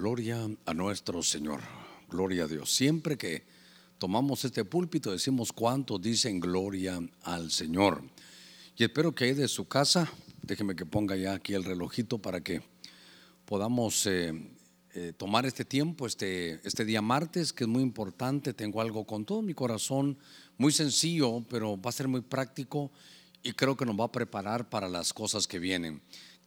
Gloria 0.00 0.48
a 0.64 0.72
nuestro 0.72 1.22
Señor. 1.22 1.60
Gloria 2.08 2.44
a 2.44 2.46
Dios. 2.46 2.74
Siempre 2.74 3.18
que 3.18 3.42
tomamos 3.98 4.46
este 4.46 4.64
púlpito 4.64 5.12
decimos 5.12 5.52
cuántos 5.52 6.00
dicen 6.00 6.40
gloria 6.40 6.98
al 7.22 7.50
Señor. 7.50 8.02
Y 8.78 8.84
espero 8.84 9.14
que 9.14 9.34
de 9.34 9.46
su 9.46 9.68
casa, 9.68 10.10
déjeme 10.40 10.74
que 10.74 10.86
ponga 10.86 11.16
ya 11.16 11.34
aquí 11.34 11.52
el 11.52 11.64
relojito 11.64 12.16
para 12.16 12.40
que 12.40 12.62
podamos 13.44 14.06
eh, 14.06 14.32
eh, 14.94 15.12
tomar 15.18 15.44
este 15.44 15.66
tiempo, 15.66 16.06
este, 16.06 16.66
este 16.66 16.86
día 16.86 17.02
martes, 17.02 17.52
que 17.52 17.64
es 17.64 17.68
muy 17.68 17.82
importante. 17.82 18.54
Tengo 18.54 18.80
algo 18.80 19.04
con 19.04 19.26
todo 19.26 19.42
mi 19.42 19.52
corazón, 19.52 20.16
muy 20.56 20.72
sencillo, 20.72 21.44
pero 21.50 21.78
va 21.78 21.90
a 21.90 21.92
ser 21.92 22.08
muy 22.08 22.22
práctico 22.22 22.90
y 23.42 23.52
creo 23.52 23.76
que 23.76 23.84
nos 23.84 24.00
va 24.00 24.06
a 24.06 24.12
preparar 24.12 24.70
para 24.70 24.88
las 24.88 25.12
cosas 25.12 25.46
que 25.46 25.58
vienen. 25.58 26.00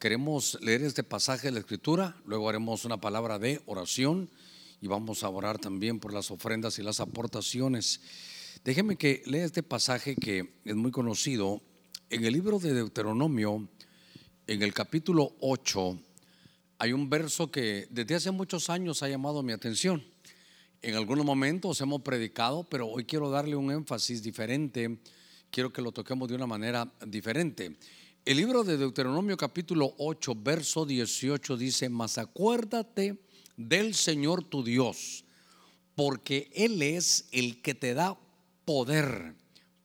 Queremos 0.03 0.57
leer 0.59 0.81
este 0.81 1.01
pasaje 1.01 1.47
de 1.47 1.53
la 1.53 1.59
Escritura, 1.59 2.17
luego 2.25 2.49
haremos 2.49 2.83
una 2.83 2.99
palabra 2.99 3.39
de 3.39 3.61
oración 3.67 4.29
y 4.81 4.87
vamos 4.87 5.23
a 5.23 5.29
orar 5.29 5.59
también 5.59 6.01
por 6.01 6.13
las 6.13 6.29
ofrendas 6.29 6.77
y 6.77 6.83
las 6.83 6.99
aportaciones. 6.99 8.01
Déjeme 8.65 8.97
que 8.97 9.23
lea 9.25 9.45
este 9.45 9.63
pasaje 9.63 10.17
que 10.17 10.55
es 10.65 10.75
muy 10.75 10.91
conocido. 10.91 11.61
En 12.09 12.25
el 12.25 12.33
libro 12.33 12.59
de 12.59 12.73
Deuteronomio, 12.73 13.69
en 14.45 14.61
el 14.61 14.73
capítulo 14.73 15.37
8, 15.39 15.97
hay 16.79 16.91
un 16.91 17.09
verso 17.09 17.49
que 17.49 17.87
desde 17.89 18.15
hace 18.15 18.31
muchos 18.31 18.69
años 18.69 19.03
ha 19.03 19.07
llamado 19.07 19.41
mi 19.41 19.53
atención. 19.53 20.03
En 20.81 20.95
algunos 20.95 21.23
momentos 21.23 21.79
hemos 21.79 22.01
predicado, 22.01 22.65
pero 22.65 22.89
hoy 22.89 23.05
quiero 23.05 23.29
darle 23.29 23.55
un 23.55 23.71
énfasis 23.71 24.21
diferente. 24.21 24.97
Quiero 25.49 25.71
que 25.71 25.81
lo 25.81 25.93
toquemos 25.93 26.27
de 26.27 26.35
una 26.35 26.45
manera 26.45 26.91
diferente. 27.07 27.77
El 28.25 28.37
libro 28.37 28.63
de 28.63 28.77
Deuteronomio 28.77 29.35
capítulo 29.35 29.95
8, 29.97 30.37
verso 30.37 30.85
18 30.85 31.57
dice, 31.57 31.89
mas 31.89 32.17
acuérdate 32.17 33.17
del 33.57 33.93
Señor 33.95 34.45
tu 34.45 34.63
Dios, 34.63 35.25
porque 35.93 36.49
Él 36.55 36.81
es 36.81 37.27
el 37.33 37.61
que 37.61 37.75
te 37.75 37.93
da 37.93 38.17
poder 38.63 39.35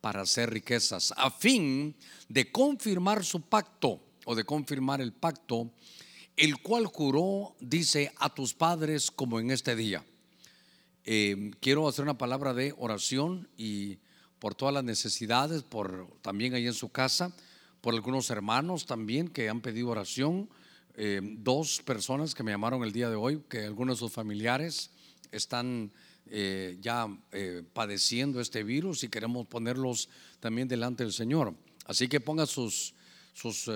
para 0.01 0.21
hacer 0.21 0.51
riquezas, 0.51 1.13
a 1.17 1.33
fin 1.33 1.97
de 2.29 2.53
confirmar 2.53 3.25
su 3.25 3.41
pacto 3.41 4.01
o 4.25 4.37
de 4.37 4.45
confirmar 4.45 5.01
el 5.01 5.13
pacto, 5.13 5.73
el 6.37 6.63
cual 6.63 6.87
juró, 6.87 7.57
dice, 7.59 8.13
a 8.19 8.33
tus 8.33 8.55
padres 8.55 9.11
como 9.11 9.41
en 9.41 9.51
este 9.51 9.75
día. 9.75 10.05
Eh, 11.05 11.51
quiero 11.59 11.89
hacer 11.89 12.05
una 12.05 12.19
palabra 12.19 12.55
de 12.55 12.73
oración 12.79 13.49
y 13.57 13.99
por 14.39 14.55
todas 14.55 14.73
las 14.73 14.85
necesidades, 14.85 15.65
por 15.65 16.07
también 16.23 16.55
ahí 16.55 16.69
en 16.69 16.75
su 16.75 16.91
casa 16.91 17.35
por 17.81 17.95
algunos 17.95 18.31
hermanos 18.31 18.87
también 18.87 19.29
que 19.29 19.49
han 19.49 19.61
pedido 19.61 19.89
oración. 19.89 20.49
Eh, 20.97 21.21
dos 21.23 21.81
personas 21.85 22.35
que 22.35 22.43
me 22.43 22.51
llamaron 22.51 22.83
el 22.83 22.93
día 22.93 23.09
de 23.09 23.17
hoy, 23.17 23.43
que 23.49 23.65
algunos 23.65 23.97
de 23.97 24.01
sus 24.01 24.13
familiares 24.13 24.91
están 25.31 25.93
eh, 26.27 26.77
ya 26.81 27.07
eh, 27.33 27.63
padeciendo 27.73 28.41
este 28.41 28.65
virus 28.65 29.05
y 29.05 29.09
queremos 29.09 29.47
ponerlos 29.47 30.09
también 30.41 30.67
delante 30.67 31.05
del 31.05 31.13
Señor. 31.13 31.55
Así 31.87 32.09
que 32.09 32.21
ponga 32.21 32.47
sus, 32.47 32.95
sus 33.33 33.71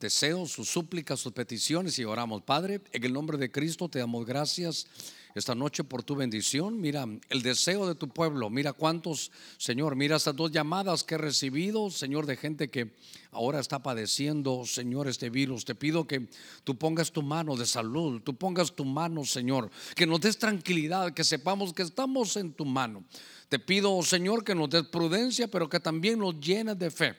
deseos, 0.00 0.52
sus 0.52 0.68
súplicas, 0.68 1.20
sus 1.20 1.32
peticiones 1.32 1.98
y 1.98 2.04
oramos. 2.04 2.42
Padre, 2.42 2.80
en 2.92 3.04
el 3.04 3.12
nombre 3.12 3.38
de 3.38 3.50
Cristo 3.50 3.88
te 3.88 3.98
damos 3.98 4.24
gracias 4.24 4.86
esta 5.34 5.54
noche 5.54 5.84
por 5.84 6.02
tu 6.02 6.16
bendición. 6.16 6.80
Mira 6.80 7.06
el 7.28 7.42
deseo 7.42 7.86
de 7.86 7.94
tu 7.94 8.08
pueblo. 8.08 8.50
Mira 8.50 8.72
cuántos, 8.72 9.30
Señor, 9.56 9.96
mira 9.96 10.16
estas 10.16 10.36
dos 10.36 10.50
llamadas 10.50 11.04
que 11.04 11.14
he 11.14 11.18
recibido, 11.18 11.90
Señor, 11.90 12.26
de 12.26 12.36
gente 12.36 12.70
que 12.70 12.94
ahora 13.30 13.60
está 13.60 13.80
padeciendo, 13.80 14.64
Señor, 14.64 15.08
este 15.08 15.30
virus. 15.30 15.64
Te 15.64 15.74
pido 15.74 16.06
que 16.06 16.28
tú 16.64 16.76
pongas 16.76 17.12
tu 17.12 17.22
mano 17.22 17.56
de 17.56 17.66
salud, 17.66 18.20
tú 18.22 18.34
pongas 18.36 18.74
tu 18.74 18.84
mano, 18.84 19.24
Señor, 19.24 19.70
que 19.94 20.06
nos 20.06 20.20
des 20.20 20.38
tranquilidad, 20.38 21.12
que 21.12 21.24
sepamos 21.24 21.72
que 21.72 21.82
estamos 21.82 22.36
en 22.36 22.52
tu 22.52 22.64
mano. 22.64 23.04
Te 23.48 23.58
pido, 23.58 24.02
Señor, 24.02 24.44
que 24.44 24.54
nos 24.54 24.70
des 24.70 24.84
prudencia, 24.84 25.48
pero 25.48 25.68
que 25.68 25.80
también 25.80 26.18
nos 26.18 26.38
llenes 26.40 26.78
de 26.78 26.90
fe 26.90 27.16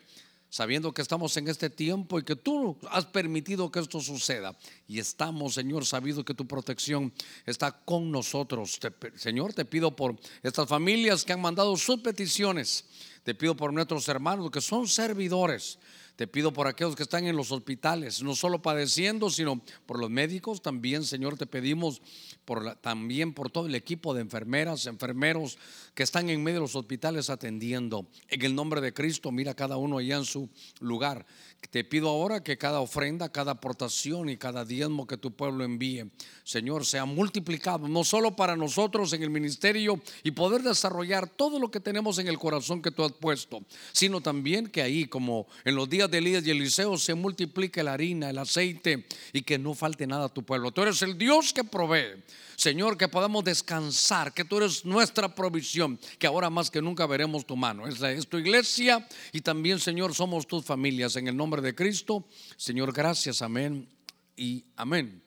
sabiendo 0.49 0.93
que 0.93 1.01
estamos 1.01 1.35
en 1.37 1.47
este 1.47 1.69
tiempo 1.69 2.19
y 2.19 2.23
que 2.23 2.35
tú 2.35 2.77
has 2.89 3.05
permitido 3.05 3.71
que 3.71 3.79
esto 3.79 3.99
suceda. 3.99 4.55
Y 4.87 4.99
estamos, 4.99 5.53
Señor, 5.53 5.85
sabido 5.85 6.25
que 6.25 6.33
tu 6.33 6.47
protección 6.47 7.13
está 7.45 7.71
con 7.71 8.11
nosotros. 8.11 8.79
Señor, 9.15 9.53
te 9.53 9.65
pido 9.65 9.95
por 9.95 10.15
estas 10.41 10.67
familias 10.67 11.23
que 11.23 11.33
han 11.33 11.41
mandado 11.41 11.75
sus 11.77 11.99
peticiones. 12.01 12.85
Te 13.23 13.35
pido 13.35 13.55
por 13.55 13.71
nuestros 13.71 14.07
hermanos 14.07 14.49
que 14.49 14.61
son 14.61 14.87
servidores. 14.87 15.77
Te 16.19 16.27
pido 16.27 16.51
por 16.51 16.67
aquellos 16.67 16.97
que 16.97 17.03
están 17.03 17.27
en 17.27 17.37
los 17.37 17.53
hospitales, 17.53 18.21
no 18.21 18.35
solo 18.35 18.61
padeciendo, 18.61 19.29
sino 19.29 19.61
por 19.85 19.97
los 19.97 20.09
médicos. 20.09 20.61
También, 20.61 21.05
Señor, 21.05 21.37
te 21.37 21.45
pedimos 21.45 22.01
por 22.43 22.75
también 22.75 23.33
por 23.33 23.49
todo 23.49 23.67
el 23.67 23.75
equipo 23.75 24.13
de 24.13 24.19
enfermeras, 24.19 24.85
enfermeros 24.85 25.57
que 25.93 26.03
están 26.03 26.29
en 26.29 26.43
medio 26.43 26.57
de 26.57 26.63
los 26.63 26.75
hospitales 26.75 27.29
atendiendo. 27.29 28.05
En 28.27 28.41
el 28.41 28.53
nombre 28.53 28.81
de 28.81 28.93
Cristo, 28.93 29.31
mira 29.31 29.53
cada 29.53 29.77
uno 29.77 29.99
allá 29.99 30.17
en 30.17 30.25
su 30.25 30.49
lugar. 30.81 31.25
Te 31.71 31.83
pido 31.83 32.09
ahora 32.09 32.43
que 32.43 32.57
cada 32.57 32.79
ofrenda, 32.79 33.29
cada 33.29 33.51
aportación 33.51 34.27
y 34.29 34.37
cada 34.37 34.65
diezmo 34.65 35.05
que 35.05 35.17
tu 35.17 35.31
pueblo 35.31 35.63
envíe, 35.63 36.09
Señor, 36.43 36.83
sea 36.83 37.05
multiplicado, 37.05 37.87
no 37.87 38.03
solo 38.03 38.35
para 38.35 38.55
nosotros 38.55 39.13
en 39.13 39.21
el 39.21 39.29
ministerio 39.29 40.01
y 40.23 40.31
poder 40.31 40.63
desarrollar 40.63 41.29
todo 41.29 41.59
lo 41.59 41.69
que 41.69 41.79
tenemos 41.79 42.17
en 42.17 42.27
el 42.27 42.39
corazón 42.39 42.81
que 42.81 42.89
tú 42.89 43.03
has 43.03 43.11
puesto, 43.11 43.63
sino 43.91 44.19
también 44.19 44.67
que 44.67 44.81
ahí, 44.81 45.05
como 45.05 45.45
en 45.63 45.75
los 45.75 45.87
días 45.87 46.09
de 46.09 46.17
Elías 46.17 46.47
y 46.47 46.49
Eliseo, 46.49 46.97
se 46.97 47.13
multiplique 47.13 47.83
la 47.83 47.93
harina, 47.93 48.31
el 48.31 48.39
aceite 48.39 49.05
y 49.31 49.43
que 49.43 49.59
no 49.59 49.75
falte 49.75 50.07
nada 50.07 50.25
a 50.25 50.33
tu 50.33 50.41
pueblo. 50.41 50.71
Tú 50.71 50.81
eres 50.81 51.01
el 51.03 51.19
Dios 51.19 51.53
que 51.53 51.63
provee. 51.63 52.23
Señor, 52.59 52.97
que 52.97 53.07
podamos 53.07 53.45
descansar, 53.45 54.33
que 54.33 54.43
tú 54.43 54.57
eres 54.57 54.83
nuestra 54.83 55.33
provisión, 55.33 55.97
que 56.17 56.27
ahora 56.27 56.49
más 56.49 56.69
que 56.69 56.81
nunca 56.81 57.05
veremos 57.05 57.45
tu 57.45 57.55
mano. 57.55 57.87
Es, 57.87 58.01
es 58.01 58.27
tu 58.27 58.37
iglesia 58.37 59.07
y 59.31 59.39
también, 59.39 59.79
Señor, 59.79 60.13
somos 60.13 60.45
tus 60.45 60.65
familias. 60.65 61.15
En 61.15 61.29
el 61.29 61.37
nombre 61.37 61.61
de 61.61 61.73
Cristo, 61.73 62.27
Señor, 62.57 62.91
gracias, 62.91 63.41
amén 63.41 63.87
y 64.35 64.65
amén. 64.75 65.23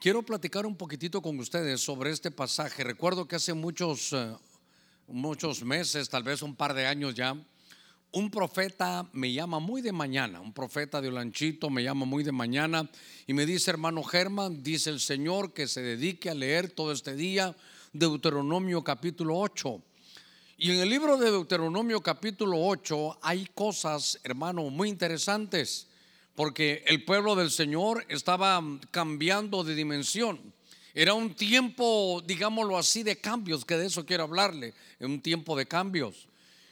Quiero 0.00 0.22
platicar 0.22 0.64
un 0.64 0.74
poquitito 0.74 1.20
con 1.20 1.38
ustedes 1.38 1.82
sobre 1.82 2.12
este 2.12 2.30
pasaje. 2.30 2.82
Recuerdo 2.82 3.28
que 3.28 3.36
hace 3.36 3.52
muchos, 3.52 4.14
eh, 4.14 4.34
muchos 5.06 5.62
meses, 5.62 6.08
tal 6.08 6.22
vez 6.22 6.40
un 6.40 6.56
par 6.56 6.72
de 6.72 6.86
años 6.86 7.14
ya, 7.14 7.36
un 8.12 8.30
profeta 8.30 9.08
me 9.12 9.32
llama 9.32 9.58
muy 9.60 9.82
de 9.82 9.92
mañana, 9.92 10.40
un 10.40 10.52
profeta 10.52 11.00
de 11.00 11.08
Olanchito 11.08 11.70
me 11.70 11.82
llama 11.82 12.06
muy 12.06 12.24
de 12.24 12.32
mañana 12.32 12.90
y 13.26 13.34
me 13.34 13.46
dice, 13.46 13.70
hermano 13.70 14.02
Germán, 14.02 14.62
dice 14.62 14.90
el 14.90 15.00
Señor 15.00 15.52
que 15.52 15.68
se 15.68 15.80
dedique 15.80 16.28
a 16.28 16.34
leer 16.34 16.70
todo 16.70 16.92
este 16.92 17.14
día 17.14 17.54
Deuteronomio 17.92 18.82
capítulo 18.82 19.38
8. 19.38 19.80
Y 20.58 20.72
en 20.72 20.80
el 20.80 20.90
libro 20.90 21.16
de 21.16 21.30
Deuteronomio 21.30 22.00
capítulo 22.00 22.66
8 22.66 23.18
hay 23.22 23.46
cosas, 23.54 24.18
hermano, 24.24 24.68
muy 24.70 24.88
interesantes, 24.88 25.86
porque 26.34 26.84
el 26.86 27.04
pueblo 27.04 27.36
del 27.36 27.50
Señor 27.50 28.04
estaba 28.08 28.62
cambiando 28.90 29.62
de 29.62 29.74
dimensión. 29.74 30.52
Era 30.92 31.14
un 31.14 31.34
tiempo, 31.34 32.22
digámoslo 32.26 32.76
así, 32.76 33.04
de 33.04 33.16
cambios, 33.16 33.64
que 33.64 33.76
de 33.76 33.86
eso 33.86 34.04
quiero 34.04 34.24
hablarle, 34.24 34.74
un 34.98 35.20
tiempo 35.20 35.56
de 35.56 35.66
cambios. 35.66 36.29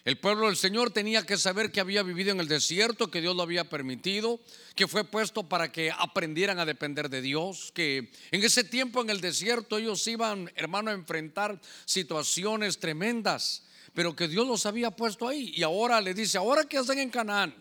El 0.08 0.16
pueblo 0.16 0.46
del 0.46 0.56
Señor 0.56 0.90
tenía 0.90 1.26
que 1.26 1.36
saber 1.36 1.70
que 1.70 1.80
había 1.80 2.02
vivido 2.02 2.30
en 2.30 2.40
el 2.40 2.48
desierto, 2.48 3.10
que 3.10 3.20
Dios 3.20 3.36
lo 3.36 3.42
había 3.42 3.68
permitido, 3.68 4.40
que 4.74 4.88
fue 4.88 5.04
puesto 5.04 5.50
para 5.50 5.70
que 5.70 5.90
aprendieran 5.90 6.58
a 6.58 6.64
depender 6.64 7.10
de 7.10 7.20
Dios, 7.20 7.70
que 7.74 8.10
en 8.30 8.42
ese 8.42 8.64
tiempo 8.64 9.02
en 9.02 9.10
el 9.10 9.20
desierto 9.20 9.76
ellos 9.76 10.06
iban, 10.06 10.50
hermano, 10.54 10.90
a 10.90 10.94
enfrentar 10.94 11.60
situaciones 11.84 12.78
tremendas, 12.78 13.64
pero 13.92 14.16
que 14.16 14.28
Dios 14.28 14.46
los 14.46 14.64
había 14.64 14.90
puesto 14.92 15.28
ahí. 15.28 15.52
Y 15.54 15.62
ahora 15.62 16.00
le 16.00 16.14
dice, 16.14 16.38
ahora 16.38 16.64
que 16.64 16.78
hacen 16.78 17.00
en 17.00 17.10
Canaán. 17.10 17.54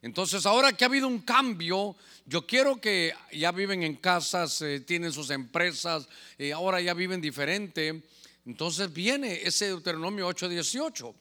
Entonces, 0.00 0.46
ahora 0.46 0.72
que 0.72 0.84
ha 0.84 0.88
habido 0.88 1.06
un 1.06 1.20
cambio, 1.20 1.96
yo 2.24 2.46
quiero 2.46 2.80
que 2.80 3.12
ya 3.30 3.52
viven 3.52 3.82
en 3.82 3.96
casas, 3.96 4.62
eh, 4.62 4.80
tienen 4.80 5.12
sus 5.12 5.28
empresas, 5.28 6.08
eh, 6.38 6.54
ahora 6.54 6.80
ya 6.80 6.94
viven 6.94 7.20
diferente. 7.20 8.04
Entonces 8.46 8.90
viene 8.90 9.42
ese 9.42 9.66
Deuteronomio 9.66 10.26
8:18. 10.26 11.14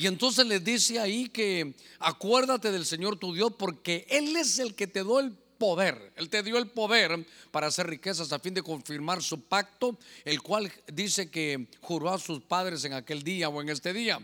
Y 0.00 0.06
entonces 0.06 0.46
les 0.46 0.64
dice 0.64 0.98
ahí 0.98 1.28
que 1.28 1.74
acuérdate 1.98 2.72
del 2.72 2.86
Señor 2.86 3.18
tu 3.18 3.34
Dios 3.34 3.52
porque 3.58 4.06
Él 4.08 4.34
es 4.34 4.58
el 4.58 4.74
que 4.74 4.86
te 4.86 5.04
dio 5.04 5.20
el 5.20 5.32
poder. 5.58 6.14
Él 6.16 6.30
te 6.30 6.42
dio 6.42 6.56
el 6.56 6.68
poder 6.68 7.26
para 7.50 7.66
hacer 7.66 7.86
riquezas 7.86 8.32
a 8.32 8.38
fin 8.38 8.54
de 8.54 8.62
confirmar 8.62 9.22
su 9.22 9.42
pacto, 9.42 9.98
el 10.24 10.40
cual 10.40 10.72
dice 10.90 11.30
que 11.30 11.68
juró 11.82 12.08
a 12.08 12.18
sus 12.18 12.40
padres 12.40 12.82
en 12.86 12.94
aquel 12.94 13.22
día 13.22 13.50
o 13.50 13.60
en 13.60 13.68
este 13.68 13.92
día. 13.92 14.18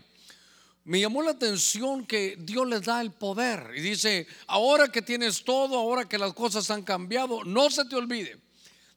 Me 0.83 0.99
llamó 0.99 1.21
la 1.21 1.29
atención 1.29 2.07
que 2.07 2.37
Dios 2.39 2.67
les 2.67 2.81
da 2.81 2.99
el 2.99 3.11
poder 3.11 3.73
y 3.75 3.81
dice, 3.81 4.25
ahora 4.47 4.87
que 4.87 5.03
tienes 5.03 5.43
todo, 5.43 5.77
ahora 5.77 6.09
que 6.09 6.17
las 6.17 6.33
cosas 6.33 6.71
han 6.71 6.81
cambiado, 6.81 7.43
no 7.43 7.69
se 7.69 7.85
te 7.85 7.95
olvide. 7.95 8.39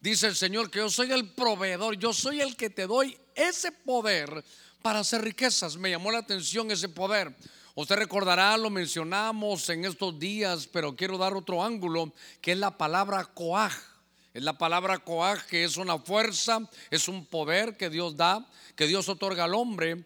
Dice 0.00 0.28
el 0.28 0.34
Señor 0.34 0.70
que 0.70 0.78
yo 0.78 0.88
soy 0.88 1.12
el 1.12 1.28
proveedor, 1.28 1.98
yo 1.98 2.14
soy 2.14 2.40
el 2.40 2.56
que 2.56 2.70
te 2.70 2.86
doy 2.86 3.18
ese 3.34 3.70
poder 3.70 4.42
para 4.82 5.00
hacer 5.00 5.22
riquezas. 5.22 5.76
Me 5.76 5.90
llamó 5.90 6.10
la 6.10 6.18
atención 6.18 6.70
ese 6.70 6.88
poder. 6.88 7.34
Usted 7.74 7.96
recordará, 7.96 8.56
lo 8.56 8.68
mencionamos 8.68 9.68
en 9.70 9.84
estos 9.84 10.18
días, 10.18 10.66
pero 10.66 10.96
quiero 10.96 11.18
dar 11.18 11.34
otro 11.34 11.62
ángulo, 11.62 12.12
que 12.40 12.52
es 12.52 12.58
la 12.58 12.76
palabra 12.76 13.24
coaj, 13.24 13.72
Es 14.34 14.42
la 14.42 14.58
palabra 14.58 14.98
coaj, 14.98 15.46
que 15.46 15.64
es 15.64 15.76
una 15.76 15.98
fuerza, 15.98 16.60
es 16.90 17.08
un 17.08 17.26
poder 17.26 17.76
que 17.76 17.90
Dios 17.90 18.16
da, 18.16 18.46
que 18.76 18.86
Dios 18.86 19.08
otorga 19.08 19.44
al 19.44 19.54
hombre. 19.54 20.04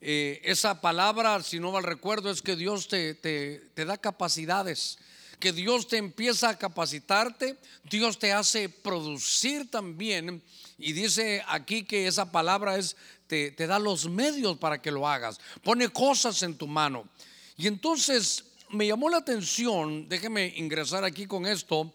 Eh, 0.00 0.40
esa 0.44 0.80
palabra, 0.80 1.42
si 1.42 1.58
no 1.58 1.72
mal 1.72 1.82
recuerdo, 1.82 2.30
es 2.30 2.42
que 2.42 2.56
Dios 2.56 2.88
te, 2.88 3.14
te 3.14 3.84
da 3.84 3.96
capacidades, 3.96 4.98
que 5.40 5.52
Dios 5.52 5.88
te 5.88 5.96
empieza 5.96 6.50
a 6.50 6.58
capacitarte, 6.58 7.58
Dios 7.84 8.18
te 8.18 8.32
hace 8.32 8.68
producir 8.68 9.70
también. 9.70 10.42
Y 10.78 10.92
dice 10.92 11.42
aquí 11.48 11.84
que 11.84 12.06
esa 12.06 12.30
palabra 12.30 12.76
es, 12.76 12.96
te, 13.26 13.66
da 13.66 13.78
los 13.78 14.08
medios 14.08 14.58
para 14.58 14.80
que 14.80 14.90
lo 14.90 15.08
hagas, 15.08 15.38
pone 15.62 15.88
cosas 15.88 16.42
en 16.42 16.56
tu 16.56 16.66
mano. 16.66 17.08
Y 17.56 17.66
entonces 17.66 18.44
me 18.70 18.86
llamó 18.86 19.08
la 19.08 19.18
atención, 19.18 20.08
déjeme 20.08 20.52
ingresar 20.56 21.04
aquí 21.04 21.26
con 21.26 21.46
esto, 21.46 21.92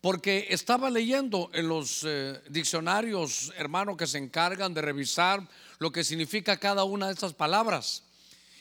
porque 0.00 0.46
estaba 0.50 0.90
leyendo 0.90 1.50
en 1.52 1.68
los 1.68 2.02
eh, 2.06 2.40
diccionarios, 2.48 3.52
hermano, 3.56 3.96
que 3.96 4.06
se 4.06 4.18
encargan 4.18 4.72
de 4.74 4.82
revisar 4.82 5.46
lo 5.78 5.90
que 5.90 6.04
significa 6.04 6.56
cada 6.58 6.84
una 6.84 7.06
de 7.06 7.14
estas 7.14 7.34
palabras. 7.34 8.04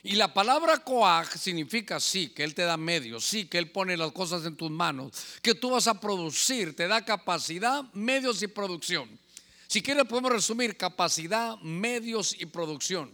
Y 0.06 0.16
la 0.16 0.34
palabra 0.34 0.78
coag 0.78 1.36
significa 1.36 2.00
sí, 2.00 2.30
que 2.30 2.44
Él 2.44 2.54
te 2.54 2.62
da 2.62 2.78
medios, 2.78 3.26
sí, 3.26 3.46
que 3.46 3.58
Él 3.58 3.72
pone 3.72 3.98
las 3.98 4.12
cosas 4.12 4.46
en 4.46 4.56
tus 4.56 4.70
manos, 4.70 5.12
que 5.42 5.56
tú 5.56 5.72
vas 5.72 5.88
a 5.88 6.00
producir, 6.00 6.76
te 6.76 6.88
da 6.88 7.04
capacidad, 7.04 7.84
medios 7.94 8.42
y 8.44 8.48
producción. 8.48 9.10
Si 9.76 9.82
quieres 9.82 10.06
podemos 10.06 10.32
resumir 10.32 10.78
capacidad, 10.78 11.58
medios 11.58 12.34
y 12.40 12.46
producción. 12.46 13.12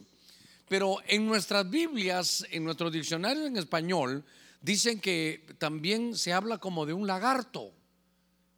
Pero 0.70 0.98
en 1.08 1.26
nuestras 1.26 1.68
Biblias, 1.68 2.46
en 2.52 2.64
nuestros 2.64 2.92
diccionarios 2.92 3.48
en 3.48 3.58
español, 3.58 4.24
dicen 4.62 5.00
que 5.00 5.44
también 5.58 6.16
se 6.16 6.34
habla 6.34 6.60
como 6.60 6.86
de 6.86 6.94
un 6.94 7.08
lagarto. 7.08 7.72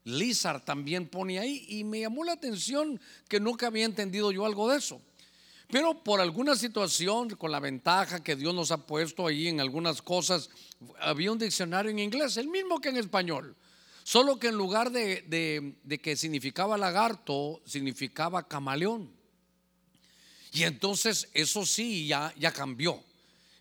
Lizard 0.04 0.66
también 0.66 1.08
pone 1.08 1.40
ahí 1.40 1.66
y 1.70 1.86
me 1.86 2.02
llamó 2.02 2.26
la 2.26 2.34
atención 2.34 3.00
que 3.30 3.40
nunca 3.40 3.68
había 3.68 3.86
entendido 3.86 4.34
yo 4.34 4.46
algo 4.46 4.70
de 4.70 4.80
eso. 4.80 5.02
Pero 5.72 6.04
por 6.04 6.20
alguna 6.20 6.58
situación, 6.58 7.30
con 7.30 7.54
la 7.54 7.62
ventaja 7.62 8.22
que 8.22 8.36
Dios 8.36 8.54
nos 8.54 8.72
ha 8.72 8.86
puesto 8.86 9.28
ahí 9.28 9.48
en 9.48 9.62
algunas 9.62 10.02
cosas, 10.02 10.50
había 11.00 11.32
un 11.32 11.40
diccionario 11.40 11.90
en 11.90 12.00
inglés, 12.00 12.36
el 12.36 12.50
mismo 12.50 12.82
que 12.82 12.90
en 12.90 12.98
español. 12.98 13.56
Solo 14.04 14.38
que 14.38 14.48
en 14.48 14.56
lugar 14.56 14.92
de, 14.92 15.76
que 16.02 16.16
significaba 16.16 16.78
lagarto, 16.78 17.62
significaba 17.66 18.48
camaleón. 18.48 19.10
Y 20.52 20.64
entonces 20.64 21.30
eso 21.34 21.66
sí 21.66 22.08
ya, 22.08 22.34
ya 22.38 22.52
cambió. 22.52 23.02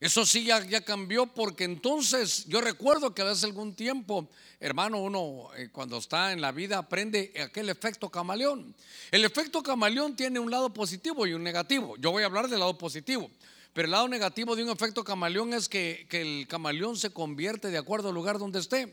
Eso 0.00 0.26
sí 0.26 0.44
ya, 0.44 0.64
ya, 0.66 0.80
cambió 0.80 1.26
porque 1.26 1.62
entonces 1.62 2.44
yo 2.46 2.60
recuerdo 2.60 3.14
que 3.14 3.22
hace 3.22 3.46
algún 3.46 3.74
tiempo, 3.74 4.28
hermano, 4.58 5.00
uno 5.00 5.50
eh, 5.56 5.68
cuando 5.70 5.98
está 5.98 6.32
en 6.32 6.40
la 6.40 6.50
vida 6.50 6.76
aprende 6.76 7.32
aquel 7.40 7.68
efecto 7.68 8.10
camaleón. 8.10 8.74
El 9.12 9.24
efecto 9.24 9.62
camaleón 9.62 10.16
tiene 10.16 10.40
un 10.40 10.50
lado 10.50 10.74
positivo 10.74 11.24
y 11.24 11.34
un 11.34 11.44
negativo. 11.44 11.96
Yo 11.98 12.10
voy 12.10 12.24
a 12.24 12.26
hablar 12.26 12.48
del 12.48 12.58
lado 12.58 12.76
positivo. 12.76 13.30
Pero 13.72 13.86
el 13.86 13.92
lado 13.92 14.08
negativo 14.08 14.56
de 14.56 14.64
un 14.64 14.70
efecto 14.70 15.04
camaleón 15.04 15.54
es 15.54 15.68
que, 15.68 16.04
que 16.10 16.20
el 16.20 16.48
camaleón 16.48 16.96
se 16.96 17.10
convierte 17.10 17.68
de 17.68 17.78
acuerdo 17.78 18.08
al 18.08 18.14
lugar 18.16 18.38
donde 18.38 18.58
esté. 18.58 18.92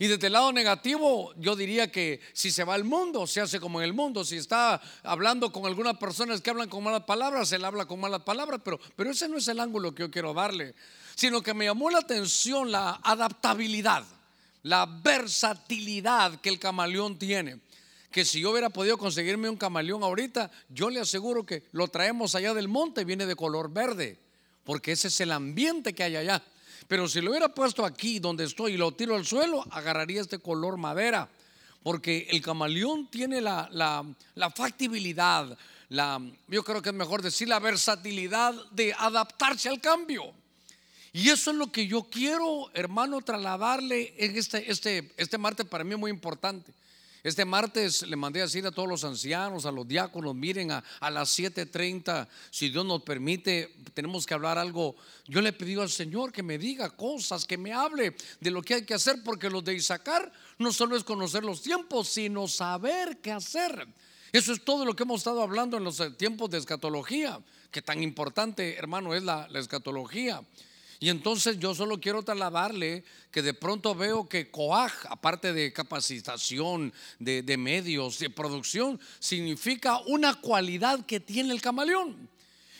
Y 0.00 0.06
desde 0.06 0.28
el 0.28 0.34
lado 0.34 0.52
negativo, 0.52 1.34
yo 1.36 1.56
diría 1.56 1.90
que 1.90 2.20
si 2.32 2.52
se 2.52 2.62
va 2.62 2.74
al 2.74 2.84
mundo, 2.84 3.26
se 3.26 3.40
hace 3.40 3.58
como 3.58 3.80
en 3.80 3.84
el 3.84 3.92
mundo. 3.92 4.24
Si 4.24 4.36
está 4.36 4.80
hablando 5.02 5.50
con 5.50 5.66
algunas 5.66 5.96
personas 5.98 6.40
que 6.40 6.50
hablan 6.50 6.68
con 6.68 6.84
malas 6.84 7.02
palabras, 7.02 7.50
él 7.50 7.64
habla 7.64 7.84
con 7.86 7.98
malas 7.98 8.22
palabras, 8.22 8.60
pero, 8.64 8.78
pero 8.94 9.10
ese 9.10 9.28
no 9.28 9.38
es 9.38 9.48
el 9.48 9.58
ángulo 9.58 9.92
que 9.92 10.04
yo 10.04 10.10
quiero 10.10 10.32
darle, 10.32 10.76
sino 11.16 11.42
que 11.42 11.52
me 11.52 11.64
llamó 11.64 11.90
la 11.90 11.98
atención 11.98 12.70
la 12.70 13.00
adaptabilidad, 13.02 14.04
la 14.62 14.86
versatilidad 14.86 16.40
que 16.40 16.48
el 16.48 16.60
camaleón 16.60 17.18
tiene. 17.18 17.58
Que 18.12 18.24
si 18.24 18.40
yo 18.40 18.52
hubiera 18.52 18.70
podido 18.70 18.98
conseguirme 18.98 19.50
un 19.50 19.56
camaleón 19.56 20.04
ahorita, 20.04 20.48
yo 20.68 20.90
le 20.90 21.00
aseguro 21.00 21.44
que 21.44 21.64
lo 21.72 21.88
traemos 21.88 22.36
allá 22.36 22.54
del 22.54 22.68
monte, 22.68 23.04
viene 23.04 23.26
de 23.26 23.34
color 23.34 23.72
verde, 23.72 24.16
porque 24.62 24.92
ese 24.92 25.08
es 25.08 25.20
el 25.20 25.32
ambiente 25.32 25.92
que 25.92 26.04
hay 26.04 26.14
allá. 26.14 26.40
Pero 26.88 27.06
si 27.06 27.20
lo 27.20 27.30
hubiera 27.30 27.54
puesto 27.54 27.84
aquí 27.84 28.18
donde 28.18 28.44
estoy 28.44 28.72
y 28.72 28.76
lo 28.78 28.92
tiro 28.92 29.14
al 29.14 29.26
suelo, 29.26 29.62
agarraría 29.70 30.22
este 30.22 30.38
color 30.38 30.78
madera. 30.78 31.28
Porque 31.82 32.26
el 32.30 32.40
camaleón 32.40 33.08
tiene 33.08 33.40
la, 33.42 33.68
la, 33.70 34.50
factibilidad, 34.50 35.56
la, 35.90 36.20
yo 36.48 36.64
creo 36.64 36.82
que 36.82 36.88
es 36.88 36.94
mejor 36.94 37.22
decir 37.22 37.46
la 37.46 37.60
versatilidad 37.60 38.54
de 38.72 38.94
adaptarse 38.94 39.68
al 39.68 39.80
cambio. 39.80 40.32
Y 41.12 41.28
eso 41.28 41.50
es 41.50 41.56
lo 41.56 41.70
que 41.70 41.86
yo 41.86 42.04
quiero, 42.04 42.70
hermano, 42.74 43.20
trasladarle 43.20 44.14
en 44.16 44.36
este, 44.36 44.70
este, 44.70 45.12
este 45.16 45.38
martes 45.38 45.66
para 45.66 45.84
mí 45.84 45.92
es 45.92 46.00
muy 46.00 46.10
importante. 46.10 46.72
Este 47.28 47.44
martes 47.44 48.08
le 48.08 48.16
mandé 48.16 48.40
a 48.40 48.44
decir 48.44 48.66
a 48.66 48.70
todos 48.70 48.88
los 48.88 49.04
ancianos, 49.04 49.66
a 49.66 49.70
los 49.70 49.86
diáconos, 49.86 50.34
miren 50.34 50.70
a, 50.70 50.82
las 51.10 51.38
7.30, 51.38 52.26
si 52.50 52.70
Dios 52.70 52.86
nos 52.86 53.02
permite, 53.02 53.74
tenemos 53.92 54.24
que 54.24 54.32
hablar 54.32 54.56
algo. 54.56 54.96
Yo 55.26 55.42
le 55.42 55.50
he 55.50 55.52
pedido 55.52 55.82
al 55.82 55.90
Señor 55.90 56.32
que 56.32 56.42
me 56.42 56.56
diga 56.56 56.88
cosas, 56.88 57.44
que 57.44 57.58
me 57.58 57.74
hable 57.74 58.16
de 58.40 58.50
lo 58.50 58.62
que 58.62 58.76
hay 58.76 58.86
que 58.86 58.94
hacer, 58.94 59.22
porque 59.22 59.50
los 59.50 59.62
de 59.62 59.74
Isaacar 59.74 60.32
no 60.56 60.72
solo 60.72 60.96
es 60.96 61.04
conocer 61.04 61.44
los 61.44 61.60
tiempos, 61.60 62.08
sino 62.08 62.48
saber 62.48 63.18
qué 63.18 63.30
hacer. 63.30 63.86
Eso 64.32 64.54
es 64.54 64.64
todo 64.64 64.86
lo 64.86 64.96
que 64.96 65.02
hemos 65.02 65.20
estado 65.20 65.42
hablando 65.42 65.76
en 65.76 65.84
los 65.84 66.00
tiempos 66.16 66.48
de 66.48 66.56
escatología, 66.56 67.38
que 67.70 67.82
tan 67.82 68.02
importante, 68.02 68.76
hermano, 68.76 69.14
es 69.14 69.22
la, 69.22 69.46
la 69.48 69.58
escatología. 69.58 70.42
Y 71.00 71.10
entonces 71.10 71.58
yo 71.58 71.74
solo 71.74 72.00
quiero 72.00 72.22
trasladarle 72.22 73.04
que 73.30 73.42
de 73.42 73.54
pronto 73.54 73.94
veo 73.94 74.28
que 74.28 74.50
COAG, 74.50 74.92
aparte 75.08 75.52
de 75.52 75.72
capacitación, 75.72 76.92
de, 77.20 77.56
medios, 77.56 78.18
de 78.18 78.30
producción, 78.30 78.98
significa 79.20 79.98
una 80.06 80.34
cualidad 80.40 81.06
que 81.06 81.20
tiene 81.20 81.52
el 81.52 81.60
camaleón. 81.62 82.28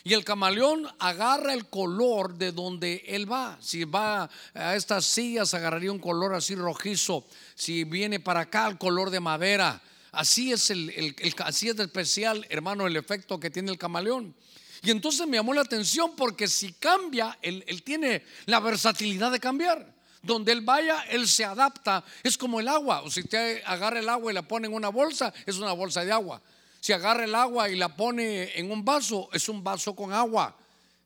Y 0.02 0.14
el 0.14 0.24
camaleón 0.24 0.88
agarra 0.98 1.52
el 1.52 1.66
color 1.66 2.34
de 2.34 2.50
donde 2.50 3.04
él 3.06 3.30
va. 3.30 3.58
Si 3.60 3.84
va 3.84 4.28
a 4.54 4.74
estas 4.74 5.04
sillas, 5.04 5.54
agarraría 5.54 5.92
un 5.92 5.98
color 5.98 6.34
así 6.34 6.54
rojizo. 6.54 7.24
Si 7.54 7.84
viene 7.84 8.18
para 8.18 8.40
acá, 8.40 8.66
el 8.68 8.78
color 8.78 9.10
de 9.10 9.20
madera. 9.20 9.80
Así 10.10 10.50
es, 10.50 10.70
el, 10.70 11.14
así 11.44 11.68
es 11.68 11.78
especial, 11.78 12.46
hermano, 12.48 12.86
el 12.86 12.96
efecto 12.96 13.38
que 13.38 13.50
tiene 13.50 13.70
el 13.70 13.78
camaleón. 13.78 14.34
Y 14.82 14.90
entonces 14.90 15.26
me 15.26 15.36
llamó 15.36 15.54
la 15.54 15.62
atención 15.62 16.12
porque 16.16 16.46
si 16.48 16.72
cambia, 16.72 17.38
él, 17.42 17.82
tiene 17.84 18.24
la 18.46 18.60
versatilidad 18.60 19.32
de 19.32 19.40
cambiar. 19.40 19.94
Donde 20.22 20.52
él 20.52 20.62
vaya, 20.62 21.02
él 21.10 21.28
se 21.28 21.44
adapta. 21.44 22.04
Es 22.22 22.36
como 22.36 22.60
el 22.60 22.68
agua. 22.68 23.02
O 23.02 23.10
si 23.10 23.20
usted 23.20 23.62
agarra 23.64 24.00
el 24.00 24.08
agua 24.08 24.30
y 24.30 24.34
la 24.34 24.42
pone 24.42 24.66
en 24.66 24.74
una 24.74 24.88
bolsa, 24.88 25.32
es 25.46 25.56
una 25.56 25.72
bolsa 25.72 26.04
de 26.04 26.12
agua. 26.12 26.40
Si 26.80 26.92
agarra 26.92 27.24
el 27.24 27.34
agua 27.34 27.68
y 27.68 27.76
la 27.76 27.94
pone 27.94 28.58
en 28.58 28.70
un 28.70 28.84
vaso, 28.84 29.28
es 29.32 29.48
un 29.48 29.62
vaso 29.62 29.94
con 29.94 30.12
agua. 30.12 30.56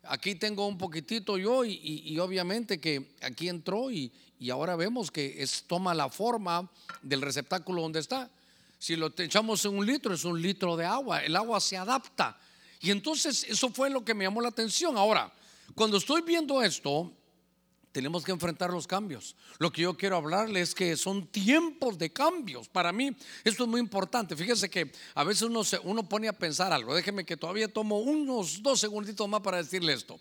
Aquí 0.05 0.35
tengo 0.35 0.67
un 0.67 0.77
poquitito 0.77 1.39
yo 1.39 1.65
y, 1.65 2.19
obviamente 2.19 2.81
que 2.81 3.15
aquí 3.23 3.49
entró 3.49 3.91
y, 3.91 4.11
y 4.41 4.51
ahora 4.51 4.75
vemos 4.77 5.11
que 5.11 5.43
es, 5.43 5.65
toma 5.67 5.95
la 5.95 6.09
forma 6.09 6.69
del 7.03 7.23
receptáculo 7.23 7.83
donde 7.83 8.01
está. 8.01 8.29
Si 8.83 8.97
lo 8.97 9.13
echamos 9.17 9.65
en 9.65 9.79
un 9.79 9.87
litro, 9.87 10.13
es 10.13 10.25
un 10.25 10.43
litro 10.43 10.77
de 10.77 10.85
agua. 10.85 11.23
El 11.23 11.37
agua 11.37 11.61
se 11.61 11.77
adapta. 11.77 12.37
Y 12.83 12.91
entonces 12.91 13.47
eso 13.49 13.71
fue 13.71 13.89
lo 13.89 14.05
que 14.05 14.13
me 14.13 14.25
llamó 14.25 14.41
la 14.41 14.49
atención. 14.49 14.99
Ahora, 14.99 15.33
cuando 15.75 15.97
estoy 15.97 16.21
viendo 16.23 16.61
esto, 16.61 17.13
tenemos 17.93 18.25
que 18.25 18.33
enfrentar 18.33 18.71
los 18.71 18.89
cambios. 18.89 19.37
Lo 19.59 19.71
que 19.71 19.83
yo 19.83 19.97
quiero 19.97 20.17
hablarle 20.17 20.61
es 20.61 20.75
que 20.75 20.97
son 20.97 21.29
tiempos 21.29 21.97
de 21.97 22.13
cambios. 22.13 22.69
Para 22.69 22.91
mí 22.91 23.15
esto 23.45 23.63
es 23.63 23.69
muy 23.69 23.81
importante. 23.81 24.35
Fíjese 24.35 24.69
que 24.69 24.91
a 25.15 25.23
veces 25.23 25.43
uno, 25.43 25.63
se, 25.63 25.79
uno 25.79 26.09
pone 26.09 26.27
a 26.27 26.33
pensar 26.33 26.73
algo. 26.73 26.93
Déjeme 26.95 27.25
que 27.25 27.37
todavía 27.37 27.73
tomo 27.73 27.99
unos 28.01 28.63
dos 28.63 28.81
segunditos 28.81 29.29
más 29.29 29.43
para 29.43 29.59
decirle 29.59 29.93
esto. 29.93 30.19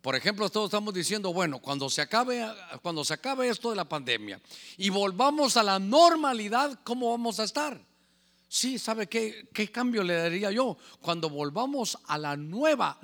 Por 0.00 0.16
ejemplo, 0.16 0.48
todos 0.48 0.66
estamos 0.66 0.94
diciendo, 0.94 1.32
bueno, 1.32 1.60
cuando 1.60 1.90
se 1.90 2.00
acabe, 2.00 2.44
cuando 2.80 3.04
se 3.04 3.14
acabe 3.14 3.48
esto 3.48 3.70
de 3.70 3.76
la 3.76 3.88
pandemia 3.88 4.40
y 4.76 4.88
volvamos 4.88 5.56
a 5.56 5.62
la 5.62 5.78
normalidad, 5.78 6.80
¿cómo 6.82 7.10
vamos 7.10 7.38
a 7.38 7.44
estar? 7.44 7.91
Sí, 8.52 8.78
¿sabe 8.78 9.06
qué, 9.06 9.48
qué 9.54 9.72
cambio 9.72 10.02
le 10.02 10.12
daría 10.12 10.50
yo? 10.50 10.76
Cuando 11.00 11.30
volvamos 11.30 11.96
a 12.06 12.18
la 12.18 12.36
nueva, 12.36 12.98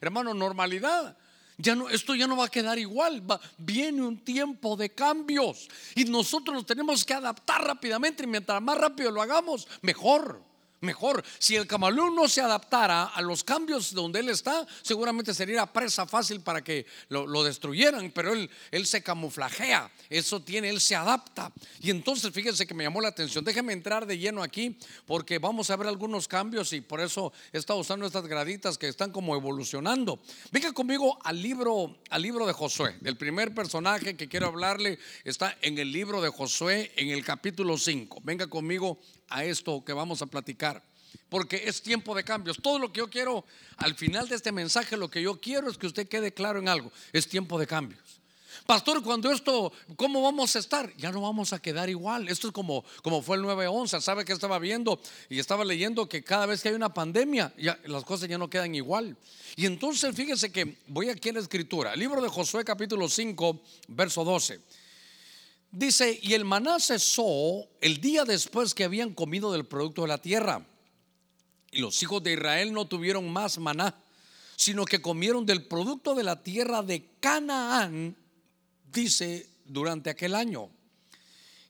hermano, 0.00 0.32
normalidad. 0.32 1.14
Ya 1.58 1.74
no, 1.74 1.90
esto 1.90 2.14
ya 2.14 2.26
no 2.26 2.38
va 2.38 2.46
a 2.46 2.48
quedar 2.48 2.78
igual. 2.78 3.22
viene 3.58 4.02
un 4.02 4.24
tiempo 4.24 4.74
de 4.74 4.88
cambios 4.88 5.68
y 5.94 6.06
nosotros 6.06 6.54
nos 6.54 6.64
tenemos 6.64 7.04
que 7.04 7.12
adaptar 7.12 7.62
rápidamente 7.66 8.22
y 8.22 8.26
mientras 8.26 8.62
más 8.62 8.78
rápido 8.78 9.10
lo 9.10 9.20
hagamos, 9.20 9.68
mejor. 9.82 10.42
Mejor. 10.82 11.24
Si 11.38 11.56
el 11.56 11.66
camaleón 11.66 12.14
no 12.14 12.28
se 12.28 12.40
adaptara 12.40 13.04
a 13.04 13.22
los 13.22 13.42
cambios 13.44 13.94
donde 13.94 14.20
él 14.20 14.28
está, 14.28 14.66
seguramente 14.82 15.32
sería 15.32 15.66
presa 15.66 16.06
fácil 16.06 16.40
para 16.40 16.62
que 16.62 16.86
lo, 17.08 17.42
destruyeran, 17.42 18.10
pero 18.10 18.32
él, 18.32 18.50
él 18.70 18.86
se 18.86 19.02
camuflajea, 19.02 19.90
eso 20.10 20.42
tiene, 20.42 20.68
él 20.68 20.80
se 20.80 20.94
adapta. 20.94 21.52
Y 21.80 21.90
entonces 21.90 22.32
fíjense 22.32 22.66
que 22.66 22.74
me 22.74 22.84
llamó 22.84 23.00
la 23.00 23.08
atención, 23.08 23.44
déjenme 23.44 23.72
entrar 23.72 24.06
de 24.06 24.18
lleno 24.18 24.42
aquí 24.42 24.76
porque 25.06 25.38
vamos 25.38 25.70
a 25.70 25.76
ver 25.76 25.88
algunos 25.88 26.28
cambios 26.28 26.72
y 26.72 26.80
por 26.80 27.00
eso 27.00 27.32
he 27.52 27.58
estado 27.58 27.78
usando 27.78 28.06
estas 28.06 28.26
graditas 28.26 28.78
que 28.78 28.88
están 28.88 29.12
como 29.12 29.34
evolucionando. 29.34 30.20
Venga 30.50 30.72
conmigo 30.72 31.18
al 31.24 31.40
libro, 31.40 31.96
al 32.10 32.22
libro 32.22 32.46
de 32.46 32.52
Josué. 32.52 32.96
El 33.04 33.16
primer 33.16 33.54
personaje 33.54 34.16
que 34.16 34.28
quiero 34.28 34.46
hablarle 34.46 34.98
está 35.24 35.56
en 35.62 35.78
el 35.78 35.92
libro 35.92 36.20
de 36.20 36.28
Josué, 36.28 36.92
en 36.96 37.10
el 37.10 37.24
capítulo 37.24 37.78
5. 37.78 38.20
Venga 38.24 38.46
conmigo 38.46 38.98
a 39.28 39.44
esto 39.44 39.84
que 39.84 39.92
vamos 39.92 40.22
a 40.22 40.26
platicar. 40.26 40.82
Porque 41.28 41.62
es 41.66 41.82
tiempo 41.82 42.14
de 42.14 42.24
cambios. 42.24 42.58
Todo 42.60 42.78
lo 42.78 42.92
que 42.92 42.98
yo 42.98 43.10
quiero, 43.10 43.44
al 43.78 43.94
final 43.94 44.28
de 44.28 44.36
este 44.36 44.52
mensaje, 44.52 44.96
lo 44.96 45.10
que 45.10 45.22
yo 45.22 45.40
quiero 45.40 45.70
es 45.70 45.78
que 45.78 45.86
usted 45.86 46.08
quede 46.08 46.32
claro 46.32 46.58
en 46.58 46.68
algo. 46.68 46.92
Es 47.12 47.28
tiempo 47.28 47.58
de 47.58 47.66
cambios. 47.66 48.00
Pastor, 48.66 49.02
cuando 49.02 49.30
esto, 49.30 49.72
¿cómo 49.96 50.22
vamos 50.22 50.54
a 50.56 50.58
estar? 50.58 50.94
Ya 50.96 51.10
no 51.10 51.20
vamos 51.20 51.52
a 51.52 51.60
quedar 51.60 51.88
igual. 51.88 52.28
Esto 52.28 52.48
es 52.48 52.52
como, 52.52 52.84
como 53.02 53.22
fue 53.22 53.36
el 53.36 53.42
9-11. 53.42 54.00
¿Sabe 54.00 54.24
que 54.24 54.32
estaba 54.32 54.58
viendo? 54.58 55.00
Y 55.28 55.38
estaba 55.38 55.64
leyendo 55.64 56.08
que 56.08 56.22
cada 56.22 56.46
vez 56.46 56.62
que 56.62 56.68
hay 56.68 56.74
una 56.74 56.92
pandemia, 56.92 57.52
ya, 57.58 57.78
las 57.84 58.04
cosas 58.04 58.28
ya 58.28 58.38
no 58.38 58.48
quedan 58.48 58.74
igual. 58.74 59.16
Y 59.56 59.66
entonces 59.66 60.14
fíjese 60.14 60.52
que 60.52 60.76
voy 60.86 61.08
aquí 61.08 61.30
en 61.30 61.36
la 61.36 61.40
escritura, 61.40 61.96
libro 61.96 62.22
de 62.22 62.28
Josué 62.28 62.64
capítulo 62.64 63.08
5, 63.08 63.60
verso 63.88 64.24
12. 64.24 64.60
Dice, 65.72 66.20
y 66.22 66.34
el 66.34 66.44
maná 66.44 66.78
cesó 66.78 67.66
el 67.80 67.98
día 67.98 68.24
después 68.26 68.74
que 68.74 68.84
habían 68.84 69.14
comido 69.14 69.50
del 69.50 69.64
producto 69.64 70.02
de 70.02 70.08
la 70.08 70.18
tierra. 70.18 70.66
Y 71.70 71.78
los 71.78 72.02
hijos 72.02 72.22
de 72.22 72.34
Israel 72.34 72.74
no 72.74 72.86
tuvieron 72.86 73.32
más 73.32 73.56
maná, 73.56 73.94
sino 74.54 74.84
que 74.84 75.00
comieron 75.00 75.46
del 75.46 75.64
producto 75.64 76.14
de 76.14 76.24
la 76.24 76.42
tierra 76.42 76.82
de 76.82 77.08
Canaán, 77.20 78.14
dice, 78.92 79.48
durante 79.64 80.10
aquel 80.10 80.34
año. 80.34 80.68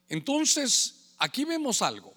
Entonces, 0.09 1.13
aquí 1.17 1.45
vemos 1.45 1.81
algo, 1.81 2.13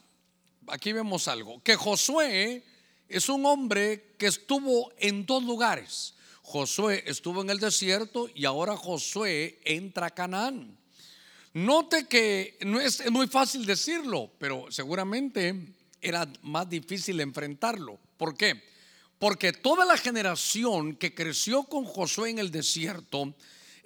aquí 0.67 0.93
vemos 0.93 1.29
algo, 1.29 1.63
que 1.63 1.77
Josué 1.77 2.65
es 3.09 3.29
un 3.29 3.47
hombre 3.47 4.17
que 4.19 4.27
estuvo 4.27 4.93
en 4.99 5.25
dos 5.25 5.45
lugares. 5.45 6.15
Josué 6.43 7.05
estuvo 7.07 7.43
en 7.43 7.51
el 7.51 7.61
desierto 7.61 8.29
y 8.35 8.45
ahora 8.45 8.77
Josué 8.77 9.61
entra 9.65 10.07
a 10.07 10.11
Canaán. 10.11 10.77
Note 11.57 12.07
que 12.07 12.59
no 12.67 12.79
es, 12.79 13.11
muy 13.11 13.29
fácil 13.29 13.65
decirlo, 13.65 14.31
pero 14.39 14.67
seguramente 14.69 15.73
era 16.03 16.29
más 16.43 16.69
difícil 16.69 17.19
enfrentarlo. 17.19 17.99
¿Por 18.19 18.37
qué? 18.37 18.63
Porque 19.19 19.55
toda 19.55 19.87
la 19.87 19.97
generación 19.97 20.97
que 20.97 21.15
creció 21.15 21.63
con 21.63 21.87
Josué 21.87 22.29
en 22.29 22.41
el 22.41 22.51
desierto 22.51 23.33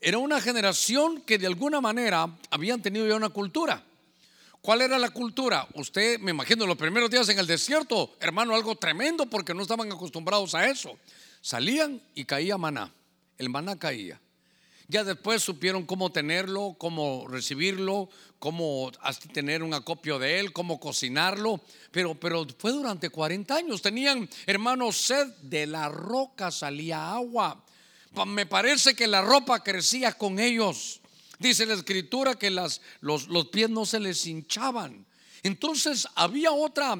era 0.00 0.18
una 0.18 0.40
generación 0.40 1.22
que 1.22 1.38
de 1.38 1.46
alguna 1.46 1.80
manera 1.80 2.36
habían 2.50 2.82
tenido 2.82 3.06
ya 3.06 3.14
una 3.14 3.28
cultura. 3.28 3.84
¿Cuál 4.60 4.82
era 4.82 4.98
la 4.98 5.10
cultura? 5.10 5.68
Usted, 5.74 6.18
me 6.18 6.32
imagino, 6.32 6.66
los 6.66 6.76
primeros 6.76 7.08
días 7.08 7.28
en 7.28 7.38
el 7.38 7.46
desierto, 7.46 8.16
hermano, 8.18 8.56
algo 8.56 8.74
tremendo 8.74 9.26
porque 9.26 9.54
no 9.54 9.62
estaban 9.62 9.92
acostumbrados 9.92 10.56
a 10.56 10.68
eso. 10.68 10.98
Salían 11.40 12.02
y 12.16 12.24
caía 12.24 12.58
maná. 12.58 12.92
El 13.38 13.48
maná 13.48 13.78
caía. 13.78 14.20
Ya 14.90 15.04
después 15.04 15.40
supieron 15.40 15.86
cómo 15.86 16.10
tenerlo, 16.10 16.74
cómo 16.76 17.28
recibirlo, 17.28 18.10
cómo 18.40 18.90
tener 19.32 19.62
un 19.62 19.72
acopio 19.72 20.18
de 20.18 20.40
él, 20.40 20.52
cómo 20.52 20.80
cocinarlo. 20.80 21.60
Pero, 21.92 22.18
pero 22.18 22.44
fue 22.58 22.72
durante 22.72 23.08
40 23.08 23.54
años. 23.54 23.82
Tenían, 23.82 24.28
hermanos, 24.46 24.96
sed 24.96 25.28
de 25.42 25.68
la 25.68 25.88
roca 25.88 26.50
salía 26.50 27.12
agua. 27.12 27.64
Me 28.26 28.46
parece 28.46 28.96
que 28.96 29.06
la 29.06 29.22
ropa 29.22 29.62
crecía 29.62 30.14
con 30.14 30.40
ellos. 30.40 31.00
Dice 31.38 31.66
la 31.66 31.74
escritura 31.74 32.34
que 32.34 32.50
los, 32.50 32.80
los 33.00 33.46
pies 33.52 33.70
no 33.70 33.86
se 33.86 34.00
les 34.00 34.26
hinchaban. 34.26 35.06
Entonces 35.44 36.08
había 36.16 36.50
otra, 36.50 36.98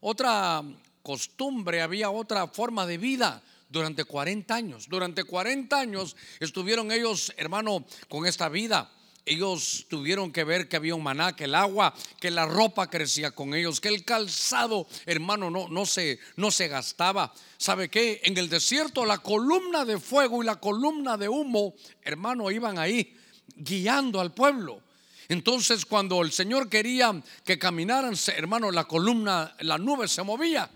otra 0.00 0.62
costumbre, 1.02 1.82
había 1.82 2.08
otra 2.08 2.46
forma 2.46 2.86
de 2.86 2.98
vida 2.98 3.42
durante 3.72 4.04
40 4.04 4.54
años. 4.54 4.86
Durante 4.88 5.24
40 5.24 5.80
años 5.80 6.14
estuvieron 6.38 6.92
ellos, 6.92 7.32
hermano, 7.36 7.84
con 8.08 8.26
esta 8.26 8.48
vida. 8.48 8.92
Ellos 9.24 9.86
tuvieron 9.88 10.32
que 10.32 10.44
ver 10.44 10.68
que 10.68 10.76
había 10.76 10.94
un 10.94 11.02
maná, 11.02 11.34
que 11.34 11.44
el 11.44 11.54
agua, 11.54 11.94
que 12.20 12.30
la 12.30 12.44
ropa 12.44 12.90
crecía 12.90 13.30
con 13.30 13.54
ellos, 13.54 13.80
que 13.80 13.88
el 13.88 14.04
calzado, 14.04 14.86
hermano, 15.06 15.48
no, 15.48 15.68
no, 15.68 15.86
se, 15.86 16.18
no 16.36 16.50
se 16.50 16.68
gastaba. 16.68 17.32
¿Sabe 17.56 17.88
qué? 17.88 18.20
En 18.24 18.36
el 18.36 18.48
desierto 18.48 19.06
la 19.06 19.18
columna 19.18 19.84
de 19.84 19.98
fuego 19.98 20.42
y 20.42 20.46
la 20.46 20.56
columna 20.56 21.16
de 21.16 21.28
humo, 21.28 21.74
hermano, 22.02 22.50
iban 22.50 22.78
ahí 22.78 23.16
guiando 23.56 24.20
al 24.20 24.34
pueblo. 24.34 24.82
Entonces 25.28 25.86
cuando 25.86 26.20
el 26.20 26.32
Señor 26.32 26.68
quería 26.68 27.22
que 27.44 27.58
caminaran, 27.58 28.14
hermano, 28.36 28.72
la 28.72 28.84
columna, 28.84 29.54
la 29.60 29.78
nube 29.78 30.08
se 30.08 30.24
movía 30.24 30.68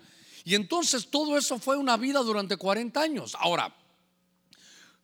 y 0.47 0.55
entonces 0.55 1.09
todo 1.09 1.37
eso 1.37 1.59
fue 1.59 1.77
una 1.77 1.97
vida 1.97 2.21
durante 2.21 2.57
40 2.57 3.01
años. 3.01 3.37
Ahora, 3.41 3.75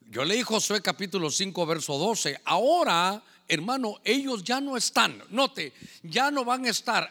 yo 0.08 0.24
leí 0.24 0.40
Josué 0.44 0.80
capítulo 0.80 1.32
5, 1.32 1.66
verso 1.66 1.98
12. 1.98 2.40
Ahora, 2.44 3.20
hermano, 3.48 3.96
ellos 4.04 4.44
ya 4.44 4.60
no 4.60 4.76
están. 4.76 5.20
Note, 5.30 5.72
ya 6.04 6.30
no 6.30 6.44
van 6.44 6.64
a 6.66 6.70
estar. 6.70 7.10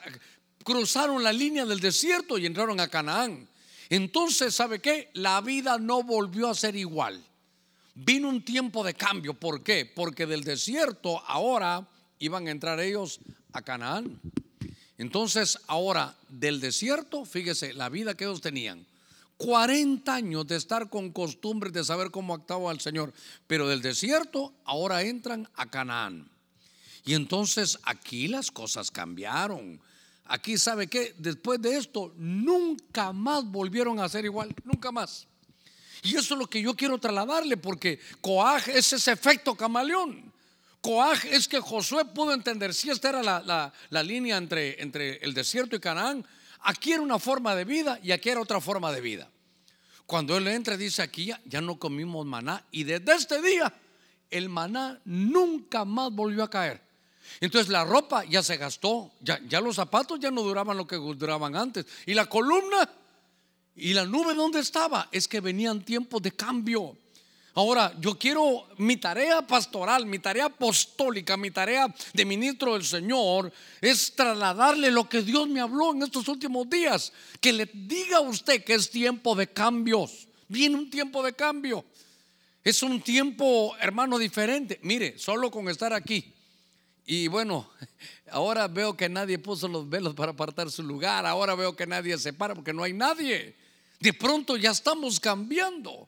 Cruzaron 0.63 1.21
la 1.21 1.33
línea 1.33 1.65
del 1.65 1.81
desierto 1.81 2.37
y 2.37 2.45
entraron 2.45 2.79
a 2.79 2.87
Canaán. 2.87 3.49
Entonces, 3.89 4.55
¿sabe 4.55 4.79
qué? 4.79 5.09
La 5.13 5.41
vida 5.41 5.77
no 5.77 6.01
volvió 6.01 6.49
a 6.49 6.55
ser 6.55 6.77
igual. 6.77 7.21
Vino 7.95 8.29
un 8.29 8.45
tiempo 8.45 8.81
de 8.85 8.93
cambio. 8.93 9.33
¿Por 9.33 9.61
qué? 9.61 9.85
Porque 9.85 10.25
del 10.25 10.45
desierto 10.45 11.21
ahora 11.27 11.85
iban 12.17 12.47
a 12.47 12.51
entrar 12.51 12.79
ellos 12.79 13.19
a 13.51 13.61
Canaán. 13.61 14.21
Entonces, 15.01 15.57
ahora 15.65 16.15
del 16.29 16.59
desierto, 16.59 17.25
fíjese 17.25 17.73
la 17.73 17.89
vida 17.89 18.13
que 18.13 18.25
ellos 18.25 18.39
tenían. 18.39 18.85
40 19.37 20.13
años 20.13 20.45
de 20.45 20.57
estar 20.57 20.91
con 20.91 21.09
costumbres 21.09 21.73
de 21.73 21.83
saber 21.83 22.11
cómo 22.11 22.35
actuaba 22.35 22.71
el 22.71 22.79
Señor, 22.81 23.11
pero 23.47 23.67
del 23.67 23.81
desierto 23.81 24.53
ahora 24.63 25.01
entran 25.01 25.49
a 25.55 25.71
Canaán. 25.71 26.29
Y 27.03 27.15
entonces 27.15 27.79
aquí 27.81 28.27
las 28.27 28.51
cosas 28.51 28.91
cambiaron. 28.91 29.81
Aquí 30.25 30.59
sabe 30.59 30.85
que 30.85 31.15
después 31.17 31.59
de 31.59 31.77
esto 31.77 32.13
nunca 32.17 33.11
más 33.11 33.43
volvieron 33.43 33.99
a 33.99 34.07
ser 34.07 34.25
igual, 34.25 34.53
nunca 34.65 34.91
más. 34.91 35.25
Y 36.03 36.09
eso 36.15 36.35
es 36.35 36.39
lo 36.39 36.47
que 36.47 36.61
yo 36.61 36.75
quiero 36.75 36.99
trasladarle, 36.99 37.57
porque 37.57 37.99
Coaj 38.21 38.69
es 38.69 38.93
ese 38.93 39.13
efecto 39.13 39.55
camaleón. 39.55 40.31
Coaj 40.81 41.25
es 41.25 41.47
que 41.47 41.59
Josué 41.59 42.05
pudo 42.05 42.33
entender 42.33 42.73
si 42.73 42.89
esta 42.89 43.09
era 43.09 43.21
la, 43.21 44.03
línea 44.03 44.37
entre, 44.37 44.81
entre 44.81 45.17
el 45.17 45.33
desierto 45.33 45.75
y 45.75 45.79
Canaán. 45.79 46.25
Aquí 46.61 46.91
era 46.91 47.01
una 47.01 47.19
forma 47.19 47.55
de 47.55 47.65
vida 47.65 47.99
y 48.01 48.11
aquí 48.11 48.29
era 48.29 48.41
otra 48.41 48.59
forma 48.59 48.91
de 48.91 49.01
vida. 49.01 49.29
Cuando 50.07 50.35
él 50.35 50.47
entra, 50.47 50.75
dice 50.75 51.03
aquí 51.03 51.31
ya, 51.45 51.61
no 51.61 51.77
comimos 51.77 52.25
maná 52.25 52.65
y 52.71 52.83
desde 52.83 53.13
este 53.13 53.41
día 53.41 53.73
el 54.29 54.49
maná 54.49 54.99
nunca 55.05 55.85
más 55.85 56.11
volvió 56.11 56.43
a 56.43 56.49
caer. 56.49 56.81
Entonces 57.39 57.69
la 57.69 57.85
ropa 57.85 58.25
ya 58.25 58.41
se 58.43 58.57
gastó, 58.57 59.11
ya, 59.21 59.39
ya 59.47 59.61
los 59.61 59.75
zapatos 59.75 60.19
ya 60.19 60.31
no 60.31 60.41
duraban 60.41 60.77
lo 60.77 60.87
que 60.87 60.95
duraban 60.95 61.55
antes. 61.55 61.85
Y 62.05 62.13
la 62.13 62.25
columna 62.25 62.89
y 63.75 63.93
la 63.93 64.05
nube, 64.05 64.33
¿dónde 64.33 64.59
estaba? 64.59 65.07
Es 65.11 65.27
que 65.27 65.39
venían 65.39 65.83
tiempos 65.85 66.21
de 66.21 66.31
cambio. 66.31 66.97
Ahora, 67.53 67.93
yo 67.99 68.17
quiero 68.17 68.65
mi 68.77 68.95
tarea 68.95 69.45
pastoral, 69.45 70.05
mi 70.05 70.19
tarea 70.19 70.45
apostólica, 70.45 71.35
mi 71.35 71.51
tarea 71.51 71.93
de 72.13 72.23
ministro 72.25 72.73
del 72.73 72.85
Señor 72.85 73.51
es 73.81 74.13
trasladarle 74.15 74.89
lo 74.89 75.09
que 75.09 75.21
Dios 75.21 75.49
me 75.49 75.59
habló 75.59 75.91
en 75.91 76.03
estos 76.03 76.29
últimos 76.29 76.69
días. 76.69 77.11
Que 77.41 77.51
le 77.51 77.69
diga 77.73 78.17
a 78.17 78.21
usted 78.21 78.63
que 78.63 78.73
es 78.73 78.89
tiempo 78.89 79.35
de 79.35 79.47
cambios. 79.47 80.27
Viene 80.47 80.77
un 80.77 80.89
tiempo 80.89 81.21
de 81.23 81.33
cambio. 81.33 81.83
Es 82.63 82.83
un 82.83 83.01
tiempo, 83.01 83.75
hermano, 83.81 84.17
diferente. 84.17 84.79
Mire, 84.83 85.17
solo 85.17 85.51
con 85.51 85.67
estar 85.67 85.91
aquí. 85.91 86.33
Y 87.05 87.27
bueno, 87.27 87.69
ahora 88.31 88.69
veo 88.69 88.95
que 88.95 89.09
nadie 89.09 89.39
puso 89.39 89.67
los 89.67 89.89
velos 89.89 90.13
para 90.13 90.31
apartar 90.31 90.71
su 90.71 90.83
lugar. 90.83 91.25
Ahora 91.25 91.55
veo 91.55 91.75
que 91.75 91.85
nadie 91.85 92.17
se 92.17 92.31
para 92.31 92.55
porque 92.55 92.71
no 92.71 92.83
hay 92.83 92.93
nadie. 92.93 93.55
De 93.99 94.13
pronto 94.13 94.55
ya 94.55 94.71
estamos 94.71 95.19
cambiando. 95.19 96.07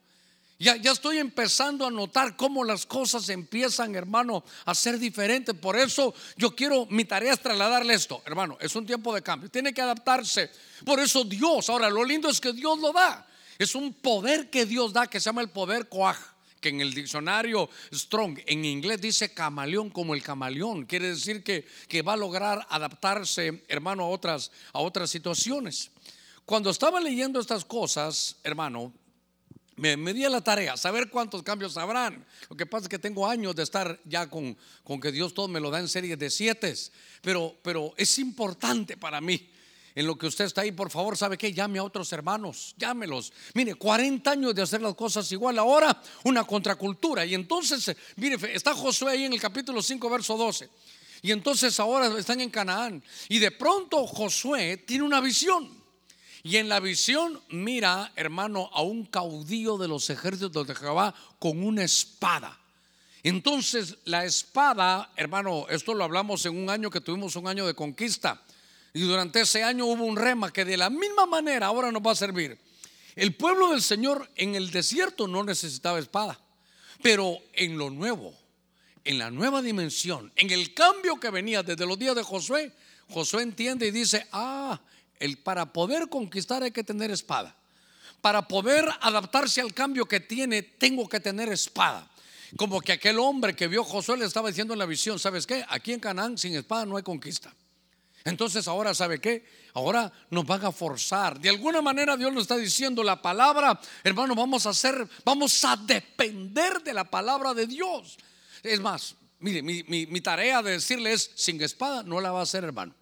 Ya, 0.60 0.76
estoy 0.76 1.18
empezando 1.18 1.86
a 1.86 1.92
notar 1.92 2.38
cómo 2.38 2.64
las 2.64 2.86
cosas 2.86 3.28
empiezan, 3.30 3.96
hermano, 3.96 4.44
a 4.66 4.74
ser 4.74 4.98
diferentes. 4.98 5.56
Por 5.56 5.78
eso 5.78 6.14
yo 6.38 6.56
quiero, 6.56 6.86
mi 6.90 7.06
tarea 7.06 7.34
es 7.34 7.42
trasladarle 7.42 7.94
esto, 7.94 8.22
hermano, 8.26 8.58
es 8.62 8.76
un 8.76 8.86
tiempo 8.86 9.14
de 9.14 9.22
cambio, 9.22 9.50
tiene 9.50 9.74
que 9.74 9.82
adaptarse. 9.82 10.52
Por 10.86 11.00
eso 11.00 11.24
Dios, 11.24 11.70
ahora 11.70 11.90
lo 11.90 12.06
lindo 12.06 12.30
es 12.30 12.40
que 12.40 12.54
Dios 12.54 12.80
lo 12.80 12.94
da. 12.94 13.28
Es 13.58 13.76
un 13.76 13.94
poder 13.94 14.50
que 14.50 14.66
Dios 14.66 14.94
da 14.94 15.08
que 15.08 15.20
se 15.20 15.26
llama 15.26 15.42
el 15.42 15.50
poder 15.50 15.90
coaj, 15.90 16.18
que 16.62 16.70
en 16.70 16.82
el 16.82 16.94
diccionario 16.94 17.70
Strong, 17.94 18.40
en 18.46 18.64
inglés 18.64 19.02
dice 19.02 19.34
camaleón 19.34 19.90
como 19.90 20.14
el 20.14 20.24
camaleón. 20.24 20.86
Quiere 20.86 21.10
decir 21.10 21.44
que, 21.44 21.68
que 21.88 22.02
va 22.02 22.14
a 22.14 22.18
lograr 22.18 22.66
adaptarse, 22.70 23.64
hermano, 23.68 24.04
a 24.04 24.08
otras, 24.08 24.52
a 24.72 24.80
otras 24.80 25.10
situaciones. 25.10 25.92
Cuando 26.46 26.70
estaba 26.70 27.00
leyendo 27.00 27.40
estas 27.40 27.66
cosas, 27.66 28.38
hermano, 28.44 28.94
me, 29.76 29.98
me, 29.98 30.14
di 30.14 30.24
a 30.24 30.30
la 30.30 30.42
tarea, 30.42 30.78
saber 30.78 31.10
cuántos 31.10 31.44
cambios 31.44 31.78
habrán. 31.78 32.26
Lo 32.50 32.56
que 32.56 32.66
pasa 32.66 32.86
es 32.86 32.90
que 32.90 33.00
tengo 33.00 33.28
años 33.28 33.56
de 33.56 33.64
estar 33.64 34.00
ya 34.06 34.30
con, 34.30 34.58
con 34.84 35.00
que 35.00 35.12
Dios 35.12 35.34
todo 35.34 35.48
me 35.48 35.60
lo 35.60 35.72
da 35.72 35.80
en 35.80 35.88
series 35.88 36.18
de 36.18 36.30
siete, 36.30 36.74
pero, 37.22 37.56
pero 37.62 37.94
es 37.98 38.20
importante 38.20 38.98
para 38.98 39.22
mí. 39.22 39.50
En 39.96 40.08
lo 40.08 40.18
que 40.18 40.26
usted 40.26 40.46
está 40.46 40.62
ahí, 40.62 40.72
por 40.72 40.90
favor, 40.90 41.16
¿sabe 41.16 41.38
qué? 41.38 41.54
Llame 41.54 41.78
a 41.78 41.84
otros 41.84 42.12
hermanos, 42.14 42.74
llámelos. 42.78 43.32
Mire, 43.54 43.76
40 43.76 44.32
años 44.32 44.56
de 44.56 44.64
hacer 44.64 44.82
las 44.82 44.96
cosas 44.96 45.32
igual, 45.32 45.60
ahora 45.60 46.02
una 46.24 46.44
contracultura. 46.46 47.26
Y 47.26 47.36
entonces, 47.36 47.96
mire, 48.16 48.38
está 48.54 48.74
Josué 48.74 49.12
ahí 49.12 49.26
en 49.26 49.34
el 49.34 49.42
capítulo 49.42 49.84
5, 49.84 50.10
verso 50.10 50.36
12. 50.36 50.68
Y 51.22 51.32
entonces 51.32 51.80
ahora 51.80 52.08
están 52.18 52.42
en 52.42 52.50
Canaán. 52.50 53.04
Y 53.30 53.38
de 53.38 53.52
pronto 53.52 54.08
Josué 54.08 54.78
tiene 54.78 55.04
una 55.04 55.22
visión. 55.22 55.83
Y 56.44 56.58
en 56.58 56.68
la 56.68 56.82
visión 56.82 57.42
mira, 57.50 58.12
hermano, 58.18 58.70
a 58.74 58.82
un 58.82 59.06
caudillo 59.06 59.78
de 59.78 59.88
los 59.88 60.10
ejércitos 60.10 60.68
de 60.68 60.76
Jehová 60.76 61.16
con 61.40 61.64
una 61.64 61.86
espada. 61.86 62.60
Entonces 63.24 63.96
la 64.04 64.26
espada, 64.26 65.10
hermano, 65.16 65.66
esto 65.70 65.94
lo 65.94 66.04
hablamos 66.04 66.46
en 66.46 66.58
un 66.58 66.70
año 66.70 66.90
que 66.90 67.00
tuvimos 67.00 67.38
un 67.38 67.48
año 67.48 67.66
de 67.66 67.74
conquista. 67.74 68.44
Y 68.94 69.02
durante 69.02 69.40
ese 69.40 69.64
año 69.64 69.86
hubo 69.86 70.04
un 70.04 70.18
rema 70.18 70.52
que 70.52 70.66
de 70.66 70.76
la 70.76 70.90
misma 70.90 71.26
manera 71.26 71.68
ahora 71.68 71.94
nos 71.94 72.02
va 72.02 72.12
a 72.12 72.16
servir. 72.16 72.60
El 73.16 73.34
pueblo 73.36 73.72
del 73.72 73.82
Señor 73.82 74.30
en 74.36 74.56
el 74.56 74.70
desierto 74.70 75.28
no 75.28 75.46
necesitaba 75.46 75.98
espada, 75.98 76.40
pero 77.02 77.38
en 77.54 77.78
lo 77.78 77.90
nuevo, 77.90 78.34
en 79.06 79.18
la 79.18 79.32
nueva 79.32 79.62
dimensión, 79.62 80.34
en 80.36 80.52
el 80.52 80.74
cambio 80.74 81.20
que 81.20 81.30
venía 81.30 81.64
desde 81.64 81.86
los 81.86 81.98
días 81.98 82.16
de 82.16 82.24
Josué, 82.24 82.74
Josué 83.10 83.44
entiende 83.44 83.88
y 83.88 83.92
dice, 83.92 84.28
ah, 84.32 84.82
el, 85.24 85.38
para 85.38 85.72
poder 85.72 86.10
conquistar 86.10 86.64
hay 86.64 86.72
que 86.72 86.84
tener 86.84 87.10
espada. 87.10 87.56
Para 88.20 88.48
poder 88.48 88.86
adaptarse 89.02 89.62
al 89.62 89.74
cambio 89.74 90.06
que 90.06 90.20
tiene, 90.20 90.62
tengo 90.62 91.08
que 91.08 91.20
tener 91.20 91.50
espada. 91.50 92.10
Como 92.58 92.82
que 92.82 92.92
aquel 92.92 93.20
hombre 93.20 93.56
que 93.56 93.68
vio 93.68 93.84
Josué 93.84 94.18
le 94.18 94.26
estaba 94.26 94.50
diciendo 94.50 94.74
en 94.74 94.80
la 94.80 94.86
visión, 94.86 95.18
¿sabes 95.20 95.48
qué? 95.48 95.66
Aquí 95.70 95.94
en 95.94 96.00
Canaán 96.00 96.38
sin 96.38 96.56
espada 96.56 96.86
no 96.86 96.98
hay 96.98 97.04
conquista. 97.04 97.54
Entonces 98.26 98.68
ahora, 98.68 98.94
¿sabe 98.94 99.20
qué? 99.20 99.46
Ahora 99.74 100.12
nos 100.30 100.46
van 100.46 100.66
a 100.66 100.72
forzar. 100.72 101.40
De 101.40 101.50
alguna 101.50 101.82
manera 101.82 102.18
Dios 102.18 102.32
nos 102.32 102.44
está 102.44 102.58
diciendo 102.58 103.02
la 103.02 103.22
palabra, 103.22 103.80
hermano, 104.04 104.36
vamos 104.36 104.66
a 104.66 104.70
hacer, 104.70 105.08
vamos 105.24 105.64
a 105.64 105.78
depender 105.78 106.84
de 106.84 106.94
la 106.94 107.06
palabra 107.06 107.54
de 107.54 107.66
Dios. 107.66 108.18
Es 108.62 108.80
más, 108.80 109.16
mire, 109.40 109.62
mi, 109.62 109.84
mi 109.84 110.22
tarea 110.22 110.62
de 110.62 110.72
decirle 110.72 111.14
es, 111.14 111.32
sin 111.36 111.62
espada 111.62 112.04
no 112.04 112.20
la 112.22 112.32
va 112.32 112.42
a 112.42 112.44
hacer, 112.44 112.64
hermano. 112.64 112.94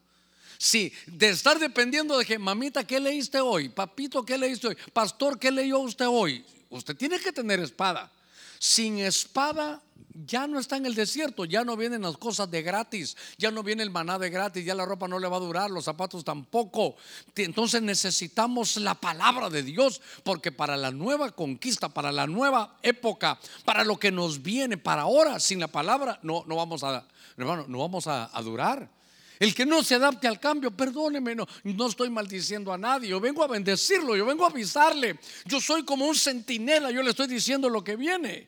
Sí, 0.63 0.93
de 1.07 1.29
estar 1.29 1.57
dependiendo 1.57 2.15
de 2.19 2.23
que, 2.23 2.37
mamita, 2.37 2.83
¿qué 2.83 2.99
leíste 2.99 3.41
hoy? 3.41 3.69
Papito, 3.69 4.23
¿qué 4.23 4.37
leíste 4.37 4.67
hoy? 4.67 4.77
Pastor, 4.93 5.39
¿qué 5.39 5.49
leyó 5.49 5.79
usted 5.79 6.05
hoy? 6.07 6.45
Usted 6.69 6.95
tiene 6.95 7.19
que 7.19 7.31
tener 7.31 7.59
espada. 7.59 8.11
Sin 8.59 8.99
espada 8.99 9.81
ya 10.13 10.45
no 10.45 10.59
está 10.59 10.77
en 10.77 10.85
el 10.85 10.93
desierto, 10.93 11.45
ya 11.45 11.63
no 11.63 11.75
vienen 11.75 12.03
las 12.03 12.15
cosas 12.15 12.51
de 12.51 12.61
gratis, 12.61 13.17
ya 13.39 13.49
no 13.49 13.63
viene 13.63 13.81
el 13.81 13.89
maná 13.89 14.19
de 14.19 14.29
gratis, 14.29 14.63
ya 14.63 14.75
la 14.75 14.85
ropa 14.85 15.07
no 15.07 15.17
le 15.17 15.27
va 15.27 15.37
a 15.37 15.39
durar, 15.39 15.71
los 15.71 15.85
zapatos 15.85 16.23
tampoco. 16.23 16.95
Entonces 17.35 17.81
necesitamos 17.81 18.77
la 18.77 18.93
palabra 18.93 19.49
de 19.49 19.63
Dios, 19.63 19.99
porque 20.23 20.51
para 20.51 20.77
la 20.77 20.91
nueva 20.91 21.31
conquista, 21.31 21.89
para 21.89 22.11
la 22.11 22.27
nueva 22.27 22.77
época, 22.83 23.39
para 23.65 23.83
lo 23.83 23.97
que 23.97 24.11
nos 24.11 24.43
viene, 24.43 24.77
para 24.77 25.01
ahora, 25.01 25.39
sin 25.39 25.59
la 25.59 25.69
palabra, 25.69 26.19
no, 26.21 26.43
no 26.45 26.55
vamos 26.55 26.83
a, 26.83 27.03
hermano, 27.35 27.65
no 27.67 27.79
vamos 27.79 28.05
a 28.05 28.29
durar. 28.43 29.00
El 29.41 29.55
que 29.55 29.65
no 29.65 29.81
se 29.81 29.95
adapte 29.95 30.27
al 30.27 30.39
cambio, 30.39 30.69
perdóneme, 30.69 31.33
no, 31.33 31.87
estoy 31.87 32.11
maldiciendo 32.11 32.71
a 32.71 32.77
nadie. 32.77 33.09
Yo 33.09 33.19
vengo 33.19 33.43
a 33.43 33.47
bendecirlo, 33.47 34.15
yo 34.15 34.23
vengo 34.23 34.45
a 34.45 34.49
avisarle. 34.49 35.17
Yo 35.45 35.59
soy 35.59 35.83
como 35.83 36.05
un 36.05 36.13
centinela, 36.13 36.91
yo 36.91 37.01
le 37.01 37.09
estoy 37.09 37.25
diciendo 37.25 37.67
lo 37.67 37.83
que 37.83 37.95
viene. 37.95 38.47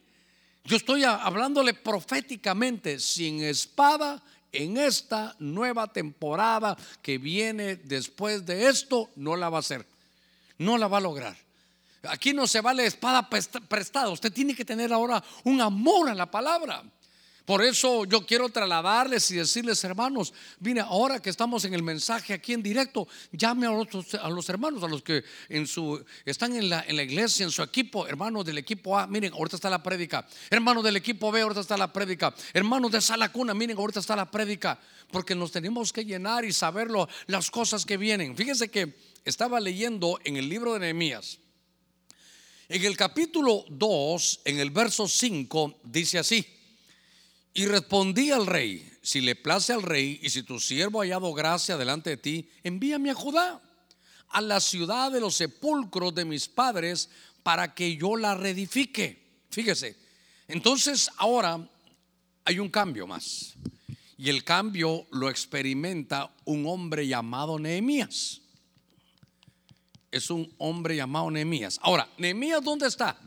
Yo 0.63 0.77
estoy 0.77 1.03
hablándole 1.03 1.73
proféticamente, 1.73 3.00
sin 3.00 3.41
espada, 3.41 4.21
en 4.51 4.77
esta 4.77 5.35
nueva 5.39 5.91
temporada 5.91 6.77
que 7.01 7.17
viene 7.17 7.77
después 7.77 8.45
de 8.45 8.69
esto, 8.69 9.09
no 9.15 9.35
la 9.35 9.50
va 9.50 9.57
a 9.57 9.62
hacer. 9.62 9.88
No 10.59 10.77
la 10.77 10.88
va 10.88 11.00
a 11.00 11.01
lograr. 11.01 11.35
Aquí 12.03 12.33
no 12.33 12.45
se 12.45 12.62
vale 12.62 12.85
espada 12.85 13.27
prestada. 13.27 14.09
Usted 14.09 14.31
tiene 14.31 14.53
que 14.53 14.63
tener 14.63 14.93
ahora 14.93 15.23
un 15.43 15.59
amor 15.59 16.09
a 16.09 16.13
la 16.13 16.29
palabra. 16.29 16.83
Por 17.45 17.62
eso 17.62 18.05
yo 18.05 18.25
quiero 18.25 18.47
trasladarles 18.47 19.29
y 19.31 19.35
decirles, 19.35 19.83
hermanos, 19.83 20.33
mire, 20.59 20.79
ahora 20.79 21.21
que 21.21 21.29
estamos 21.29 21.65
en 21.65 21.73
el 21.73 21.83
mensaje 21.83 22.33
aquí 22.33 22.53
en 22.53 22.63
directo, 22.63 23.05
llame 23.33 23.67
a, 23.67 24.29
los 24.29 24.50
hermanos, 24.50 24.81
a 24.81 24.88
los 24.88 25.01
que 25.03 25.25
en 25.50 25.67
su, 25.67 26.01
están 26.23 26.55
en 26.55 26.69
la, 26.69 26.85
iglesia, 26.89 27.44
en 27.44 27.51
su 27.51 27.61
equipo, 27.61 28.07
hermanos 28.07 28.46
del 28.46 28.59
equipo 28.59 28.98
A, 28.98 29.07
miren, 29.07 29.33
ahorita 29.33 29.57
está 29.57 29.70
la 29.70 29.83
prédica. 29.83 30.25
Hermanos 30.50 30.85
del 30.85 30.96
equipo 30.96 31.33
B, 31.33 31.41
ahorita 31.41 31.59
está 31.59 31.75
la 31.75 31.91
prédica. 31.91 32.33
Hermanos 32.53 32.91
de 32.94 33.01
Sala 33.01 33.29
Cuna, 33.29 33.53
miren, 33.53 33.77
ahorita 33.77 34.00
está 34.00 34.15
la 34.15 34.31
prédica. 34.31 34.79
Porque 35.11 35.35
nos 35.35 35.51
tenemos 35.51 35.91
que 35.91 36.05
llenar 36.05 36.46
y 36.46 36.53
saberlo, 36.53 37.09
las 37.27 37.51
cosas 37.51 37.85
que 37.85 37.98
vienen. 37.98 38.37
Fíjense 38.37 38.70
que 38.70 38.96
estaba 39.25 39.59
leyendo 39.59 40.18
en 40.24 40.37
el 40.37 40.48
libro 40.48 40.74
de 40.74 40.79
Nehemías. 40.79 41.39
En 42.70 42.85
el 42.85 42.96
capítulo 42.96 43.65
2, 43.68 44.41
en 44.46 44.59
el 44.59 44.72
verso 44.72 45.09
5, 45.09 45.81
dice 45.83 46.20
así. 46.20 46.52
Y 47.53 47.68
respondí 47.68 48.31
al 48.31 48.48
rey, 48.48 48.92
si 49.01 49.22
le 49.22 49.35
place 49.35 49.74
al 49.74 49.83
rey 49.83 50.20
y 50.24 50.29
si 50.29 50.44
tu 50.44 50.59
siervo 50.59 51.01
ha 51.01 51.03
hallado 51.03 51.33
gracia 51.33 51.77
delante 51.77 52.11
de 52.11 52.18
ti, 52.18 52.50
envíame 52.63 53.11
a 53.11 53.16
Judá, 53.16 53.61
a 54.29 54.42
la 54.42 54.59
ciudad 54.59 55.11
de 55.11 55.20
los 55.20 55.35
sepulcros 55.35 56.16
de 56.16 56.25
mis 56.25 56.48
padres, 56.48 57.09
para 57.44 57.75
que 57.75 57.96
yo 57.96 58.16
la 58.16 58.33
reedifique. 58.33 59.22
Fíjese, 59.51 59.96
entonces 60.48 61.11
ahora 61.18 61.70
hay 62.46 62.59
un 62.59 62.70
cambio 62.70 63.05
más. 63.05 63.53
Y 64.18 64.29
el 64.29 64.44
cambio 64.44 65.05
lo 65.11 65.29
experimenta 65.29 66.33
un 66.46 66.66
hombre 66.66 67.05
llamado 67.07 67.59
Nehemías. 67.59 68.42
Es 70.11 70.29
un 70.29 70.51
hombre 70.57 70.96
llamado 70.96 71.29
Nehemías. 71.29 71.79
Ahora, 71.81 72.07
Nehemías, 72.18 72.63
¿dónde 72.63 72.87
está? 72.87 73.20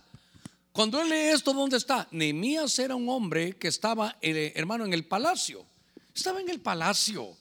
Cuando 0.77 1.01
él 1.01 1.09
lee 1.09 1.33
esto, 1.33 1.55
¿dónde 1.55 1.79
está? 1.79 2.07
Nehemías 2.11 2.79
era 2.79 2.95
un 2.95 3.09
hombre 3.09 3.55
que 3.55 3.67
estaba, 3.67 4.19
eh, 4.21 4.53
hermano, 4.57 4.85
en 4.85 4.93
el 4.93 5.07
palacio. 5.07 5.65
Estaba 6.15 6.39
en 6.39 6.51
el 6.51 6.61
palacio. 6.61 7.35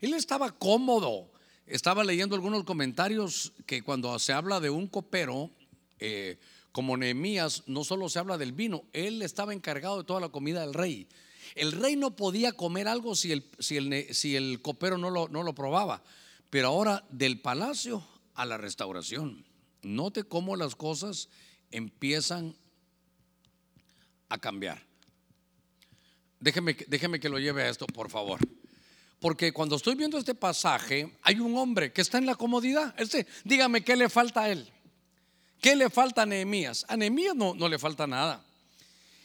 Él 0.00 0.14
estaba 0.14 0.50
cómodo. 0.50 1.30
Estaba 1.64 2.02
leyendo 2.02 2.34
algunos 2.34 2.64
comentarios 2.64 3.52
que 3.66 3.82
cuando 3.82 4.18
se 4.18 4.32
habla 4.32 4.58
de 4.58 4.70
un 4.70 4.88
copero, 4.88 5.52
eh, 6.00 6.40
como 6.72 6.96
Nehemías, 6.96 7.62
no 7.68 7.84
solo 7.84 8.08
se 8.08 8.18
habla 8.18 8.36
del 8.36 8.50
vino, 8.50 8.82
él 8.92 9.22
estaba 9.22 9.52
encargado 9.54 9.98
de 9.98 10.04
toda 10.04 10.18
la 10.18 10.30
comida 10.30 10.62
del 10.62 10.74
rey. 10.74 11.06
El 11.54 11.70
rey 11.70 11.94
no 11.94 12.16
podía 12.16 12.50
comer 12.50 12.88
algo 12.88 13.14
si 13.14 13.30
el, 13.30 13.48
si 13.60 13.76
el, 13.76 14.12
si 14.12 14.34
el 14.34 14.60
copero 14.60 14.98
no 14.98 15.08
lo, 15.08 15.28
no 15.28 15.44
lo 15.44 15.54
probaba. 15.54 16.02
Pero 16.50 16.66
ahora 16.66 17.04
del 17.10 17.40
palacio 17.40 18.04
a 18.34 18.44
la 18.44 18.58
restauración. 18.58 19.44
Note 19.82 20.24
cómo 20.24 20.56
las 20.56 20.74
cosas 20.74 21.28
empiezan 21.70 22.56
a 24.32 24.38
cambiar. 24.38 24.82
Déjeme, 26.40 26.74
déjeme 26.88 27.20
que 27.20 27.28
lo 27.28 27.38
lleve 27.38 27.62
a 27.62 27.68
esto, 27.68 27.86
por 27.86 28.10
favor. 28.10 28.40
Porque 29.20 29.52
cuando 29.52 29.76
estoy 29.76 29.94
viendo 29.94 30.18
este 30.18 30.34
pasaje, 30.34 31.12
hay 31.22 31.38
un 31.38 31.56
hombre 31.56 31.92
que 31.92 32.00
está 32.00 32.18
en 32.18 32.26
la 32.26 32.34
comodidad. 32.34 32.94
Este, 32.98 33.26
dígame 33.44 33.84
qué 33.84 33.94
le 33.94 34.08
falta 34.08 34.42
a 34.42 34.50
él. 34.50 34.68
¿Qué 35.60 35.76
le 35.76 35.90
falta 35.90 36.22
a 36.22 36.26
Nehemías? 36.26 36.84
A 36.88 36.96
Nehemías 36.96 37.36
no, 37.36 37.54
no 37.54 37.68
le 37.68 37.78
falta 37.78 38.06
nada. 38.06 38.44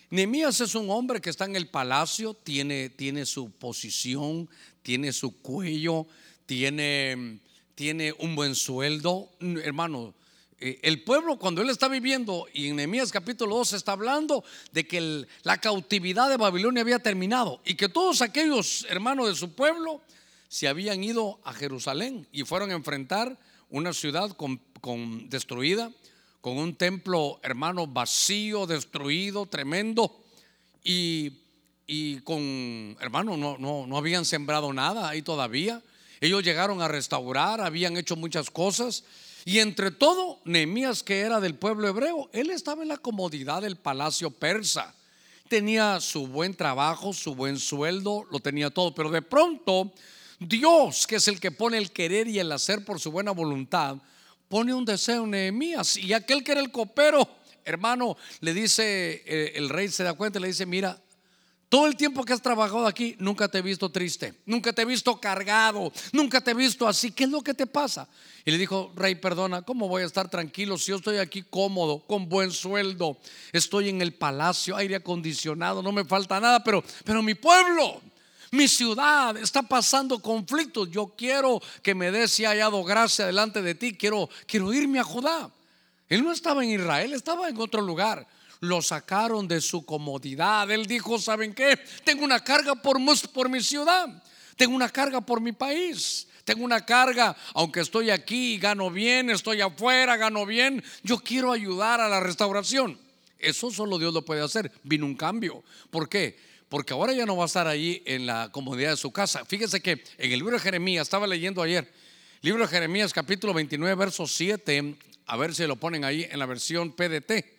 Nehemías 0.10 0.62
es 0.62 0.76
un 0.76 0.89
hombre 0.89 1.20
que 1.20 1.30
está 1.30 1.46
en 1.46 1.56
el 1.56 1.67
palacio, 1.67 2.34
tiene, 2.34 2.89
tiene 2.89 3.26
su 3.26 3.50
posición, 3.50 4.50
tiene 4.84 5.13
su 5.13 5.41
cuello, 5.41 6.06
tiene, 6.46 7.39
tiene 7.76 8.13
un 8.20 8.36
buen 8.36 8.56
sueldo. 8.56 9.32
Hermano, 9.39 10.13
el 10.60 11.04
pueblo 11.04 11.38
cuando 11.38 11.62
él 11.62 11.70
está 11.70 11.88
viviendo, 11.88 12.48
y 12.52 12.67
en 12.67 12.78
Nehemías 12.78 13.12
capítulo 13.12 13.58
2 13.58 13.74
está 13.74 13.91
hablando 13.91 14.43
de 14.72 14.88
que 14.88 15.28
la 15.43 15.60
cautividad 15.60 16.30
de 16.30 16.38
Babilonia 16.38 16.82
había 16.82 17.00
terminado 17.00 17.62
y 17.63 17.76
que 17.76 17.89
todos 17.89 18.22
aquellos 18.22 18.86
hermanos 18.89 19.28
de 19.28 19.36
su 19.36 19.54
pueblo 19.54 20.02
se 20.48 20.67
habían 20.67 21.04
ido 21.04 21.39
a 21.43 21.54
Jerusalén 21.54 22.28
y 22.32 22.43
fueron 22.43 22.72
a 22.72 22.76
enfrentar 22.76 23.38
una 23.70 23.93
ciudad 23.93 24.32
con, 24.32 25.30
destruida, 25.30 25.91
con 26.41 26.58
un 26.58 26.76
templo 26.76 27.39
hermano 27.43 27.86
vacío, 27.86 28.65
destruido, 28.65 29.46
tremendo, 29.46 30.24
y, 30.84 31.34
y 31.86 32.20
con 32.22 32.98
hermano 33.00 33.38
no, 33.38 33.58
no, 33.60 33.86
no 33.86 33.98
habían 33.98 34.26
sembrado 34.26 34.74
nada 34.74 35.08
ahí 35.10 35.22
todavía. 35.22 35.84
Ellos 36.20 36.43
llegaron 36.43 36.82
a 36.82 36.88
restaurar, 36.88 37.62
habían 37.62 37.96
hecho 37.96 38.15
muchas 38.15 38.50
cosas 38.50 39.04
y 39.48 39.60
entre 39.60 39.92
todo, 39.92 40.42
Nehemías, 40.44 41.04
que 41.04 41.22
era 41.22 41.40
del 41.40 41.56
pueblo 41.56 41.88
hebreo, 41.88 42.30
él 42.34 42.50
estaba 42.50 42.82
en 42.82 42.90
la 42.90 42.98
comodidad 42.98 43.62
del 43.62 43.78
palacio 43.78 44.30
persa. 44.30 44.94
Tenía 45.48 46.02
su 46.02 46.28
buen 46.28 46.54
trabajo, 46.54 47.14
su 47.14 47.34
buen 47.34 47.58
sueldo, 47.58 48.26
lo 48.30 48.42
tenía 48.42 48.70
todo. 48.70 48.94
Pero 48.94 49.10
de 49.10 49.22
pronto, 49.22 49.94
Dios, 50.38 51.08
que 51.08 51.16
es 51.16 51.30
el 51.30 51.40
que 51.40 51.52
pone 51.52 51.78
el 51.78 51.94
querer 51.94 52.28
y 52.28 52.40
el 52.40 52.52
hacer 52.52 52.84
por 52.84 53.00
su 53.00 53.10
buena 53.10 53.32
voluntad, 53.32 53.96
pone 54.50 54.74
un 54.74 54.84
deseo 54.84 55.24
en 55.24 55.32
Nehemías 55.32 55.96
y 55.96 56.12
aquel 56.12 56.44
que 56.44 56.52
era 56.52 56.60
el 56.60 56.70
copero, 56.70 57.26
hermano, 57.64 58.18
le 58.42 58.54
dice, 58.54 59.24
eh, 59.26 59.54
el 59.56 59.70
rey 59.70 59.88
se 59.88 60.04
da 60.04 60.14
cuenta 60.14 60.42
le 60.42 60.48
dice, 60.48 60.66
mira, 60.66 61.02
todo 61.69 61.88
el 61.88 61.97
tiempo 61.97 62.23
que 62.23 62.32
has 62.32 62.41
trabajado 62.41 62.88
aquí, 62.88 63.15
nunca 63.19 63.49
te 63.49 63.58
he 63.58 63.62
visto 63.62 63.89
triste, 63.89 64.34
nunca 64.45 64.71
te 64.71 64.84
he 64.84 64.86
visto 64.86 65.19
cargado, 65.19 65.91
nunca 66.13 66.39
te 66.39 66.51
he 66.51 66.53
visto 66.53 66.88
así. 66.88 67.12
¿Qué 67.12 67.25
es 67.25 67.30
lo 67.30 67.41
que 67.41 67.53
te 67.53 67.67
pasa? 67.67 68.08
Y 68.45 68.51
le 68.51 68.58
dijo, 68.58 68.93
rey, 68.95 69.15
perdona, 69.15 69.63
¿cómo 69.63 69.89
voy 69.89 70.03
a 70.03 70.06
estar 70.06 70.30
tranquilo 70.30 70.77
si 70.77 70.91
yo 70.91 70.97
estoy 70.97 71.17
aquí 71.17 71.43
cómodo, 71.43 71.99
con 72.08 72.30
buen 72.30 72.51
sueldo? 72.51 73.17
Estoy 73.51 73.89
en 73.89 74.01
el 74.01 74.13
palacio, 74.13 74.77
aire 74.77 74.95
acondicionado, 74.95 75.84
no 75.84 75.91
me 75.91 76.06
falta 76.06 76.39
nada, 76.39 76.63
pero, 76.63 76.82
pero 77.03 77.21
mi 77.21 77.36
pueblo, 77.36 78.01
mi 78.51 78.69
ciudad 78.69 79.36
está 79.36 79.62
pasando 79.62 80.21
conflictos. 80.21 80.89
Yo 80.89 81.15
quiero 81.17 81.62
que 81.82 81.93
me 81.93 82.12
des 82.12 82.32
si 82.32 82.45
hallado 82.45 82.82
gracia 82.86 83.25
delante 83.25 83.62
de 83.62 83.75
ti. 83.75 83.91
Quiero, 83.93 84.30
quiero 84.45 84.71
irme 84.71 84.99
a 84.99 85.03
Judá. 85.03 85.51
Él 86.08 86.23
no 86.23 86.32
estaba 86.32 86.63
en 86.63 86.71
Israel, 86.71 87.13
estaba 87.13 87.49
en 87.49 87.60
otro 87.60 87.82
lugar 87.82 88.25
lo 88.60 88.82
sacaron 88.82 89.48
de 89.48 89.62
su 89.62 89.86
comodidad. 89.86 90.70
Él 90.72 90.86
dijo, 90.86 91.20
¿saben 91.20 91.54
qué? 91.54 91.80
Tengo 92.04 92.24
una 92.24 92.43
carga 92.43 92.76
por, 92.76 92.98
por 93.32 93.50
mi 93.50 93.62
ciudad, 93.62 94.24
tengo 94.56 94.76
una 94.76 94.89
carga 94.89 95.22
por 95.22 95.41
mi 95.41 95.52
país. 95.52 96.28
Tengo 96.48 96.63
una 96.63 96.86
carga, 96.86 97.36
aunque 97.56 97.82
estoy 97.82 98.10
aquí, 98.10 98.58
gano 98.58 98.89
bien, 98.89 99.30
estoy 99.30 99.60
afuera, 99.60 100.15
gano 100.15 100.46
bien, 100.46 100.82
yo 101.04 101.17
quiero 101.17 101.52
ayudar 101.52 102.00
a 102.00 102.08
la 102.08 102.22
restauración. 102.22 102.98
Eso 103.38 103.70
solo 103.70 104.00
Dios 104.00 104.13
lo 104.13 104.24
puede 104.24 104.41
hacer. 104.41 104.72
Vino 104.84 105.06
un 105.06 105.15
cambio. 105.15 105.62
¿Por 105.91 106.08
qué? 106.08 106.39
Porque 106.70 106.93
ahora 106.93 107.12
ya 107.12 107.26
no 107.26 107.36
va 107.36 107.43
a 107.43 107.48
estar 107.48 107.67
ahí 107.67 108.02
en 108.06 108.26
la 108.26 108.50
comodidad 108.50 108.91
de 108.91 108.96
su 108.96 109.12
casa. 109.12 109.43
Fíjese 109.43 109.82
que 109.82 110.02
en 110.17 110.32
el 110.32 110.39
libro 110.39 110.54
de 110.54 110.62
Jeremías, 110.62 111.02
estaba 111.08 111.28
leyendo 111.28 111.62
ayer, 111.62 111.91
libro 112.41 112.63
de 112.63 112.70
Jeremías 112.70 113.12
capítulo 113.12 113.54
29, 113.54 113.96
verso 113.96 114.26
7, 114.26 114.96
a 115.26 115.36
ver 115.36 115.54
si 115.54 115.67
lo 115.67 115.76
ponen 115.76 116.06
ahí 116.06 116.26
en 116.32 116.39
la 116.39 116.46
versión 116.46 116.93
PDT 116.93 117.57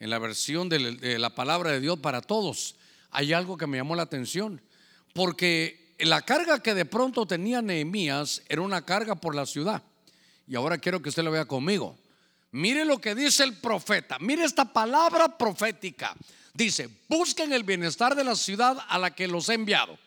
en 0.00 0.10
la 0.10 0.18
versión 0.18 0.68
de 0.68 1.18
la 1.18 1.34
palabra 1.34 1.70
de 1.70 1.80
Dios 1.80 1.98
para 1.98 2.22
todos, 2.22 2.74
hay 3.10 3.32
algo 3.32 3.56
que 3.56 3.66
me 3.66 3.76
llamó 3.76 3.94
la 3.94 4.02
atención, 4.02 4.60
porque 5.12 5.94
la 5.98 6.22
carga 6.22 6.62
que 6.62 6.74
de 6.74 6.86
pronto 6.86 7.26
tenía 7.26 7.60
Nehemías 7.60 8.42
era 8.48 8.62
una 8.62 8.84
carga 8.84 9.14
por 9.14 9.34
la 9.34 9.46
ciudad. 9.46 9.82
Y 10.48 10.56
ahora 10.56 10.78
quiero 10.78 11.02
que 11.02 11.10
usted 11.10 11.22
lo 11.22 11.30
vea 11.30 11.44
conmigo. 11.44 11.96
Mire 12.52 12.84
lo 12.84 12.98
que 12.98 13.14
dice 13.14 13.44
el 13.44 13.58
profeta, 13.58 14.18
mire 14.18 14.44
esta 14.44 14.72
palabra 14.72 15.36
profética. 15.36 16.16
Dice, 16.54 16.88
busquen 17.08 17.52
el 17.52 17.62
bienestar 17.62 18.16
de 18.16 18.24
la 18.24 18.34
ciudad 18.34 18.78
a 18.88 18.98
la 18.98 19.14
que 19.14 19.28
los 19.28 19.48
he 19.48 19.54
enviado 19.54 19.98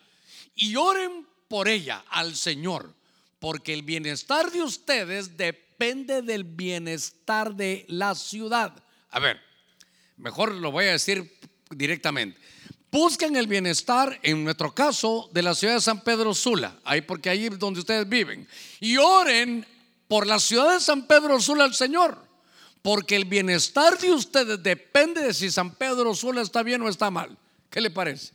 y 0.54 0.76
oren 0.76 1.26
por 1.48 1.68
ella 1.68 2.04
al 2.10 2.34
Señor, 2.34 2.92
porque 3.38 3.72
el 3.72 3.82
bienestar 3.82 4.50
de 4.50 4.62
ustedes 4.62 5.36
depende 5.36 6.20
del 6.20 6.44
bienestar 6.44 7.54
de 7.54 7.86
la 7.88 8.14
ciudad. 8.14 8.74
A 9.10 9.20
ver, 9.20 9.40
Mejor 10.16 10.52
lo 10.52 10.70
voy 10.70 10.86
a 10.86 10.92
decir 10.92 11.38
directamente. 11.70 12.40
Busquen 12.90 13.34
el 13.34 13.48
bienestar, 13.48 14.20
en 14.22 14.44
nuestro 14.44 14.72
caso, 14.72 15.28
de 15.32 15.42
la 15.42 15.54
ciudad 15.54 15.74
de 15.74 15.80
San 15.80 16.02
Pedro 16.02 16.32
Sula, 16.32 16.78
ahí 16.84 17.00
porque 17.00 17.28
ahí 17.28 17.46
es 17.46 17.58
donde 17.58 17.80
ustedes 17.80 18.08
viven. 18.08 18.46
Y 18.78 18.96
oren 18.98 19.66
por 20.06 20.28
la 20.28 20.38
ciudad 20.38 20.74
de 20.74 20.80
San 20.80 21.06
Pedro 21.08 21.40
Sula 21.40 21.64
al 21.64 21.74
Señor, 21.74 22.16
porque 22.82 23.16
el 23.16 23.24
bienestar 23.24 23.98
de 23.98 24.12
ustedes 24.12 24.62
depende 24.62 25.22
de 25.22 25.34
si 25.34 25.50
San 25.50 25.74
Pedro 25.74 26.14
Sula 26.14 26.42
está 26.42 26.62
bien 26.62 26.82
o 26.82 26.88
está 26.88 27.10
mal. 27.10 27.36
¿Qué 27.68 27.80
le 27.80 27.90
parece? 27.90 28.32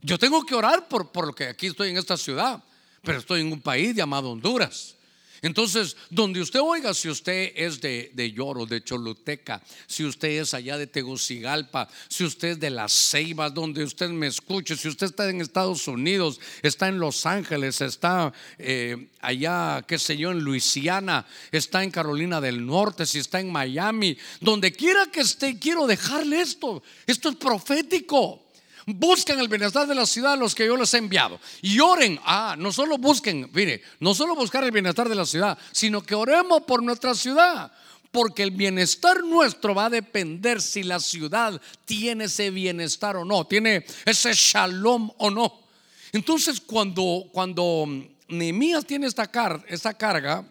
Yo 0.00 0.18
tengo 0.18 0.44
que 0.44 0.56
orar 0.56 0.88
por, 0.88 1.12
por 1.12 1.28
lo 1.28 1.32
que 1.32 1.46
aquí 1.46 1.68
estoy 1.68 1.90
en 1.90 1.96
esta 1.96 2.16
ciudad, 2.16 2.60
pero 3.02 3.18
estoy 3.18 3.42
en 3.42 3.52
un 3.52 3.60
país 3.60 3.94
llamado 3.94 4.32
Honduras. 4.32 4.96
Entonces, 5.42 5.96
donde 6.08 6.40
usted 6.40 6.60
oiga, 6.60 6.94
si 6.94 7.08
usted 7.08 7.52
es 7.56 7.80
de, 7.80 8.12
de 8.14 8.30
Lloro, 8.30 8.64
de 8.64 8.82
Choluteca, 8.82 9.60
si 9.88 10.04
usted 10.04 10.40
es 10.40 10.54
allá 10.54 10.78
de 10.78 10.86
Tegucigalpa, 10.86 11.88
si 12.08 12.22
usted 12.22 12.48
es 12.50 12.60
de 12.60 12.70
Las 12.70 12.92
Ceibas, 12.92 13.52
donde 13.52 13.82
usted 13.82 14.08
me 14.10 14.28
escuche, 14.28 14.76
si 14.76 14.86
usted 14.86 15.06
está 15.06 15.28
en 15.28 15.40
Estados 15.40 15.88
Unidos, 15.88 16.40
está 16.62 16.86
en 16.86 17.00
Los 17.00 17.26
Ángeles, 17.26 17.80
está 17.80 18.32
eh, 18.56 19.08
allá, 19.20 19.84
qué 19.86 19.98
sé 19.98 20.16
yo, 20.16 20.30
en 20.30 20.38
Luisiana, 20.38 21.26
está 21.50 21.82
en 21.82 21.90
Carolina 21.90 22.40
del 22.40 22.64
Norte, 22.64 23.04
si 23.04 23.18
está 23.18 23.40
en 23.40 23.50
Miami, 23.50 24.16
donde 24.40 24.70
quiera 24.70 25.06
que 25.06 25.22
esté, 25.22 25.58
quiero 25.58 25.88
dejarle 25.88 26.40
esto. 26.40 26.84
Esto 27.04 27.30
es 27.30 27.36
profético. 27.36 28.51
Busquen 28.86 29.38
el 29.38 29.48
bienestar 29.48 29.86
de 29.86 29.94
la 29.94 30.06
ciudad 30.06 30.32
a 30.32 30.36
los 30.36 30.54
que 30.54 30.66
yo 30.66 30.76
les 30.76 30.92
he 30.94 30.98
enviado. 30.98 31.38
Y 31.60 31.78
oren. 31.80 32.18
Ah, 32.24 32.56
no 32.58 32.72
solo 32.72 32.98
busquen, 32.98 33.50
mire, 33.52 33.82
no 34.00 34.14
solo 34.14 34.34
buscar 34.34 34.64
el 34.64 34.70
bienestar 34.70 35.08
de 35.08 35.14
la 35.14 35.26
ciudad, 35.26 35.58
sino 35.70 36.02
que 36.02 36.14
oremos 36.14 36.62
por 36.62 36.82
nuestra 36.82 37.14
ciudad. 37.14 37.72
Porque 38.10 38.42
el 38.42 38.50
bienestar 38.50 39.22
nuestro 39.24 39.74
va 39.74 39.86
a 39.86 39.90
depender 39.90 40.60
si 40.60 40.82
la 40.82 41.00
ciudad 41.00 41.60
tiene 41.84 42.24
ese 42.24 42.50
bienestar 42.50 43.16
o 43.16 43.24
no, 43.24 43.46
tiene 43.46 43.86
ese 44.04 44.32
shalom 44.34 45.10
o 45.18 45.30
no. 45.30 45.60
Entonces, 46.12 46.60
cuando, 46.60 47.28
cuando 47.32 47.86
Nehemías 48.28 48.84
tiene 48.84 49.06
esta, 49.06 49.30
esta 49.66 49.94
carga, 49.94 50.44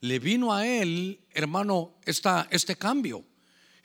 le 0.00 0.18
vino 0.18 0.52
a 0.52 0.66
él, 0.66 1.20
hermano, 1.34 1.94
esta, 2.04 2.46
este 2.50 2.76
cambio. 2.76 3.24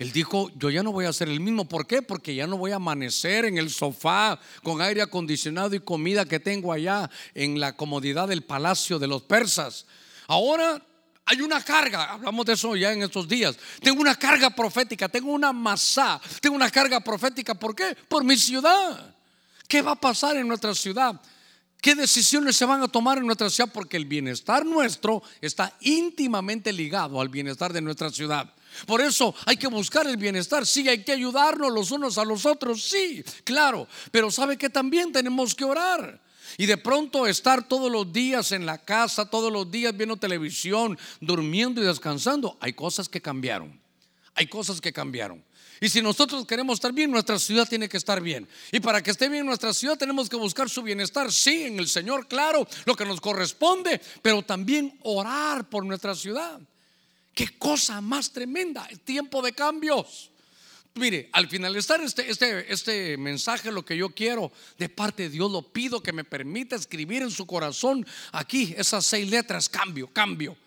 Él 0.01 0.11
dijo, 0.11 0.49
yo 0.55 0.71
ya 0.71 0.81
no 0.81 0.91
voy 0.91 1.05
a 1.05 1.13
ser 1.13 1.29
el 1.29 1.39
mismo. 1.39 1.65
¿Por 1.65 1.85
qué? 1.85 2.01
Porque 2.01 2.33
ya 2.33 2.47
no 2.47 2.57
voy 2.57 2.71
a 2.71 2.77
amanecer 2.77 3.45
en 3.45 3.59
el 3.59 3.69
sofá 3.69 4.39
con 4.63 4.81
aire 4.81 5.03
acondicionado 5.03 5.75
y 5.75 5.79
comida 5.79 6.25
que 6.25 6.39
tengo 6.39 6.73
allá 6.73 7.07
en 7.35 7.59
la 7.59 7.77
comodidad 7.77 8.27
del 8.27 8.41
palacio 8.41 8.97
de 8.97 9.05
los 9.05 9.21
persas. 9.21 9.85
Ahora 10.25 10.83
hay 11.23 11.41
una 11.41 11.63
carga, 11.63 12.13
hablamos 12.13 12.47
de 12.47 12.53
eso 12.53 12.75
ya 12.75 12.91
en 12.91 13.03
estos 13.03 13.27
días. 13.27 13.55
Tengo 13.79 14.01
una 14.01 14.15
carga 14.15 14.49
profética, 14.49 15.07
tengo 15.07 15.31
una 15.31 15.53
masa, 15.53 16.19
tengo 16.39 16.55
una 16.55 16.71
carga 16.71 16.99
profética. 17.01 17.53
¿Por 17.53 17.75
qué? 17.75 17.95
Por 18.07 18.23
mi 18.23 18.37
ciudad. 18.37 19.13
¿Qué 19.67 19.83
va 19.83 19.91
a 19.91 20.01
pasar 20.01 20.35
en 20.35 20.47
nuestra 20.47 20.73
ciudad? 20.73 21.21
¿Qué 21.79 21.93
decisiones 21.93 22.55
se 22.55 22.65
van 22.65 22.81
a 22.81 22.87
tomar 22.87 23.19
en 23.19 23.27
nuestra 23.27 23.51
ciudad? 23.51 23.69
Porque 23.71 23.97
el 23.97 24.05
bienestar 24.05 24.65
nuestro 24.65 25.21
está 25.41 25.77
íntimamente 25.81 26.73
ligado 26.73 27.21
al 27.21 27.29
bienestar 27.29 27.71
de 27.71 27.81
nuestra 27.81 28.09
ciudad. 28.09 28.51
Por 28.85 29.01
eso 29.01 29.33
hay 29.45 29.57
que 29.57 29.67
buscar 29.67 30.07
el 30.07 30.17
bienestar. 30.17 30.65
Sí, 30.65 30.87
hay 30.87 31.03
que 31.03 31.11
ayudarnos 31.11 31.71
los 31.71 31.91
unos 31.91 32.17
a 32.17 32.25
los 32.25 32.45
otros. 32.45 32.83
Sí, 32.83 33.23
claro. 33.43 33.87
Pero 34.11 34.31
sabe 34.31 34.57
que 34.57 34.69
también 34.69 35.11
tenemos 35.11 35.55
que 35.55 35.65
orar. 35.65 36.21
Y 36.57 36.65
de 36.65 36.77
pronto 36.77 37.27
estar 37.27 37.67
todos 37.67 37.91
los 37.91 38.11
días 38.11 38.51
en 38.51 38.65
la 38.65 38.77
casa, 38.77 39.29
todos 39.29 39.51
los 39.51 39.71
días 39.71 39.95
viendo 39.95 40.17
televisión, 40.17 40.97
durmiendo 41.19 41.81
y 41.81 41.85
descansando. 41.85 42.57
Hay 42.59 42.73
cosas 42.73 43.07
que 43.07 43.21
cambiaron. 43.21 43.79
Hay 44.35 44.47
cosas 44.47 44.81
que 44.81 44.93
cambiaron. 44.93 45.43
Y 45.83 45.89
si 45.89 46.01
nosotros 46.01 46.45
queremos 46.45 46.75
estar 46.75 46.93
bien, 46.93 47.09
nuestra 47.09 47.39
ciudad 47.39 47.67
tiene 47.67 47.89
que 47.89 47.97
estar 47.97 48.21
bien. 48.21 48.47
Y 48.71 48.79
para 48.79 49.01
que 49.01 49.09
esté 49.09 49.27
bien 49.29 49.47
nuestra 49.47 49.73
ciudad 49.73 49.97
tenemos 49.97 50.29
que 50.29 50.35
buscar 50.35 50.69
su 50.69 50.83
bienestar, 50.83 51.31
sí, 51.31 51.63
en 51.63 51.79
el 51.79 51.87
Señor, 51.87 52.27
claro, 52.27 52.67
lo 52.85 52.95
que 52.95 53.03
nos 53.03 53.19
corresponde, 53.19 53.99
pero 54.21 54.43
también 54.43 54.99
orar 55.01 55.67
por 55.67 55.83
nuestra 55.83 56.13
ciudad. 56.13 56.59
Qué 57.33 57.57
cosa 57.57 58.01
más 58.01 58.31
tremenda, 58.31 58.85
el 58.89 58.99
tiempo 58.99 59.41
de 59.41 59.53
cambios. 59.53 60.31
Mire, 60.95 61.29
al 61.31 61.47
finalizar 61.47 62.01
este, 62.01 62.29
este, 62.29 62.71
este 62.71 63.17
mensaje, 63.17 63.71
lo 63.71 63.85
que 63.85 63.95
yo 63.95 64.09
quiero 64.09 64.51
de 64.77 64.89
parte 64.89 65.23
de 65.23 65.29
Dios, 65.29 65.49
lo 65.49 65.61
pido 65.61 66.03
que 66.03 66.11
me 66.11 66.25
permita 66.25 66.75
escribir 66.75 67.21
en 67.21 67.31
su 67.31 67.45
corazón 67.45 68.05
aquí 68.33 68.73
esas 68.77 69.05
seis 69.05 69.29
letras, 69.29 69.69
cambio, 69.69 70.07
cambio. 70.07 70.57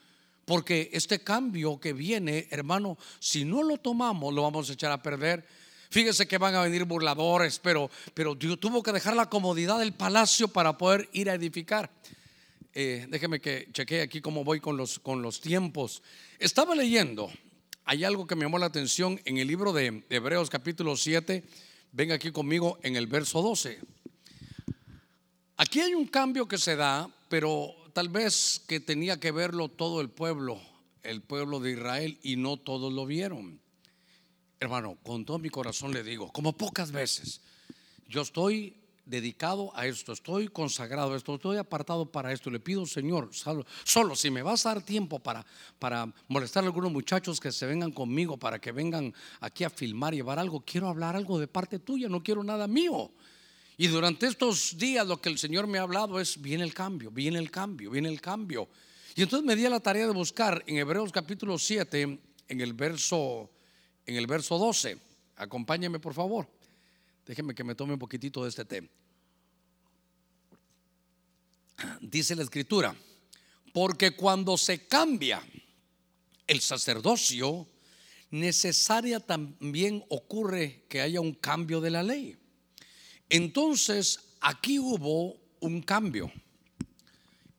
Porque 0.46 0.90
este 0.92 1.20
cambio 1.20 1.79
que 1.79 1.92
viene, 1.92 2.48
hermano, 2.50 2.98
si 3.18 3.44
no 3.44 3.62
lo 3.62 3.77
tomamos, 3.79 4.33
lo 4.33 4.42
vamos 4.42 4.70
a 4.70 4.72
echar 4.72 4.92
a 4.92 5.03
perder. 5.03 5.46
Fíjese 5.90 6.27
que 6.27 6.38
van 6.38 6.55
a 6.55 6.62
venir 6.62 6.85
burladores, 6.85 7.59
pero, 7.59 7.90
pero 8.14 8.35
Dios 8.35 8.59
tuvo 8.59 8.83
que 8.83 8.92
dejar 8.92 9.16
la 9.16 9.29
comodidad 9.29 9.79
del 9.79 9.92
palacio 9.92 10.48
para 10.48 10.77
poder 10.77 11.09
ir 11.12 11.29
a 11.29 11.35
edificar. 11.35 11.90
Eh, 12.77 13.07
déjeme 13.09 13.41
que 13.41 13.69
chequee 13.73 14.03
aquí 14.03 14.21
cómo 14.21 14.43
voy 14.43 14.59
con 14.59 14.77
los, 14.77 14.99
con 14.99 15.23
los 15.23 15.41
tiempos. 15.41 16.03
Estaba 16.41 16.75
leyendo, 16.75 17.31
hay 17.85 18.03
algo 18.03 18.27
que 18.27 18.35
me 18.35 18.43
llamó 18.43 18.59
la 18.59 18.67
atención 18.67 19.21
en 19.25 19.39
el 19.39 19.47
libro 19.47 19.73
de 19.73 20.03
Hebreos 20.11 20.51
capítulo 20.51 20.97
7, 20.97 21.45
venga 21.93 22.17
aquí 22.17 22.33
conmigo 22.33 22.81
en 22.83 22.97
el 22.97 23.07
verso 23.07 23.43
12. 23.43 23.79
Aquí 25.57 25.83
hay 25.83 25.95
un 25.95 26.09
cambio 26.09 26.49
que 26.49 26.59
se 26.59 26.75
da, 26.75 27.09
pero 27.29 27.77
tal 27.93 28.09
vez 28.09 28.61
que 28.67 28.81
tenía 28.81 29.21
que 29.21 29.31
verlo 29.31 29.69
todo 29.69 30.01
el 30.01 30.11
pueblo, 30.11 30.61
el 31.05 31.23
pueblo 31.23 31.61
de 31.61 31.73
Israel, 31.75 32.19
y 32.25 32.35
no 32.35 32.57
todos 32.57 32.93
lo 32.93 33.07
vieron. 33.07 33.61
Hermano, 34.59 34.99
con 35.05 35.25
todo 35.25 35.39
mi 35.39 35.49
corazón 35.49 35.93
le 35.93 36.03
digo, 36.03 36.33
como 36.33 36.57
pocas 36.57 36.91
veces, 36.91 37.41
yo 38.09 38.23
estoy 38.23 38.84
dedicado 39.07 39.71
a 39.77 39.87
esto, 39.87 40.12
estoy 40.12 40.49
consagrado 40.49 41.12
a 41.12 41.17
esto, 41.17 41.35
estoy 41.35 41.59
apartado 41.59 42.07
para 42.07 42.33
esto. 42.33 42.51
Le 42.51 42.61
pido, 42.61 42.87
Señor, 42.87 43.31
solo, 43.85 44.17
si 44.17 44.31
me 44.31 44.43
vas 44.43 44.64
a 44.64 44.75
dar 44.75 44.83
tiempo 44.83 45.19
para, 45.19 45.45
para 45.79 46.12
molestar 46.29 46.64
a 46.64 46.67
algunos 46.67 46.90
muchachos 46.90 47.40
que 47.40 47.53
se 47.53 47.67
vengan 47.67 47.93
conmigo, 47.93 48.37
para 48.37 48.59
que 48.59 48.73
vengan 48.73 49.12
aquí 49.40 49.64
a 49.64 49.71
filmar, 49.71 50.14
llevar 50.14 50.38
algo, 50.38 50.61
quiero 50.61 50.88
hablar 50.88 51.17
algo 51.17 51.38
de 51.38 51.49
parte 51.49 51.79
tuya, 51.79 52.09
no 52.09 52.23
quiero 52.23 52.43
nada 52.43 52.67
mío. 52.67 53.11
Y 53.77 53.88
durante 53.88 54.27
estos 54.27 54.79
días 54.79 55.07
lo 55.07 55.21
que 55.21 55.29
el 55.29 55.38
Señor 55.38 55.67
me 55.67 55.79
ha 55.79 55.83
hablado 55.83 56.21
es, 56.21 56.40
viene 56.40 56.64
el 56.64 56.73
cambio, 56.73 57.11
viene 57.11 57.38
el 57.38 57.51
cambio, 57.51 57.90
viene 57.90 58.09
el 58.09 58.21
cambio. 58.21 58.69
Y 59.17 59.23
entonces 59.23 59.47
me 59.47 59.57
di 59.57 59.67
a 59.67 59.71
la 59.71 59.81
tarea 59.81 60.07
de 60.07 60.12
buscar 60.12 60.62
en 60.67 60.77
Hebreos 60.77 61.12
capítulo 61.12 61.59
7, 61.59 62.03
en 62.49 62.61
el 62.61 62.73
verso, 62.73 63.51
en 64.07 64.17
el 64.17 64.27
verso 64.27 64.59
12. 64.59 64.99
Acompáñenme 65.37 65.99
por 65.99 66.14
favor. 66.14 66.49
Déjenme 67.27 67.55
que 67.55 67.65
me 67.65 67.75
tome 67.75 67.95
un 67.95 67.99
poquitito 67.99 68.43
de 68.43 68.51
este 68.51 68.65
té. 68.65 68.91
Dice 72.01 72.37
la 72.37 72.43
escritura, 72.43 72.95
porque 73.73 74.13
cuando 74.13 74.57
se 74.57 74.87
cambia 74.87 75.43
el 76.47 76.61
sacerdocio, 76.61 77.67
necesaria 78.31 79.21
también 79.21 80.05
ocurre 80.09 80.85
que 80.89 81.01
haya 81.01 81.21
un 81.21 81.35
cambio 81.35 81.81
de 81.81 81.91
la 81.91 82.03
ley. 82.03 82.37
Entonces, 83.29 84.21
aquí 84.41 84.79
hubo 84.79 85.41
un 85.61 85.81
cambio. 85.83 86.31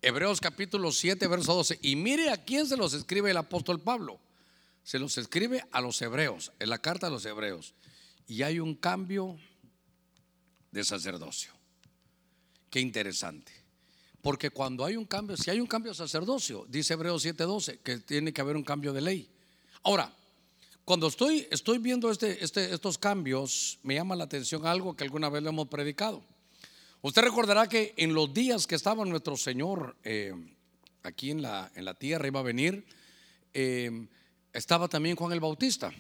Hebreos 0.01 0.39
capítulo 0.39 0.91
7, 0.91 1.27
verso 1.27 1.55
12. 1.55 1.79
Y 1.81 1.95
mire 1.95 2.29
a 2.29 2.43
quién 2.43 2.67
se 2.67 2.77
los 2.77 2.93
escribe 2.93 3.31
el 3.31 3.37
apóstol 3.37 3.81
Pablo. 3.81 4.19
Se 4.83 4.99
los 4.99 5.17
escribe 5.17 5.65
a 5.71 5.81
los 5.81 5.99
hebreos, 6.01 6.51
en 6.59 6.69
la 6.69 6.77
carta 6.77 7.07
a 7.07 7.09
los 7.09 7.25
hebreos. 7.25 7.73
Y 8.27 8.43
hay 8.43 8.59
un 8.59 8.75
cambio 8.75 9.39
de 10.75 10.83
sacerdocio. 10.83 11.53
Qué 12.69 12.81
interesante. 12.81 13.53
Porque 14.21 14.49
cuando 14.49 14.83
hay 14.83 14.97
un 14.97 15.05
cambio, 15.05 15.37
si 15.37 15.49
hay 15.49 15.61
un 15.61 15.67
cambio 15.67 15.93
de 15.93 15.97
sacerdocio, 15.97 16.65
dice 16.67 16.93
Hebreos 16.93 17.23
7:12, 17.23 17.79
que 17.79 17.99
tiene 17.99 18.33
que 18.33 18.41
haber 18.41 18.57
un 18.57 18.63
cambio 18.63 18.91
de 18.91 18.99
ley. 18.99 19.29
Ahora, 19.83 20.13
cuando 20.83 21.07
estoy, 21.07 21.47
estoy 21.49 21.77
viendo 21.77 22.11
este, 22.11 22.43
este, 22.43 22.73
estos 22.73 22.97
cambios, 22.97 23.79
me 23.83 23.95
llama 23.95 24.17
la 24.17 24.25
atención 24.25 24.67
algo 24.67 24.97
que 24.97 25.05
alguna 25.05 25.29
vez 25.29 25.43
lo 25.43 25.49
hemos 25.49 25.69
predicado. 25.69 26.21
Usted 27.01 27.21
recordará 27.21 27.69
que 27.69 27.93
en 27.95 28.13
los 28.13 28.33
días 28.33 28.67
que 28.67 28.75
estaba 28.75 29.05
nuestro 29.05 29.37
Señor 29.37 29.95
eh, 30.03 30.33
aquí 31.03 31.31
en 31.31 31.41
la, 31.41 31.71
en 31.73 31.85
la 31.85 31.93
tierra, 31.93 32.27
iba 32.27 32.41
a 32.41 32.43
venir, 32.43 32.85
eh, 33.53 34.07
estaba 34.51 34.89
también 34.89 35.15
Juan 35.15 35.31
el 35.31 35.39
Bautista. 35.39 35.93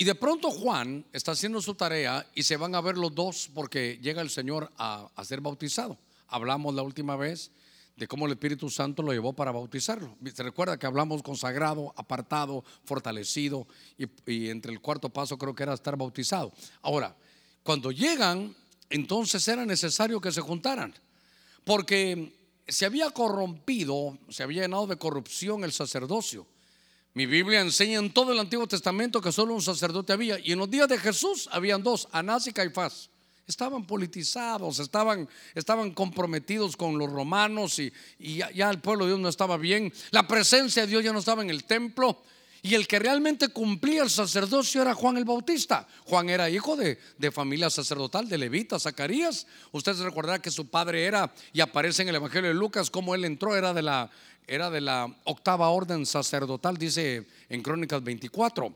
Y 0.00 0.04
de 0.04 0.14
pronto 0.14 0.50
Juan 0.50 1.04
está 1.12 1.32
haciendo 1.32 1.60
su 1.60 1.74
tarea 1.74 2.26
y 2.34 2.42
se 2.44 2.56
van 2.56 2.74
a 2.74 2.80
ver 2.80 2.96
los 2.96 3.14
dos 3.14 3.50
porque 3.52 3.98
llega 4.00 4.22
el 4.22 4.30
Señor 4.30 4.72
a, 4.78 5.10
ser 5.24 5.42
bautizado. 5.42 5.98
Hablamos 6.26 6.74
la 6.74 6.80
última 6.80 7.16
vez 7.16 7.50
de 7.98 8.08
cómo 8.08 8.24
el 8.24 8.32
Espíritu 8.32 8.70
Santo 8.70 9.02
lo 9.02 9.12
llevó 9.12 9.34
para 9.34 9.50
bautizarlo. 9.50 10.16
Se 10.34 10.42
recuerda 10.42 10.78
que 10.78 10.86
hablamos 10.86 11.22
consagrado, 11.22 11.92
apartado, 11.98 12.64
fortalecido 12.82 13.66
y, 13.98 14.06
y, 14.24 14.48
entre 14.48 14.72
el 14.72 14.80
cuarto 14.80 15.10
paso 15.10 15.36
creo 15.36 15.54
que 15.54 15.64
era 15.64 15.74
estar 15.74 15.98
bautizado. 15.98 16.50
Ahora, 16.80 17.14
cuando 17.62 17.92
llegan, 17.92 18.56
entonces 18.88 19.46
era 19.48 19.66
necesario 19.66 20.18
que 20.18 20.32
se 20.32 20.40
juntaran, 20.40 20.94
porque 21.62 22.32
se 22.66 22.86
había 22.86 23.10
corrompido, 23.10 24.16
se 24.30 24.44
había 24.44 24.62
llenado 24.62 24.86
de 24.86 24.96
corrupción 24.96 25.62
el 25.62 25.72
sacerdocio. 25.72 26.46
Mi 27.12 27.26
Biblia 27.26 27.60
enseña 27.60 27.98
en 27.98 28.12
todo 28.12 28.32
el 28.32 28.38
Antiguo 28.38 28.68
Testamento 28.68 29.20
que 29.20 29.32
solo 29.32 29.54
un 29.54 29.62
sacerdote 29.62 30.12
había. 30.12 30.38
Y 30.38 30.52
en 30.52 30.58
los 30.58 30.70
días 30.70 30.88
de 30.88 30.98
Jesús 30.98 31.48
habían 31.50 31.82
dos, 31.82 32.08
Anás 32.12 32.46
y 32.46 32.52
Caifás. 32.52 33.10
Estaban 33.48 33.84
politizados, 33.84 34.78
estaban, 34.78 35.28
estaban 35.56 35.90
comprometidos 35.90 36.76
con 36.76 36.98
los 36.98 37.10
romanos 37.10 37.80
y, 37.80 37.92
ya, 38.20 38.48
ya, 38.52 38.70
el 38.70 38.78
pueblo 38.78 39.06
de 39.06 39.10
Dios 39.10 39.20
no 39.20 39.28
estaba 39.28 39.56
bien. 39.56 39.92
La 40.12 40.28
presencia 40.28 40.82
de 40.82 40.88
Dios 40.88 41.02
ya 41.02 41.12
no 41.12 41.18
estaba 41.18 41.42
en 41.42 41.50
el 41.50 41.64
templo. 41.64 42.22
Y 42.62 42.74
el 42.74 42.86
que 42.86 42.98
realmente 42.98 43.48
cumplía 43.48 44.02
el 44.02 44.10
sacerdocio 44.10 44.82
era 44.82 44.94
Juan 44.94 45.16
el 45.16 45.24
Bautista. 45.24 45.88
Juan 46.04 46.28
era 46.28 46.50
hijo 46.50 46.76
de, 46.76 46.98
de, 47.16 47.30
familia 47.30 47.70
sacerdotal, 47.70 48.28
de 48.28 48.36
Levita, 48.36 48.78
Zacarías. 48.78 49.46
Usted 49.72 49.94
se 49.94 50.04
recordará 50.04 50.40
que 50.40 50.50
su 50.50 50.68
padre 50.68 51.04
era, 51.04 51.32
y 51.52 51.60
aparece 51.60 52.02
en 52.02 52.08
el 52.08 52.16
Evangelio 52.16 52.48
de 52.48 52.54
Lucas, 52.54 52.90
como 52.90 53.14
él 53.14 53.24
entró, 53.24 53.56
era 53.56 53.72
de 53.72 53.82
la, 53.82 54.10
era 54.46 54.68
de 54.68 54.80
la 54.80 55.06
octava 55.24 55.68
orden 55.70 56.04
sacerdotal, 56.04 56.76
dice 56.76 57.26
en 57.48 57.62
Crónicas 57.62 58.02
24. 58.02 58.74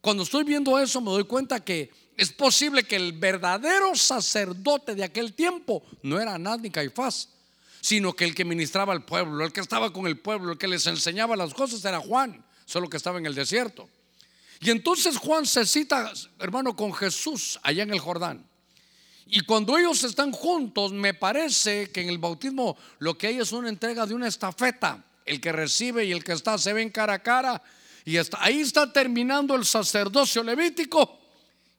Cuando 0.00 0.22
estoy 0.22 0.44
viendo 0.44 0.78
eso 0.78 1.00
me 1.00 1.10
doy 1.10 1.24
cuenta 1.24 1.60
que 1.60 1.90
es 2.16 2.32
posible 2.32 2.84
que 2.84 2.96
el 2.96 3.12
verdadero 3.12 3.94
sacerdote 3.94 4.94
de 4.94 5.04
aquel 5.04 5.34
tiempo 5.34 5.82
no 6.02 6.18
era 6.18 6.34
Anás 6.34 6.60
ni 6.60 6.70
Caifás, 6.70 7.28
sino 7.80 8.14
que 8.14 8.24
el 8.24 8.34
que 8.34 8.44
ministraba 8.44 8.92
al 8.92 9.04
pueblo, 9.04 9.44
el 9.44 9.52
que 9.52 9.60
estaba 9.60 9.92
con 9.92 10.06
el 10.06 10.18
pueblo, 10.18 10.52
el 10.52 10.58
que 10.58 10.68
les 10.68 10.86
enseñaba 10.86 11.36
las 11.36 11.54
cosas 11.54 11.84
era 11.84 12.00
Juan, 12.00 12.42
solo 12.70 12.88
que 12.88 12.96
estaba 12.96 13.18
en 13.18 13.26
el 13.26 13.34
desierto. 13.34 13.88
Y 14.60 14.70
entonces 14.70 15.16
Juan 15.16 15.44
se 15.44 15.66
cita, 15.66 16.12
hermano, 16.38 16.76
con 16.76 16.92
Jesús 16.94 17.58
allá 17.64 17.82
en 17.82 17.92
el 17.92 17.98
Jordán. 17.98 18.46
Y 19.26 19.40
cuando 19.40 19.76
ellos 19.76 20.04
están 20.04 20.30
juntos, 20.30 20.92
me 20.92 21.14
parece 21.14 21.90
que 21.90 22.02
en 22.02 22.08
el 22.10 22.18
bautismo 22.18 22.76
lo 23.00 23.18
que 23.18 23.28
hay 23.28 23.38
es 23.38 23.50
una 23.52 23.68
entrega 23.68 24.06
de 24.06 24.14
una 24.14 24.28
estafeta 24.28 25.04
el 25.24 25.40
que 25.40 25.52
recibe 25.52 26.04
y 26.04 26.12
el 26.12 26.22
que 26.22 26.32
está 26.32 26.58
se 26.58 26.72
ven 26.72 26.90
cara 26.90 27.14
a 27.14 27.18
cara. 27.22 27.62
Y 28.04 28.16
está, 28.16 28.38
ahí 28.40 28.60
está 28.60 28.92
terminando 28.92 29.54
el 29.56 29.64
sacerdocio 29.64 30.42
levítico 30.42 31.18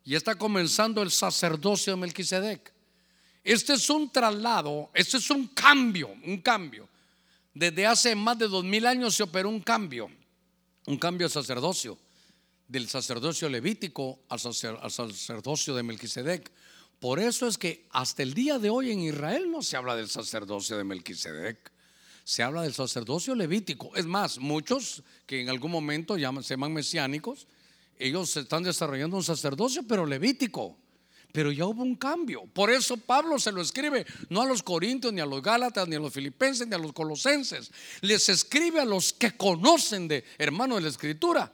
y 0.04 0.16
está 0.16 0.36
comenzando 0.36 1.02
el 1.02 1.12
sacerdocio 1.12 1.94
de 1.94 2.02
Melquisedec. 2.02 2.72
Este 3.44 3.74
es 3.74 3.90
un 3.90 4.12
traslado, 4.12 4.90
este 4.94 5.18
es 5.18 5.30
un 5.30 5.48
cambio, 5.48 6.10
un 6.26 6.38
cambio. 6.40 6.88
Desde 7.54 7.86
hace 7.86 8.16
más 8.16 8.38
de 8.38 8.48
dos 8.48 8.64
mil 8.64 8.86
años 8.86 9.16
se 9.16 9.24
operó 9.24 9.50
un 9.50 9.62
cambio, 9.62 10.10
un 10.88 10.98
cambio 10.98 11.28
de 11.28 11.34
sacerdocio, 11.34 11.98
del 12.68 12.88
sacerdocio 12.88 13.50
levítico 13.50 14.20
al, 14.30 14.40
sacerdocio 14.40 15.76
de 15.76 15.84
Melquisedec. 15.84 16.52
Por 17.00 17.20
eso 17.20 17.48
es 17.48 17.58
que 17.58 17.88
hasta 17.92 18.24
el 18.24 18.34
día 18.34 18.60
de 18.60 18.70
hoy 18.70 18.92
en 18.92 19.00
Israel 19.00 19.50
no 19.52 19.62
se 19.62 19.78
habla 19.78 19.96
del 19.96 20.10
sacerdocio 20.10 20.78
de 20.78 20.84
Melquisedec 20.84 21.72
se 22.24 22.44
habla 22.44 22.62
del 22.62 22.74
sacerdocio 22.74 23.36
levítico. 23.36 23.92
Es 23.96 24.06
más, 24.06 24.38
muchos 24.38 25.04
que 25.26 25.42
en 25.42 25.50
algún 25.50 25.72
momento 25.72 26.18
llaman, 26.18 26.44
se 26.44 26.54
llaman 26.54 26.74
mesiánicos, 26.74 27.48
ellos 27.98 28.36
están 28.38 28.64
desarrollando 28.64 29.18
un 29.18 29.24
sacerdocio, 29.24 29.84
pero 29.88 30.06
levítico. 30.06 30.78
Pero 31.32 31.52
ya 31.52 31.66
hubo 31.66 31.84
un 31.84 31.96
cambio. 31.96 32.44
Por 32.54 32.70
eso 32.72 32.98
Pablo 32.98 33.40
se 33.40 33.52
lo 33.52 33.62
escribe 33.62 34.06
no 34.30 34.42
a 34.42 34.46
los 34.46 34.64
corintios, 34.64 35.14
ni 35.14 35.22
a 35.22 35.26
los 35.26 35.42
gálatas, 35.42 35.88
ni 35.88 35.96
a 35.96 36.00
los 36.00 36.14
filipenses, 36.14 36.68
ni 36.68 36.76
a 36.76 36.78
los 36.78 36.94
colosenses. 36.94 37.72
Les 38.02 38.28
escribe 38.30 38.80
a 38.82 38.86
los 38.86 39.14
que 39.14 39.32
conocen 39.32 40.08
de 40.08 40.24
hermano 40.38 40.76
de 40.76 40.82
la 40.82 40.90
escritura. 40.90 41.52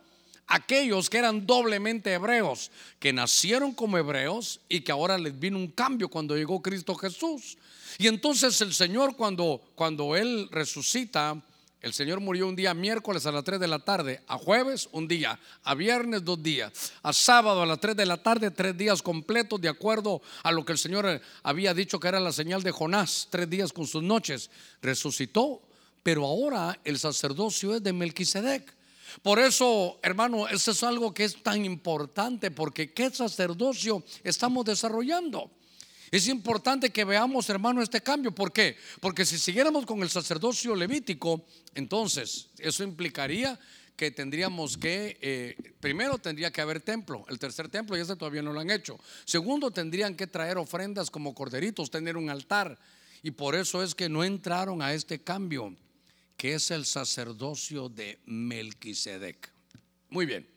Aquellos 0.48 1.10
que 1.10 1.18
eran 1.18 1.46
doblemente 1.46 2.14
hebreos, 2.14 2.72
que 3.00 3.12
nacieron 3.12 3.74
como 3.74 3.98
hebreos 3.98 4.62
y 4.70 4.80
que 4.80 4.94
ahora 4.94 5.18
les 5.18 5.38
vino 5.38 5.58
un 5.58 5.68
cambio 5.68 6.08
cuando 6.08 6.38
llegó 6.38 6.62
Cristo 6.62 6.96
Jesús. 6.96 7.58
Y 7.98 8.08
entonces 8.08 8.62
el 8.62 8.74
Señor 8.74 9.16
cuando, 9.16 9.62
cuando 9.76 10.16
Él 10.16 10.48
resucita, 10.52 11.42
el 11.88 11.94
Señor 11.94 12.20
murió 12.20 12.48
un 12.48 12.56
día 12.56 12.74
miércoles 12.74 13.26
a 13.26 13.32
las 13.32 13.44
3 13.44 13.60
de 13.60 13.68
la 13.68 13.80
tarde, 13.80 14.22
a 14.28 14.38
jueves 14.38 14.90
un 14.92 15.08
día, 15.08 15.40
a 15.64 15.74
viernes 15.74 16.24
dos 16.24 16.44
días, 16.44 16.92
a 17.02 17.14
sábado 17.14 17.62
a 17.62 17.66
las 17.66 17.80
3 17.80 17.96
de 17.96 18.06
la 18.06 18.22
tarde 18.22 18.52
tres 18.52 18.78
días 18.78 19.02
completos 19.02 19.60
de 19.62 19.70
acuerdo 19.70 20.22
a 20.44 20.52
lo 20.52 20.66
que 20.66 20.74
el 20.74 20.78
Señor 20.78 21.22
había 21.44 21.74
dicho 21.74 22.00
que 22.00 22.10
era 22.10 22.20
la 22.20 22.34
señal 22.34 22.62
de 22.62 22.72
Jonás, 22.72 23.30
tres 23.32 23.50
días 23.50 23.72
con 23.72 23.88
sus 23.88 24.04
noches. 24.04 24.52
Resucitó, 24.82 25.62
pero 26.04 26.26
ahora 26.26 26.78
el 26.84 27.00
sacerdocio 27.00 27.76
es 27.76 27.84
de 27.84 27.94
Melquisedec. 27.94 28.76
Por 29.22 29.40
eso, 29.40 29.98
hermano, 30.04 30.48
eso 30.50 30.72
es 30.72 30.84
algo 30.84 31.14
que 31.14 31.24
es 31.24 31.42
tan 31.42 31.64
importante 31.64 32.52
porque 32.52 32.92
¿qué 32.92 33.10
sacerdocio 33.10 34.04
estamos 34.24 34.66
desarrollando? 34.66 35.52
Es 36.12 36.28
importante 36.28 36.90
que 36.90 37.04
veamos, 37.04 37.50
hermano, 37.50 37.82
este 37.82 38.02
cambio. 38.02 38.34
¿Por 38.34 38.52
qué? 38.54 38.78
Porque 39.00 39.26
si 39.26 39.38
siguiéramos 39.38 39.86
con 39.86 40.02
el 40.02 40.10
sacerdocio 40.10 40.76
levítico, 40.76 41.46
entonces 41.76 42.50
eso 42.58 42.84
implicaría 42.84 43.60
que 43.98 44.12
tendríamos 44.12 44.78
que, 44.78 45.18
eh, 45.22 45.74
primero 45.80 46.20
tendría 46.20 46.52
que 46.52 46.62
haber 46.62 46.82
templo, 46.82 47.26
el 47.30 47.40
tercer 47.40 47.68
templo 47.68 47.98
y 47.98 48.02
ese 48.02 48.16
todavía 48.16 48.44
no 48.44 48.54
lo 48.54 48.60
han 48.60 48.70
hecho. 48.70 49.00
Segundo, 49.26 49.72
tendrían 49.72 50.16
que 50.16 50.28
traer 50.28 50.58
ofrendas 50.58 51.10
como 51.10 51.34
corderitos, 51.34 51.90
tener 51.90 52.16
un 52.16 52.30
altar. 52.30 52.80
Y 53.24 53.32
por 53.32 53.56
eso 53.56 53.82
es 53.82 53.96
que 53.96 54.08
no 54.08 54.24
entraron 54.24 54.84
a 54.84 54.94
este 54.94 55.24
cambio, 55.24 55.76
que 56.38 56.54
es 56.54 56.70
el 56.70 56.86
sacerdocio 56.86 57.90
de 57.90 58.20
Melquisedec. 58.28 59.52
Muy 60.10 60.28
bien. 60.28 60.57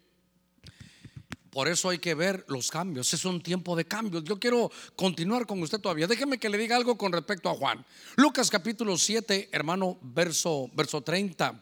Por 1.50 1.66
eso 1.68 1.88
hay 1.90 1.98
que 1.98 2.14
ver 2.14 2.44
los 2.48 2.70
cambios. 2.70 3.12
Es 3.12 3.24
un 3.24 3.42
tiempo 3.42 3.74
de 3.74 3.84
cambios. 3.84 4.22
Yo 4.24 4.38
quiero 4.38 4.70
continuar 4.94 5.46
con 5.46 5.60
usted 5.62 5.80
todavía. 5.80 6.06
Déjeme 6.06 6.38
que 6.38 6.48
le 6.48 6.58
diga 6.58 6.76
algo 6.76 6.96
con 6.96 7.12
respecto 7.12 7.50
a 7.50 7.54
Juan. 7.54 7.84
Lucas 8.16 8.50
capítulo 8.50 8.96
7, 8.96 9.48
hermano, 9.50 9.98
verso, 10.00 10.70
verso 10.74 11.00
30. 11.00 11.60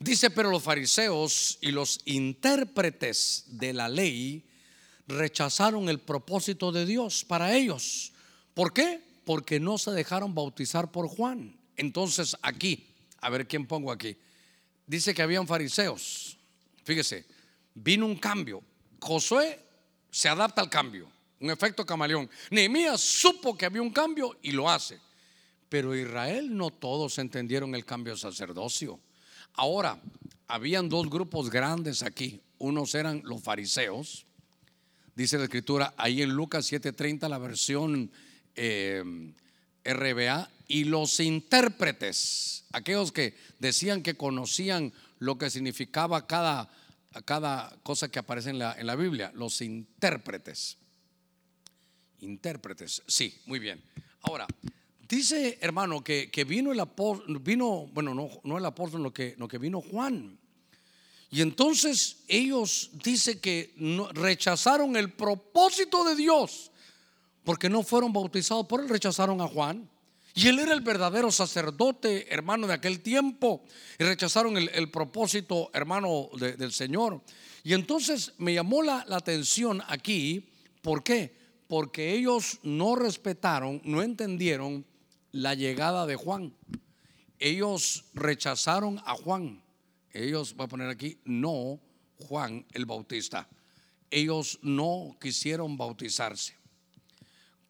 Dice, 0.00 0.30
pero 0.30 0.50
los 0.50 0.62
fariseos 0.62 1.58
y 1.60 1.72
los 1.72 2.00
intérpretes 2.06 3.44
de 3.48 3.74
la 3.74 3.88
ley 3.88 4.46
rechazaron 5.08 5.88
el 5.88 5.98
propósito 5.98 6.72
de 6.72 6.86
Dios 6.86 7.24
para 7.24 7.54
ellos. 7.54 8.12
¿Por 8.54 8.72
qué? 8.72 9.02
Porque 9.24 9.60
no 9.60 9.76
se 9.76 9.90
dejaron 9.90 10.34
bautizar 10.34 10.90
por 10.90 11.08
Juan. 11.08 11.58
Entonces 11.76 12.36
aquí, 12.42 12.86
a 13.20 13.28
ver 13.28 13.46
quién 13.46 13.66
pongo 13.66 13.92
aquí. 13.92 14.16
Dice 14.86 15.14
que 15.14 15.22
habían 15.22 15.46
fariseos. 15.46 16.38
Fíjese, 16.84 17.26
vino 17.74 18.06
un 18.06 18.16
cambio. 18.16 18.62
Josué 19.00 19.58
se 20.10 20.28
adapta 20.28 20.60
al 20.60 20.70
cambio, 20.70 21.10
un 21.40 21.50
efecto 21.50 21.84
camaleón. 21.84 22.28
Nehemías 22.50 23.00
supo 23.00 23.56
que 23.56 23.66
había 23.66 23.82
un 23.82 23.90
cambio 23.90 24.36
y 24.42 24.52
lo 24.52 24.68
hace. 24.68 24.98
Pero 25.68 25.94
Israel 25.94 26.56
no 26.56 26.70
todos 26.70 27.18
entendieron 27.18 27.74
el 27.74 27.84
cambio 27.84 28.14
de 28.14 28.18
sacerdocio. 28.18 28.98
Ahora, 29.54 30.00
habían 30.46 30.88
dos 30.88 31.10
grupos 31.10 31.50
grandes 31.50 32.02
aquí. 32.02 32.40
Unos 32.58 32.94
eran 32.94 33.22
los 33.24 33.42
fariseos, 33.42 34.26
dice 35.14 35.36
la 35.36 35.44
escritura 35.44 35.94
ahí 35.96 36.22
en 36.22 36.30
Lucas 36.30 36.70
7:30, 36.72 37.28
la 37.28 37.38
versión 37.38 38.10
eh, 38.56 39.04
RBA, 39.84 40.50
y 40.66 40.84
los 40.84 41.18
intérpretes, 41.20 42.64
aquellos 42.72 43.10
que 43.12 43.34
decían 43.58 44.02
que 44.02 44.16
conocían 44.16 44.92
lo 45.18 45.38
que 45.38 45.50
significaba 45.50 46.26
cada, 46.26 46.68
cada 47.22 47.78
cosa 47.82 48.10
que 48.10 48.18
aparece 48.18 48.50
en 48.50 48.58
la, 48.58 48.74
en 48.78 48.86
la 48.86 48.96
Biblia, 48.96 49.30
los 49.34 49.60
intérpretes. 49.60 50.78
Intérpretes, 52.20 53.02
sí, 53.06 53.40
muy 53.46 53.58
bien. 53.58 53.82
Ahora, 54.22 54.46
dice 55.08 55.58
hermano 55.60 56.02
que, 56.02 56.30
que 56.30 56.44
vino 56.44 56.72
el 56.72 56.80
apóstol, 56.80 57.38
vino, 57.38 57.86
bueno, 57.92 58.14
no, 58.14 58.28
no 58.44 58.58
el 58.58 58.64
apóstol, 58.64 59.02
lo 59.02 59.12
que, 59.12 59.34
lo 59.38 59.48
que 59.48 59.58
vino 59.58 59.80
Juan. 59.80 60.38
Y 61.30 61.42
entonces 61.42 62.24
ellos 62.26 62.90
dice 63.04 63.38
que 63.38 63.74
rechazaron 64.14 64.96
el 64.96 65.12
propósito 65.12 66.04
de 66.04 66.16
Dios 66.16 66.70
porque 67.44 67.68
no 67.70 67.82
fueron 67.82 68.12
bautizados, 68.12 68.66
por 68.66 68.82
él 68.82 68.88
rechazaron 68.88 69.40
a 69.40 69.48
Juan. 69.48 69.88
Y 70.34 70.48
él 70.48 70.58
era 70.58 70.72
el 70.72 70.80
verdadero 70.80 71.30
sacerdote, 71.32 72.32
hermano, 72.32 72.66
de 72.66 72.74
aquel 72.74 73.00
tiempo. 73.00 73.64
Y 73.98 74.04
rechazaron 74.04 74.56
el, 74.56 74.90
propósito, 74.90 75.70
hermano, 75.72 76.28
del 76.38 76.72
Señor. 76.72 77.22
Y 77.64 77.74
entonces 77.74 78.32
me 78.38 78.54
llamó 78.54 78.82
la, 78.82 79.04
la 79.08 79.16
atención 79.16 79.82
aquí, 79.88 80.48
¿por 80.80 81.02
qué? 81.02 81.36
Porque 81.66 82.14
ellos 82.14 82.60
no 82.62 82.94
respetaron, 82.94 83.80
no 83.84 84.02
entendieron 84.02 84.86
la 85.32 85.54
llegada 85.54 86.06
de 86.06 86.16
Juan. 86.16 86.54
Ellos 87.38 88.04
rechazaron 88.14 89.00
a 89.04 89.14
Juan. 89.14 89.62
Ellos, 90.12 90.54
voy 90.54 90.64
a 90.64 90.68
poner 90.68 90.88
aquí, 90.88 91.18
no 91.24 91.80
Juan 92.26 92.64
el 92.72 92.86
Bautista. 92.86 93.48
Ellos 94.10 94.58
no 94.62 95.16
quisieron 95.20 95.76
bautizarse. 95.76 96.56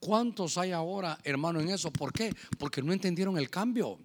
¿Cuántos 0.00 0.56
hay 0.58 0.72
ahora, 0.72 1.18
hermano, 1.24 1.60
en 1.60 1.70
eso? 1.70 1.90
¿Por 1.90 2.12
qué? 2.12 2.32
Porque 2.58 2.82
no 2.82 2.92
entendieron 2.92 3.36
el 3.38 3.50
cambio. 3.50 3.98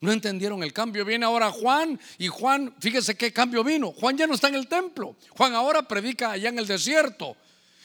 No 0.00 0.12
entendieron 0.12 0.62
el 0.62 0.72
cambio. 0.72 1.04
Viene 1.04 1.24
ahora 1.24 1.50
Juan 1.50 1.98
y 2.18 2.28
Juan, 2.28 2.74
fíjese 2.78 3.16
qué 3.16 3.32
cambio 3.32 3.64
vino. 3.64 3.90
Juan 3.92 4.18
ya 4.18 4.26
no 4.26 4.34
está 4.34 4.48
en 4.48 4.56
el 4.56 4.68
templo. 4.68 5.16
Juan 5.30 5.54
ahora 5.54 5.88
predica 5.88 6.32
allá 6.32 6.50
en 6.50 6.58
el 6.58 6.66
desierto. 6.66 7.36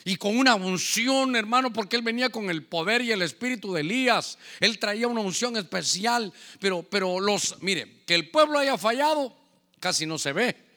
Y 0.04 0.17
con 0.17 0.38
una 0.38 0.56
unción, 0.56 1.36
hermano, 1.36 1.71
porque 1.71 1.95
él 1.95 2.02
venía 2.02 2.30
con 2.30 2.49
el 2.49 2.65
poder 2.65 3.02
y 3.02 3.12
el 3.12 3.21
espíritu 3.21 3.73
de 3.73 3.82
Elías. 3.82 4.38
Él 4.60 4.80
traía 4.80 5.08
una 5.08 5.21
unción 5.21 5.56
especial. 5.56 6.34
Pero, 6.60 6.84
pero 6.84 7.21
los, 7.21 7.62
mire, 7.62 8.02
que 8.06 8.15
el 8.15 8.30
pueblo 8.30 8.60
haya 8.60 8.78
fallado, 8.78 9.34
casi 9.80 10.06
no 10.06 10.17
se 10.17 10.34
ve. 10.34 10.68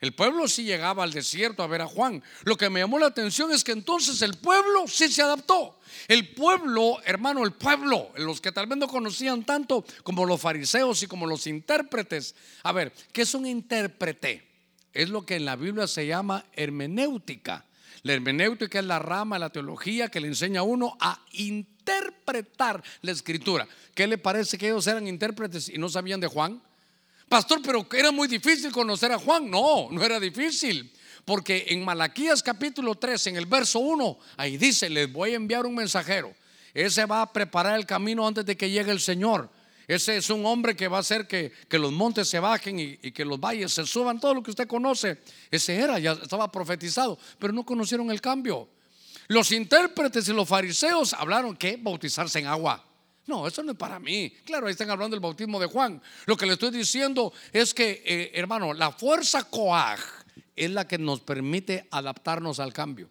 El 0.00 0.14
pueblo 0.14 0.46
sí 0.46 0.62
llegaba 0.62 1.02
al 1.02 1.12
desierto 1.12 1.62
a 1.62 1.66
ver 1.66 1.82
a 1.82 1.86
Juan. 1.86 2.22
Lo 2.44 2.56
que 2.56 2.70
me 2.70 2.80
llamó 2.80 2.98
la 2.98 3.06
atención 3.06 3.50
es 3.50 3.64
que 3.64 3.72
entonces 3.72 4.22
el 4.22 4.34
pueblo 4.34 4.86
sí 4.86 5.08
se 5.08 5.22
adaptó. 5.22 5.80
El 6.06 6.28
pueblo, 6.34 6.98
hermano, 7.04 7.44
el 7.44 7.52
pueblo, 7.52 8.12
los 8.16 8.40
que 8.40 8.52
tal 8.52 8.68
vez 8.68 8.78
no 8.78 8.86
conocían 8.86 9.44
tanto 9.44 9.84
como 10.04 10.24
los 10.24 10.40
fariseos 10.40 11.02
y 11.02 11.08
como 11.08 11.26
los 11.26 11.46
intérpretes. 11.48 12.36
A 12.62 12.70
ver, 12.70 12.92
¿qué 13.12 13.22
es 13.22 13.34
un 13.34 13.46
intérprete? 13.46 14.46
Es 14.92 15.08
lo 15.08 15.26
que 15.26 15.36
en 15.36 15.44
la 15.44 15.56
Biblia 15.56 15.88
se 15.88 16.06
llama 16.06 16.46
hermenéutica. 16.52 17.64
La 18.02 18.12
hermenéutica 18.12 18.78
es 18.78 18.84
la 18.84 19.00
rama 19.00 19.36
de 19.36 19.40
la 19.40 19.50
teología 19.50 20.08
que 20.08 20.20
le 20.20 20.28
enseña 20.28 20.60
a 20.60 20.64
uno 20.64 20.96
a 21.00 21.20
interpretar 21.32 22.82
la 23.02 23.10
escritura. 23.10 23.66
¿Qué 23.94 24.06
le 24.06 24.18
parece 24.18 24.56
que 24.58 24.68
ellos 24.68 24.86
eran 24.86 25.08
intérpretes 25.08 25.68
y 25.68 25.78
no 25.78 25.88
sabían 25.88 26.20
de 26.20 26.28
Juan? 26.28 26.62
Pastor, 27.28 27.60
pero 27.62 27.86
era 27.92 28.10
muy 28.10 28.26
difícil 28.26 28.72
conocer 28.72 29.12
a 29.12 29.18
Juan. 29.18 29.50
No, 29.50 29.88
no 29.90 30.02
era 30.02 30.18
difícil. 30.18 30.90
Porque 31.24 31.66
en 31.68 31.84
Malaquías 31.84 32.42
capítulo 32.42 32.94
3, 32.94 33.26
en 33.26 33.36
el 33.36 33.44
verso 33.44 33.80
1, 33.80 34.18
ahí 34.38 34.56
dice, 34.56 34.88
les 34.88 35.12
voy 35.12 35.32
a 35.32 35.36
enviar 35.36 35.66
un 35.66 35.74
mensajero. 35.74 36.34
Ese 36.72 37.04
va 37.04 37.20
a 37.20 37.32
preparar 37.32 37.78
el 37.78 37.84
camino 37.84 38.26
antes 38.26 38.46
de 38.46 38.56
que 38.56 38.70
llegue 38.70 38.90
el 38.90 39.00
Señor. 39.00 39.50
Ese 39.86 40.16
es 40.16 40.30
un 40.30 40.44
hombre 40.46 40.74
que 40.74 40.88
va 40.88 40.98
a 40.98 41.00
hacer 41.00 41.26
que, 41.26 41.52
los 41.70 41.92
montes 41.92 42.28
se 42.28 42.40
bajen 42.40 42.78
y, 42.78 42.98
y, 43.02 43.12
que 43.12 43.24
los 43.24 43.38
valles 43.38 43.72
se 43.72 43.86
suban, 43.86 44.20
todo 44.20 44.34
lo 44.34 44.42
que 44.42 44.50
usted 44.50 44.66
conoce. 44.66 45.18
Ese 45.50 45.76
era, 45.76 45.98
ya 45.98 46.12
estaba 46.12 46.50
profetizado, 46.50 47.18
pero 47.38 47.52
no 47.52 47.64
conocieron 47.64 48.10
el 48.10 48.20
cambio. 48.20 48.68
Los 49.28 49.52
intérpretes 49.52 50.28
y 50.28 50.32
los 50.32 50.48
fariseos 50.48 51.12
hablaron 51.12 51.56
que 51.56 51.76
bautizarse 51.76 52.38
en 52.38 52.46
agua. 52.46 52.87
No, 53.28 53.46
eso 53.46 53.62
no 53.62 53.72
es 53.72 53.78
para 53.78 54.00
mí. 54.00 54.32
Claro, 54.42 54.66
ahí 54.66 54.72
están 54.72 54.88
hablando 54.88 55.14
del 55.14 55.20
bautismo 55.20 55.60
de 55.60 55.66
Juan. 55.66 56.00
Lo 56.24 56.34
que 56.34 56.46
le 56.46 56.54
estoy 56.54 56.70
diciendo 56.70 57.30
es 57.52 57.74
que, 57.74 58.02
eh, 58.04 58.30
hermano, 58.32 58.72
la 58.72 58.90
fuerza 58.90 59.44
coaj 59.44 60.00
es 60.56 60.70
la 60.70 60.88
que 60.88 60.96
nos 60.96 61.20
permite 61.20 61.86
adaptarnos 61.90 62.58
al 62.58 62.72
cambio. 62.72 63.06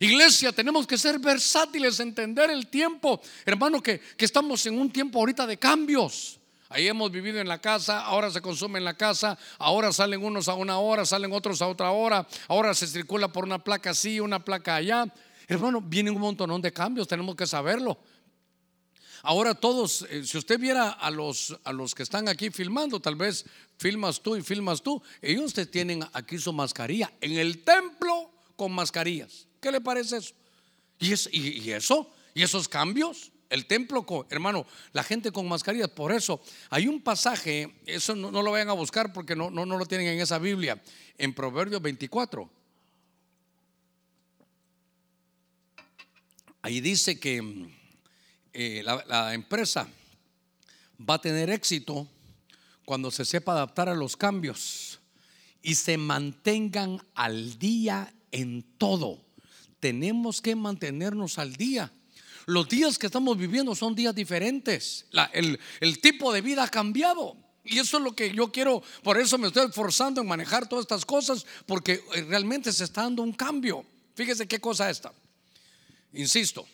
Iglesia, 0.00 0.50
tenemos 0.50 0.84
que 0.84 0.98
ser 0.98 1.20
versátiles, 1.20 2.00
entender 2.00 2.50
el 2.50 2.66
tiempo, 2.66 3.20
hermano, 3.44 3.80
que, 3.80 4.00
que 4.00 4.24
estamos 4.24 4.66
en 4.66 4.80
un 4.80 4.90
tiempo 4.90 5.20
ahorita 5.20 5.46
de 5.46 5.56
cambios. 5.56 6.40
Ahí 6.68 6.88
hemos 6.88 7.12
vivido 7.12 7.38
en 7.38 7.46
la 7.46 7.60
casa, 7.60 8.00
ahora 8.00 8.32
se 8.32 8.42
consume 8.42 8.80
en 8.80 8.84
la 8.84 8.96
casa, 8.96 9.38
ahora 9.58 9.92
salen 9.92 10.24
unos 10.24 10.48
a 10.48 10.54
una 10.54 10.80
hora, 10.80 11.06
salen 11.06 11.32
otros 11.32 11.62
a 11.62 11.68
otra 11.68 11.92
hora, 11.92 12.26
ahora 12.48 12.74
se 12.74 12.88
circula 12.88 13.28
por 13.28 13.44
una 13.44 13.62
placa 13.62 13.90
así, 13.90 14.18
una 14.18 14.44
placa 14.44 14.74
allá. 14.74 15.06
Hermano, 15.46 15.80
vienen 15.80 16.16
un 16.16 16.20
montón 16.20 16.60
de 16.60 16.72
cambios, 16.72 17.06
tenemos 17.06 17.36
que 17.36 17.46
saberlo. 17.46 17.96
Ahora 19.26 19.56
todos, 19.56 20.06
eh, 20.08 20.24
si 20.24 20.38
usted 20.38 20.56
viera 20.56 20.88
a 20.88 21.10
los, 21.10 21.58
a 21.64 21.72
los 21.72 21.96
que 21.96 22.04
están 22.04 22.28
aquí 22.28 22.50
filmando, 22.50 23.00
tal 23.00 23.16
vez 23.16 23.44
filmas 23.76 24.22
tú 24.22 24.36
y 24.36 24.42
filmas 24.42 24.80
tú, 24.80 25.02
ellos 25.20 25.52
te 25.52 25.66
tienen 25.66 26.04
aquí 26.12 26.38
su 26.38 26.52
mascarilla 26.52 27.12
en 27.20 27.32
el 27.32 27.64
templo 27.64 28.30
con 28.54 28.70
mascarillas. 28.70 29.48
¿Qué 29.60 29.72
le 29.72 29.80
parece 29.80 30.18
eso? 30.18 30.32
¿Y, 31.00 31.12
eso? 31.72 32.08
¿Y 32.34 32.42
esos 32.44 32.68
cambios? 32.68 33.32
El 33.50 33.66
templo, 33.66 34.06
con, 34.06 34.28
hermano, 34.30 34.64
la 34.92 35.02
gente 35.02 35.32
con 35.32 35.48
mascarillas. 35.48 35.90
Por 35.90 36.12
eso 36.12 36.40
hay 36.70 36.86
un 36.86 37.00
pasaje, 37.02 37.80
eso 37.84 38.14
no, 38.14 38.30
lo 38.30 38.52
vayan 38.52 38.68
a 38.68 38.74
buscar 38.74 39.12
porque 39.12 39.34
no, 39.34 39.50
no, 39.50 39.66
no 39.66 39.76
lo 39.76 39.86
tienen 39.86 40.06
en 40.06 40.20
esa 40.20 40.38
Biblia, 40.38 40.80
en 41.18 41.34
Proverbios 41.34 41.82
24. 41.82 42.48
Ahí 46.62 46.80
dice 46.80 47.18
que 47.18 47.74
eh, 48.58 48.82
la, 48.82 49.34
empresa 49.34 49.86
va 50.98 51.16
a 51.16 51.20
tener 51.20 51.50
éxito 51.50 52.08
cuando 52.86 53.10
se 53.10 53.26
sepa 53.26 53.52
adaptar 53.52 53.90
a 53.90 53.94
los 53.94 54.16
cambios 54.16 54.98
y 55.60 55.74
se 55.74 55.98
mantengan 55.98 57.02
al 57.14 57.58
día 57.58 58.14
en 58.32 58.62
todo. 58.78 59.22
Tenemos 59.78 60.40
que 60.40 60.56
mantenernos 60.56 61.38
al 61.38 61.56
día. 61.56 61.92
Los 62.46 62.66
días 62.66 62.98
que 62.98 63.08
estamos 63.08 63.36
viviendo 63.36 63.74
son 63.74 63.94
días 63.94 64.14
diferentes. 64.14 65.04
el, 65.34 65.60
el, 65.80 66.00
tipo 66.00 66.32
de 66.32 66.40
vida 66.40 66.64
ha 66.64 66.68
cambiado. 66.68 67.36
Y 67.62 67.78
eso 67.78 67.98
es 67.98 68.04
lo 68.04 68.16
que 68.16 68.32
yo 68.32 68.50
quiero, 68.50 68.82
por 69.02 69.20
eso 69.20 69.36
me 69.36 69.48
estoy 69.48 69.66
esforzando 69.66 70.22
en 70.22 70.28
manejar 70.28 70.66
todas 70.66 70.84
estas 70.84 71.04
cosas, 71.04 71.44
porque 71.66 72.02
eh, 72.14 72.22
realmente 72.22 72.72
se 72.72 72.84
está 72.84 73.02
dando 73.02 73.22
un 73.22 73.34
cambio. 73.34 73.84
Fíjese 74.14 74.48
qué 74.48 74.58
cosa 74.60 74.88
esta. 74.88 75.12
Insisto, 76.14 76.66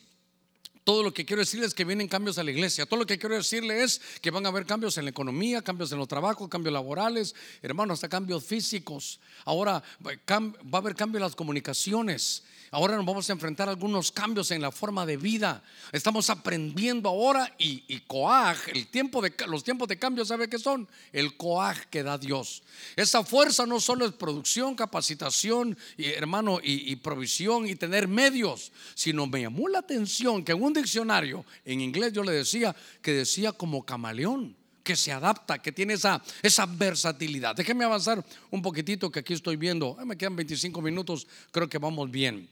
todo 0.84 1.02
lo 1.02 1.14
que 1.14 1.24
quiero 1.24 1.40
decirles 1.40 1.68
es 1.68 1.74
que 1.74 1.84
vienen 1.84 2.08
cambios 2.08 2.38
a 2.38 2.42
la 2.42 2.50
iglesia. 2.50 2.86
Todo 2.86 3.00
lo 3.00 3.06
que 3.06 3.18
quiero 3.18 3.36
decirle 3.36 3.82
es 3.82 4.00
que 4.20 4.30
van 4.30 4.44
a 4.46 4.48
haber 4.48 4.66
cambios 4.66 4.98
en 4.98 5.04
la 5.04 5.10
economía, 5.10 5.62
cambios 5.62 5.92
en 5.92 5.98
los 5.98 6.08
trabajos, 6.08 6.48
cambios 6.48 6.72
laborales, 6.72 7.34
hermanos, 7.62 7.94
hasta 7.94 8.08
cambios 8.08 8.44
físicos. 8.44 9.20
Ahora 9.44 9.82
va 10.04 10.10
a 10.10 10.76
haber 10.78 10.96
cambios 10.96 11.20
en 11.20 11.22
las 11.22 11.36
comunicaciones. 11.36 12.42
Ahora 12.74 12.96
nos 12.96 13.04
vamos 13.04 13.28
a 13.28 13.34
enfrentar 13.34 13.68
a 13.68 13.72
algunos 13.72 14.10
cambios 14.10 14.50
en 14.50 14.62
la 14.62 14.72
forma 14.72 15.04
de 15.04 15.18
vida. 15.18 15.62
Estamos 15.92 16.30
aprendiendo 16.30 17.10
ahora 17.10 17.54
y, 17.58 17.84
y 17.86 18.00
coaj, 18.00 18.66
el 18.68 18.86
tiempo 18.86 19.20
de, 19.20 19.34
los 19.46 19.62
tiempos 19.62 19.88
de 19.88 19.98
cambio, 19.98 20.24
¿sabe 20.24 20.48
qué 20.48 20.58
son? 20.58 20.88
El 21.12 21.36
coaj 21.36 21.84
que 21.90 22.02
da 22.02 22.16
Dios. 22.16 22.62
Esa 22.96 23.24
fuerza 23.24 23.66
no 23.66 23.78
solo 23.78 24.06
es 24.06 24.12
producción, 24.12 24.74
capacitación, 24.74 25.76
y, 25.98 26.06
hermano, 26.06 26.60
y, 26.62 26.90
y 26.90 26.96
provisión 26.96 27.68
y 27.68 27.74
tener 27.74 28.08
medios, 28.08 28.72
sino 28.94 29.26
me 29.26 29.42
llamó 29.42 29.68
la 29.68 29.80
atención 29.80 30.42
que 30.42 30.52
en 30.52 30.62
un 30.62 30.71
diccionario, 30.72 31.44
en 31.64 31.80
inglés 31.80 32.12
yo 32.12 32.22
le 32.22 32.32
decía, 32.32 32.74
que 33.00 33.12
decía 33.12 33.52
como 33.52 33.84
camaleón 33.84 34.56
que 34.82 34.96
se 34.96 35.12
adapta, 35.12 35.60
que 35.60 35.72
tiene 35.72 35.94
esa, 35.94 36.22
esa 36.42 36.66
versatilidad. 36.66 37.54
Déjeme 37.54 37.84
avanzar 37.84 38.24
un 38.50 38.62
poquitito 38.62 39.10
que 39.10 39.20
aquí 39.20 39.32
estoy 39.32 39.56
viendo. 39.56 39.96
me 40.04 40.16
quedan 40.16 40.36
25 40.36 40.82
minutos, 40.82 41.26
creo 41.50 41.68
que 41.68 41.78
vamos 41.78 42.10
bien. 42.10 42.48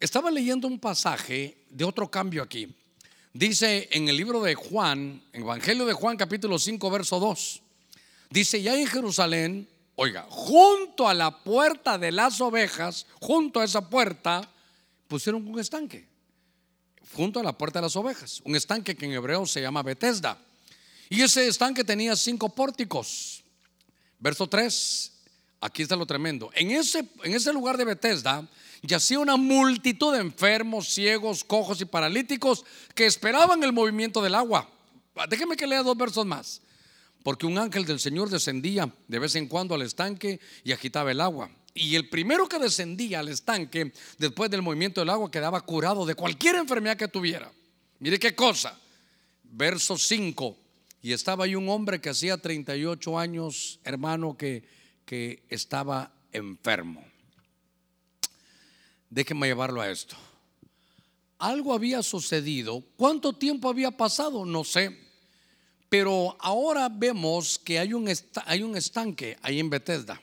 Estaba 0.00 0.30
leyendo 0.30 0.66
un 0.66 0.78
pasaje 0.78 1.56
de 1.70 1.84
otro 1.84 2.10
cambio 2.10 2.42
aquí. 2.42 2.74
Dice 3.32 3.88
en 3.90 4.08
el 4.08 4.16
libro 4.16 4.42
de 4.42 4.54
Juan, 4.54 5.22
Evangelio 5.32 5.86
de 5.86 5.92
Juan 5.92 6.16
capítulo 6.16 6.58
5, 6.58 6.90
verso 6.90 7.18
2. 7.18 7.62
Dice, 8.30 8.62
ya 8.62 8.78
en 8.78 8.86
Jerusalén, 8.86 9.68
oiga, 9.96 10.26
junto 10.28 11.08
a 11.08 11.14
la 11.14 11.42
puerta 11.42 11.98
de 11.98 12.12
las 12.12 12.40
ovejas, 12.40 13.06
junto 13.20 13.60
a 13.60 13.64
esa 13.64 13.88
puerta, 13.88 14.48
pusieron 15.08 15.46
un 15.46 15.58
estanque. 15.58 16.13
Junto 17.12 17.40
a 17.40 17.42
la 17.42 17.56
puerta 17.56 17.78
de 17.78 17.84
las 17.84 17.96
ovejas. 17.96 18.40
Un 18.44 18.56
estanque 18.56 18.96
que 18.96 19.06
en 19.06 19.12
hebreo 19.12 19.46
se 19.46 19.60
llama 19.60 19.82
Bethesda. 19.82 20.38
Y 21.08 21.20
ese 21.22 21.46
estanque 21.46 21.84
tenía 21.84 22.16
cinco 22.16 22.48
pórticos. 22.48 23.44
Verso 24.18 24.46
3, 24.48 25.12
aquí 25.60 25.82
está 25.82 25.96
lo 25.96 26.06
tremendo. 26.06 26.50
En 26.54 26.70
ese, 26.70 27.06
en 27.22 27.34
ese 27.34 27.52
lugar 27.52 27.76
de 27.76 27.84
Bethesda 27.84 28.48
yacía 28.82 29.18
una 29.18 29.36
multitud 29.36 30.14
de 30.14 30.20
enfermos, 30.20 30.88
ciegos, 30.88 31.44
cojos 31.44 31.80
y 31.80 31.84
paralíticos 31.84 32.64
que 32.94 33.06
esperaban 33.06 33.62
el 33.62 33.72
movimiento 33.72 34.22
del 34.22 34.34
agua. 34.34 34.68
Déjeme 35.28 35.56
que 35.56 35.66
lea 35.66 35.82
dos 35.82 35.96
versos 35.96 36.26
más. 36.26 36.60
Porque 37.22 37.46
un 37.46 37.58
ángel 37.58 37.86
del 37.86 38.00
Señor 38.00 38.28
descendía 38.28 38.92
de 39.08 39.18
vez 39.18 39.34
en 39.34 39.48
cuando 39.48 39.74
al 39.74 39.82
estanque 39.82 40.40
y 40.62 40.72
agitaba 40.72 41.10
el 41.10 41.20
agua. 41.20 41.50
Y 41.74 41.96
el 41.96 42.08
primero 42.08 42.48
que 42.48 42.60
descendía 42.60 43.18
al 43.18 43.28
estanque 43.28 43.92
después 44.16 44.48
del 44.48 44.62
movimiento 44.62 45.00
del 45.00 45.10
agua 45.10 45.30
quedaba 45.30 45.60
curado 45.60 46.06
de 46.06 46.14
cualquier 46.14 46.54
enfermedad 46.54 46.96
que 46.96 47.08
tuviera. 47.08 47.50
Mire 47.98 48.18
qué 48.20 48.34
cosa. 48.34 48.78
Verso 49.42 49.98
5. 49.98 50.56
Y 51.02 51.12
estaba 51.12 51.44
ahí 51.44 51.56
un 51.56 51.68
hombre 51.68 52.00
que 52.00 52.10
hacía 52.10 52.36
38 52.36 53.18
años, 53.18 53.80
hermano, 53.82 54.36
que, 54.36 54.62
que 55.04 55.42
estaba 55.48 56.12
enfermo. 56.32 57.04
Déjenme 59.10 59.48
llevarlo 59.48 59.80
a 59.80 59.90
esto. 59.90 60.16
Algo 61.38 61.74
había 61.74 62.02
sucedido. 62.02 62.84
¿Cuánto 62.96 63.32
tiempo 63.32 63.68
había 63.68 63.90
pasado? 63.90 64.46
No 64.46 64.62
sé. 64.62 64.96
Pero 65.88 66.36
ahora 66.40 66.88
vemos 66.88 67.58
que 67.58 67.78
hay 67.78 67.92
un, 67.92 68.10
hay 68.46 68.62
un 68.62 68.76
estanque 68.76 69.36
ahí 69.42 69.60
en 69.60 69.70
Bethesda. 69.70 70.20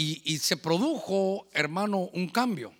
Y, 0.00 0.38
se 0.38 0.56
produjo, 0.56 1.48
hermano, 1.52 2.08
un 2.12 2.28
cambio. 2.28 2.72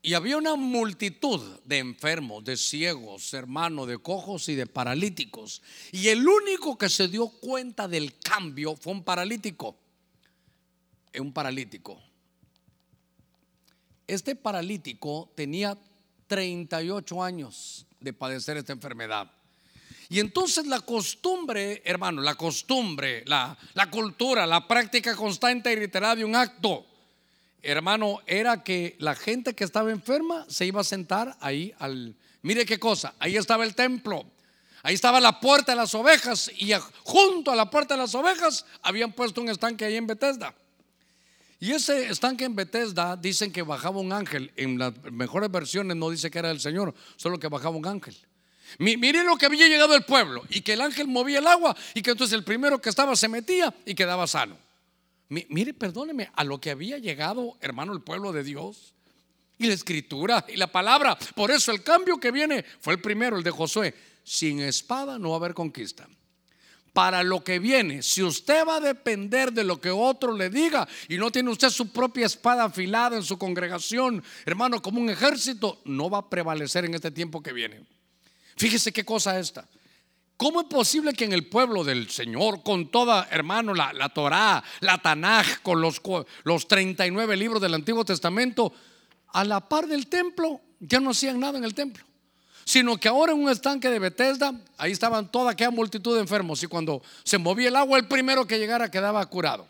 Y 0.00 0.14
había 0.14 0.38
una 0.38 0.56
multitud 0.56 1.60
de 1.66 1.80
enfermos, 1.80 2.42
de 2.42 2.56
ciegos, 2.56 3.34
hermano, 3.34 3.84
de 3.84 3.98
cojos 3.98 4.48
y 4.48 4.54
de 4.54 4.66
paralíticos. 4.66 5.60
Y 5.90 6.08
el 6.08 6.26
único 6.26 6.78
que 6.78 6.88
se 6.88 7.08
dio 7.08 7.28
cuenta 7.28 7.88
del 7.88 8.18
cambio 8.18 8.74
fue 8.74 8.94
un 8.94 9.04
paralítico. 9.04 9.76
Un 11.20 11.30
paralítico. 11.30 12.00
Este 14.06 14.34
paralítico 14.34 15.30
tenía 15.34 15.76
38 16.26 17.22
años 17.22 17.84
de 18.00 18.14
padecer 18.14 18.56
esta 18.56 18.72
enfermedad. 18.72 19.30
Y 20.12 20.20
entonces 20.20 20.66
la 20.66 20.80
costumbre, 20.80 21.82
hermano, 21.84 22.20
la 22.20 22.34
costumbre, 22.34 23.24
la, 23.26 23.56
la 23.72 23.90
cultura, 23.90 24.46
la 24.46 24.68
práctica 24.68 25.16
constante 25.16 25.72
y 25.72 25.76
reiterada 25.76 26.16
de 26.16 26.24
un 26.24 26.36
acto 26.36 26.86
hermano, 27.62 28.20
era 28.26 28.62
que 28.62 28.96
la 28.98 29.14
gente 29.14 29.54
que 29.54 29.64
estaba 29.64 29.90
enferma 29.90 30.44
se 30.48 30.66
iba 30.66 30.80
a 30.80 30.84
sentar 30.84 31.36
ahí 31.40 31.72
al... 31.78 32.14
Mire 32.42 32.66
qué 32.66 32.78
cosa, 32.78 33.14
ahí 33.20 33.36
estaba 33.36 33.64
el 33.64 33.74
templo, 33.74 34.24
ahí 34.82 34.94
estaba 34.94 35.20
la 35.20 35.40
puerta 35.40 35.72
de 35.72 35.76
las 35.76 35.94
ovejas 35.94 36.50
y 36.58 36.72
junto 37.04 37.52
a 37.52 37.56
la 37.56 37.70
puerta 37.70 37.94
de 37.94 38.02
las 38.02 38.14
ovejas 38.14 38.66
habían 38.82 39.12
puesto 39.12 39.40
un 39.40 39.48
estanque 39.48 39.84
ahí 39.84 39.96
en 39.96 40.08
Bethesda. 40.08 40.54
Y 41.60 41.70
ese 41.70 42.10
estanque 42.10 42.44
en 42.44 42.56
Bethesda 42.56 43.16
dicen 43.16 43.52
que 43.52 43.62
bajaba 43.62 44.00
un 44.00 44.12
ángel. 44.12 44.50
En 44.56 44.78
las 44.78 44.92
mejores 45.12 45.50
versiones 45.50 45.96
no 45.96 46.10
dice 46.10 46.28
que 46.30 46.40
era 46.40 46.50
el 46.50 46.60
Señor, 46.60 46.92
solo 47.16 47.38
que 47.38 47.46
bajaba 47.46 47.76
un 47.76 47.86
ángel. 47.86 48.16
Miren 48.78 49.26
lo 49.26 49.36
que 49.36 49.46
había 49.46 49.68
llegado 49.68 49.94
el 49.94 50.04
pueblo 50.04 50.44
y 50.48 50.60
que 50.60 50.74
el 50.74 50.80
ángel 50.80 51.08
movía 51.08 51.38
el 51.38 51.46
agua 51.46 51.76
y 51.94 52.02
que 52.02 52.10
entonces 52.10 52.34
el 52.34 52.44
primero 52.44 52.80
que 52.80 52.88
estaba 52.88 53.16
se 53.16 53.28
metía 53.28 53.74
y 53.84 53.94
quedaba 53.94 54.26
sano. 54.26 54.56
Mire, 55.28 55.72
perdóneme, 55.72 56.30
a 56.34 56.44
lo 56.44 56.60
que 56.60 56.70
había 56.70 56.98
llegado, 56.98 57.56
hermano, 57.60 57.94
el 57.94 58.02
pueblo 58.02 58.32
de 58.32 58.44
Dios. 58.44 58.92
Y 59.58 59.66
la 59.66 59.74
escritura 59.74 60.44
y 60.48 60.56
la 60.56 60.66
palabra. 60.66 61.16
Por 61.34 61.50
eso 61.50 61.72
el 61.72 61.82
cambio 61.82 62.18
que 62.18 62.30
viene 62.30 62.64
fue 62.80 62.94
el 62.94 63.00
primero, 63.00 63.36
el 63.36 63.44
de 63.44 63.50
Josué. 63.50 63.94
Sin 64.24 64.60
espada 64.60 65.18
no 65.18 65.30
va 65.30 65.36
a 65.36 65.38
haber 65.38 65.54
conquista. 65.54 66.08
Para 66.92 67.22
lo 67.22 67.42
que 67.42 67.58
viene, 67.58 68.02
si 68.02 68.22
usted 68.22 68.66
va 68.66 68.76
a 68.76 68.80
depender 68.80 69.52
de 69.52 69.64
lo 69.64 69.80
que 69.80 69.90
otro 69.90 70.36
le 70.36 70.50
diga 70.50 70.86
y 71.08 71.16
no 71.16 71.30
tiene 71.30 71.50
usted 71.50 71.70
su 71.70 71.90
propia 71.90 72.26
espada 72.26 72.64
afilada 72.64 73.16
en 73.16 73.22
su 73.22 73.38
congregación, 73.38 74.22
hermano, 74.44 74.82
como 74.82 75.00
un 75.00 75.08
ejército, 75.08 75.80
no 75.86 76.10
va 76.10 76.18
a 76.18 76.28
prevalecer 76.28 76.84
en 76.84 76.94
este 76.94 77.10
tiempo 77.10 77.42
que 77.42 77.52
viene. 77.52 77.86
Fíjese 78.56 78.92
qué 78.92 79.04
cosa 79.04 79.38
esta. 79.38 79.68
¿Cómo 80.36 80.62
es 80.62 80.66
posible 80.66 81.12
que 81.12 81.24
en 81.24 81.32
el 81.32 81.46
pueblo 81.46 81.84
del 81.84 82.10
Señor, 82.10 82.62
con 82.64 82.90
toda, 82.90 83.28
hermano, 83.30 83.74
la, 83.74 83.92
la 83.92 84.08
Torá, 84.08 84.62
la 84.80 84.98
Tanaj, 84.98 85.62
con 85.62 85.80
los, 85.80 86.00
los 86.42 86.66
39 86.66 87.36
libros 87.36 87.62
del 87.62 87.74
Antiguo 87.74 88.04
Testamento, 88.04 88.72
a 89.28 89.44
la 89.44 89.68
par 89.68 89.86
del 89.86 90.08
templo, 90.08 90.60
ya 90.80 90.98
no 90.98 91.10
hacían 91.10 91.38
nada 91.38 91.58
en 91.58 91.64
el 91.64 91.74
templo? 91.74 92.04
Sino 92.64 92.96
que 92.96 93.08
ahora 93.08 93.32
en 93.32 93.38
un 93.38 93.50
estanque 93.50 93.88
de 93.88 93.98
Bethesda, 93.98 94.52
ahí 94.78 94.92
estaban 94.92 95.30
toda 95.30 95.52
aquella 95.52 95.70
multitud 95.70 96.14
de 96.14 96.22
enfermos 96.22 96.62
y 96.62 96.66
cuando 96.66 97.02
se 97.24 97.38
movía 97.38 97.68
el 97.68 97.76
agua, 97.76 97.98
el 97.98 98.08
primero 98.08 98.46
que 98.46 98.58
llegara 98.58 98.90
quedaba 98.90 99.24
curado. 99.26 99.66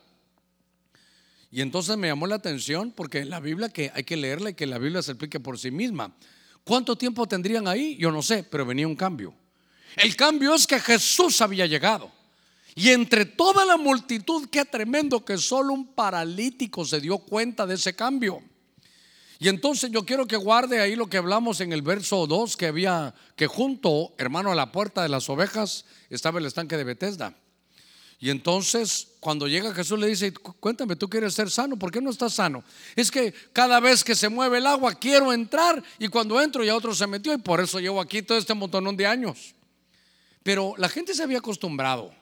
Y 1.50 1.60
entonces 1.60 1.98
me 1.98 2.08
llamó 2.08 2.26
la 2.26 2.36
atención 2.36 2.92
porque 2.92 3.26
la 3.26 3.40
Biblia 3.40 3.68
que 3.68 3.92
hay 3.94 4.04
que 4.04 4.16
leerla 4.16 4.50
y 4.50 4.54
que 4.54 4.66
la 4.66 4.78
Biblia 4.78 5.02
se 5.02 5.12
explique 5.12 5.38
por 5.38 5.58
sí 5.58 5.70
misma. 5.70 6.14
¿Cuánto 6.64 6.96
tiempo 6.96 7.26
tendrían 7.26 7.66
ahí? 7.66 7.96
Yo 7.96 8.10
no 8.12 8.22
sé, 8.22 8.44
pero 8.44 8.64
venía 8.64 8.86
un 8.86 8.96
cambio. 8.96 9.34
El 9.96 10.16
cambio 10.16 10.54
es 10.54 10.66
que 10.66 10.80
Jesús 10.80 11.40
había 11.40 11.66
llegado. 11.66 12.10
Y 12.74 12.90
entre 12.90 13.26
toda 13.26 13.66
la 13.66 13.76
multitud, 13.76 14.48
qué 14.50 14.64
tremendo 14.64 15.24
que 15.24 15.36
solo 15.36 15.74
un 15.74 15.94
paralítico 15.94 16.84
se 16.84 17.00
dio 17.00 17.18
cuenta 17.18 17.66
de 17.66 17.74
ese 17.74 17.94
cambio. 17.94 18.42
Y 19.38 19.48
entonces 19.48 19.90
yo 19.90 20.06
quiero 20.06 20.26
que 20.26 20.36
guarde 20.36 20.80
ahí 20.80 20.94
lo 20.94 21.08
que 21.08 21.16
hablamos 21.16 21.60
en 21.60 21.72
el 21.72 21.82
verso 21.82 22.26
2, 22.26 22.56
que 22.56 22.66
había, 22.66 23.12
que 23.34 23.48
junto, 23.48 24.14
hermano, 24.16 24.52
a 24.52 24.54
la 24.54 24.70
puerta 24.70 25.02
de 25.02 25.08
las 25.08 25.28
ovejas 25.28 25.84
estaba 26.08 26.38
el 26.38 26.46
estanque 26.46 26.76
de 26.76 26.84
Bethesda. 26.84 27.34
Y 28.22 28.30
entonces 28.30 29.08
cuando 29.18 29.48
llega 29.48 29.74
Jesús 29.74 29.98
le 29.98 30.06
dice, 30.06 30.32
cuéntame, 30.32 30.94
tú 30.94 31.10
quieres 31.10 31.34
ser 31.34 31.50
sano, 31.50 31.76
¿por 31.76 31.90
qué 31.90 32.00
no 32.00 32.08
estás 32.08 32.34
sano? 32.34 32.62
Es 32.94 33.10
que 33.10 33.34
cada 33.52 33.80
vez 33.80 34.04
que 34.04 34.14
se 34.14 34.28
mueve 34.28 34.58
el 34.58 34.66
agua 34.68 34.94
quiero 34.94 35.32
entrar 35.32 35.82
y 35.98 36.06
cuando 36.06 36.40
entro 36.40 36.62
ya 36.62 36.76
otro 36.76 36.94
se 36.94 37.04
metió 37.08 37.34
y 37.34 37.38
por 37.38 37.60
eso 37.60 37.80
llevo 37.80 38.00
aquí 38.00 38.22
todo 38.22 38.38
este 38.38 38.54
montón 38.54 38.96
de 38.96 39.06
años. 39.08 39.56
Pero 40.44 40.74
la 40.78 40.88
gente 40.88 41.14
se 41.14 41.24
había 41.24 41.38
acostumbrado. 41.38 42.14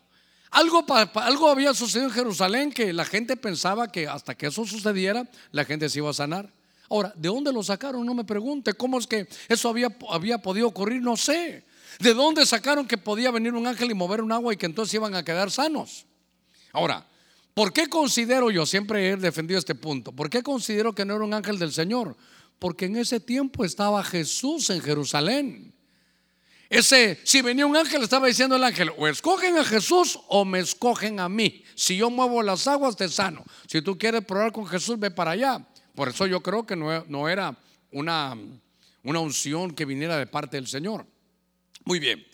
Algo, 0.50 0.86
algo 1.16 1.50
había 1.50 1.74
sucedido 1.74 2.08
en 2.08 2.14
Jerusalén 2.14 2.72
que 2.72 2.94
la 2.94 3.04
gente 3.04 3.36
pensaba 3.36 3.92
que 3.92 4.08
hasta 4.08 4.34
que 4.34 4.46
eso 4.46 4.64
sucediera, 4.64 5.28
la 5.52 5.66
gente 5.66 5.90
se 5.90 5.98
iba 5.98 6.08
a 6.08 6.14
sanar. 6.14 6.50
Ahora, 6.88 7.12
¿de 7.14 7.28
dónde 7.28 7.52
lo 7.52 7.62
sacaron? 7.62 8.06
No 8.06 8.14
me 8.14 8.24
pregunte. 8.24 8.72
¿Cómo 8.72 8.98
es 8.98 9.06
que 9.06 9.28
eso 9.50 9.68
había, 9.68 9.94
había 10.08 10.38
podido 10.38 10.66
ocurrir? 10.66 11.02
No 11.02 11.18
sé. 11.18 11.62
¿De 12.00 12.14
dónde 12.14 12.46
sacaron 12.46 12.88
que 12.88 12.96
podía 12.96 13.30
venir 13.30 13.52
un 13.52 13.66
ángel 13.66 13.90
y 13.90 13.94
mover 13.94 14.22
un 14.22 14.32
agua 14.32 14.54
y 14.54 14.56
que 14.56 14.66
entonces 14.66 14.94
iban 14.94 15.14
a 15.14 15.22
quedar 15.22 15.50
sanos? 15.50 16.06
Ahora, 16.72 17.06
¿por 17.52 17.74
qué 17.74 17.88
considero 17.88 18.50
yo, 18.50 18.64
siempre 18.64 19.10
he 19.10 19.16
defendido 19.16 19.58
este 19.58 19.74
punto, 19.74 20.10
¿por 20.10 20.30
qué 20.30 20.42
considero 20.42 20.94
que 20.94 21.04
no 21.04 21.14
era 21.14 21.24
un 21.24 21.34
ángel 21.34 21.58
del 21.58 21.72
Señor? 21.72 22.16
Porque 22.58 22.86
en 22.86 22.96
ese 22.96 23.20
tiempo 23.20 23.64
estaba 23.66 24.02
Jesús 24.02 24.70
en 24.70 24.80
Jerusalén. 24.80 25.74
Ese, 26.70 27.18
si 27.24 27.42
venía 27.42 27.66
un 27.66 27.76
ángel, 27.76 28.02
estaba 28.02 28.28
diciendo 28.28 28.56
el 28.56 28.64
ángel, 28.64 28.92
o 28.96 29.06
escogen 29.08 29.58
a 29.58 29.64
Jesús 29.64 30.20
o 30.28 30.44
me 30.44 30.60
escogen 30.60 31.18
a 31.20 31.28
mí. 31.28 31.64
Si 31.74 31.96
yo 31.96 32.10
muevo 32.10 32.42
las 32.42 32.66
aguas, 32.66 32.96
te 32.96 33.08
sano. 33.08 33.44
Si 33.66 33.82
tú 33.82 33.98
quieres 33.98 34.24
probar 34.24 34.52
con 34.52 34.66
Jesús, 34.66 34.98
ve 34.98 35.10
para 35.10 35.32
allá. 35.32 35.66
Por 35.94 36.08
eso 36.08 36.26
yo 36.26 36.40
creo 36.42 36.64
que 36.64 36.76
no, 36.76 37.28
era 37.28 37.56
una, 37.90 38.38
una 39.02 39.20
unción 39.20 39.72
que 39.72 39.84
viniera 39.84 40.16
de 40.16 40.26
parte 40.26 40.56
del 40.56 40.68
Señor. 40.68 41.04
Muy 41.84 41.98
bien. 41.98 42.26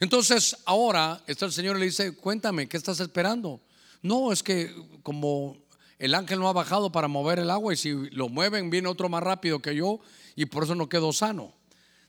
Entonces, 0.00 0.56
ahora 0.64 1.22
está 1.26 1.46
el 1.46 1.52
Señor 1.52 1.76
y 1.76 1.80
le 1.80 1.86
dice, 1.86 2.16
cuéntame, 2.16 2.68
¿qué 2.68 2.76
estás 2.76 3.00
esperando? 3.00 3.60
No, 4.02 4.32
es 4.32 4.42
que 4.42 4.74
como 5.02 5.56
el 5.98 6.14
ángel 6.14 6.38
no 6.38 6.48
ha 6.48 6.54
bajado 6.54 6.90
para 6.90 7.08
mover 7.08 7.38
el 7.38 7.50
agua 7.50 7.74
y 7.74 7.76
si 7.76 7.92
lo 8.10 8.30
mueven 8.30 8.70
viene 8.70 8.88
otro 8.88 9.10
más 9.10 9.22
rápido 9.22 9.60
que 9.60 9.74
yo 9.74 10.00
y 10.34 10.46
por 10.46 10.64
eso 10.64 10.74
no 10.74 10.88
quedo 10.88 11.12
sano. 11.12 11.52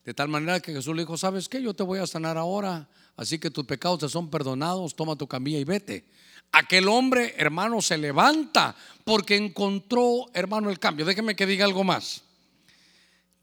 De 0.06 0.14
tal 0.14 0.30
manera 0.30 0.62
que 0.62 0.72
Jesús 0.72 0.96
le 0.96 1.02
dijo, 1.02 1.18
¿sabes 1.18 1.50
qué? 1.50 1.62
Yo 1.62 1.74
te 1.74 1.84
voy 1.84 2.00
a 2.00 2.08
sanar 2.08 2.38
ahora, 2.38 2.88
así 3.18 3.38
que 3.38 3.52
tus 3.52 3.66
pecados 3.66 4.00
te 4.00 4.10
son 4.10 4.30
perdonados, 4.30 4.96
toma 4.96 5.18
tu 5.18 5.28
camilla 5.28 5.60
y 5.60 5.66
vete. 5.66 6.06
Aquel 6.54 6.88
hombre, 6.88 7.36
hermano, 7.38 7.82
se 7.82 7.98
levanta 7.98 8.76
porque 9.04 9.36
encontró, 9.36 10.26
hermano, 10.34 10.70
el 10.70 10.80
cambio. 10.80 11.06
Déjeme 11.06 11.36
que 11.36 11.46
diga 11.46 11.66
algo 11.66 11.84
más. 11.84 12.24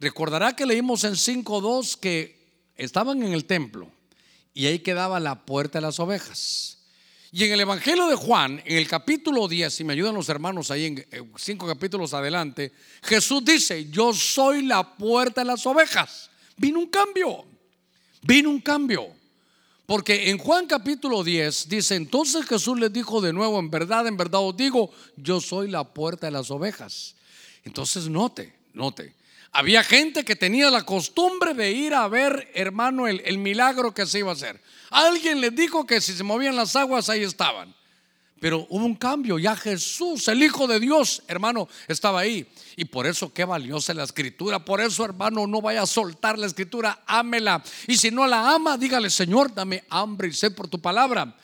Recordará 0.00 0.56
que 0.56 0.66
leímos 0.66 1.04
en 1.04 1.12
5.2 1.12 1.98
que 1.98 2.37
estaban 2.78 3.22
en 3.22 3.34
el 3.34 3.44
templo 3.44 3.90
y 4.54 4.66
ahí 4.66 4.78
quedaba 4.78 5.20
la 5.20 5.44
puerta 5.44 5.78
de 5.78 5.82
las 5.82 6.00
ovejas. 6.00 6.78
Y 7.30 7.44
en 7.44 7.52
el 7.52 7.60
Evangelio 7.60 8.06
de 8.06 8.14
Juan, 8.14 8.62
en 8.64 8.78
el 8.78 8.88
capítulo 8.88 9.46
10, 9.46 9.74
si 9.74 9.84
me 9.84 9.92
ayudan 9.92 10.14
los 10.14 10.30
hermanos 10.30 10.70
ahí 10.70 10.86
en 10.86 10.98
eh, 10.98 11.22
cinco 11.36 11.66
capítulos 11.66 12.14
adelante, 12.14 12.72
Jesús 13.02 13.44
dice, 13.44 13.90
yo 13.90 14.14
soy 14.14 14.62
la 14.62 14.96
puerta 14.96 15.42
de 15.42 15.46
las 15.46 15.66
ovejas 15.66 16.30
vino 16.58 16.80
un 16.80 16.88
cambio. 16.88 17.44
Vino 18.22 18.50
un 18.50 18.60
cambio. 18.60 19.06
Porque 19.86 20.28
en 20.28 20.36
Juan 20.36 20.66
capítulo 20.66 21.24
10 21.24 21.68
dice, 21.70 21.94
entonces 21.94 22.44
Jesús 22.44 22.78
les 22.78 22.92
dijo 22.92 23.22
de 23.22 23.32
nuevo, 23.32 23.58
en 23.58 23.70
verdad, 23.70 24.06
en 24.06 24.18
verdad 24.18 24.42
os 24.42 24.54
digo, 24.54 24.90
yo 25.16 25.40
soy 25.40 25.70
la 25.70 25.84
puerta 25.84 26.26
de 26.26 26.32
las 26.32 26.50
ovejas. 26.50 27.14
Entonces 27.64 28.08
note, 28.08 28.52
note. 28.74 29.14
Había 29.52 29.82
gente 29.82 30.24
que 30.24 30.36
tenía 30.36 30.70
la 30.70 30.84
costumbre 30.84 31.54
de 31.54 31.72
ir 31.72 31.94
a 31.94 32.06
ver, 32.08 32.50
hermano, 32.54 33.08
el, 33.08 33.22
el 33.24 33.38
milagro 33.38 33.94
que 33.94 34.06
se 34.06 34.20
iba 34.20 34.30
a 34.30 34.34
hacer. 34.34 34.60
Alguien 34.90 35.40
les 35.40 35.54
dijo 35.54 35.86
que 35.86 36.00
si 36.00 36.12
se 36.12 36.22
movían 36.22 36.56
las 36.56 36.76
aguas, 36.76 37.08
ahí 37.08 37.22
estaban. 37.22 37.74
Pero 38.40 38.66
hubo 38.70 38.84
un 38.84 38.94
cambio, 38.94 39.38
ya 39.38 39.56
Jesús, 39.56 40.28
el 40.28 40.42
Hijo 40.42 40.66
de 40.66 40.78
Dios, 40.78 41.22
hermano, 41.26 41.68
estaba 41.88 42.20
ahí. 42.20 42.46
Y 42.76 42.84
por 42.84 43.06
eso 43.06 43.32
qué 43.32 43.44
valiosa 43.44 43.92
la 43.94 44.04
escritura. 44.04 44.64
Por 44.64 44.80
eso, 44.80 45.04
hermano, 45.04 45.46
no 45.46 45.60
vaya 45.60 45.82
a 45.82 45.86
soltar 45.86 46.38
la 46.38 46.46
escritura, 46.46 47.02
ámela. 47.06 47.62
Y 47.88 47.96
si 47.96 48.10
no 48.10 48.26
la 48.26 48.54
ama, 48.54 48.78
dígale, 48.78 49.10
Señor, 49.10 49.52
dame 49.52 49.84
hambre 49.90 50.28
y 50.28 50.32
sed 50.32 50.54
por 50.54 50.68
tu 50.68 50.80
palabra. 50.80 51.34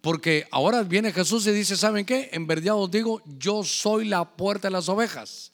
Porque 0.00 0.46
ahora 0.52 0.82
viene 0.82 1.12
Jesús 1.12 1.46
y 1.46 1.50
dice, 1.50 1.76
¿saben 1.76 2.04
qué? 2.04 2.28
En 2.32 2.46
verdad 2.46 2.76
os 2.76 2.90
digo, 2.90 3.22
yo 3.38 3.64
soy 3.64 4.04
la 4.04 4.24
puerta 4.24 4.68
de 4.68 4.72
las 4.72 4.88
ovejas. 4.88 5.50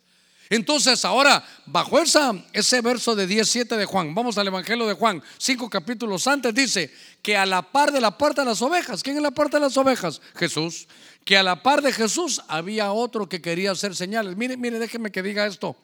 Entonces 0.50 1.04
ahora, 1.04 1.44
bajo 1.64 2.00
esa, 2.00 2.34
ese 2.52 2.80
verso 2.80 3.14
de 3.14 3.28
17 3.28 3.76
de 3.76 3.84
Juan, 3.84 4.12
vamos 4.16 4.36
al 4.36 4.48
Evangelio 4.48 4.84
de 4.88 4.94
Juan, 4.94 5.22
cinco 5.38 5.70
capítulos 5.70 6.26
antes, 6.26 6.52
dice 6.52 6.92
que 7.22 7.36
a 7.36 7.46
la 7.46 7.62
par 7.62 7.92
de 7.92 8.00
la 8.00 8.18
puerta 8.18 8.42
de 8.42 8.48
las 8.48 8.60
ovejas, 8.60 9.04
¿quién 9.04 9.16
es 9.16 9.22
la 9.22 9.30
puerta 9.30 9.58
de 9.58 9.66
las 9.66 9.76
ovejas? 9.76 10.20
Jesús. 10.34 10.88
Que 11.24 11.36
a 11.36 11.44
la 11.44 11.62
par 11.62 11.82
de 11.82 11.92
Jesús 11.92 12.42
había 12.48 12.90
otro 12.90 13.28
que 13.28 13.40
quería 13.40 13.70
hacer 13.70 13.94
señales. 13.94 14.36
Mire, 14.36 14.56
mire, 14.56 14.80
déjeme 14.80 15.12
que 15.12 15.22
diga 15.22 15.46
esto. 15.46 15.76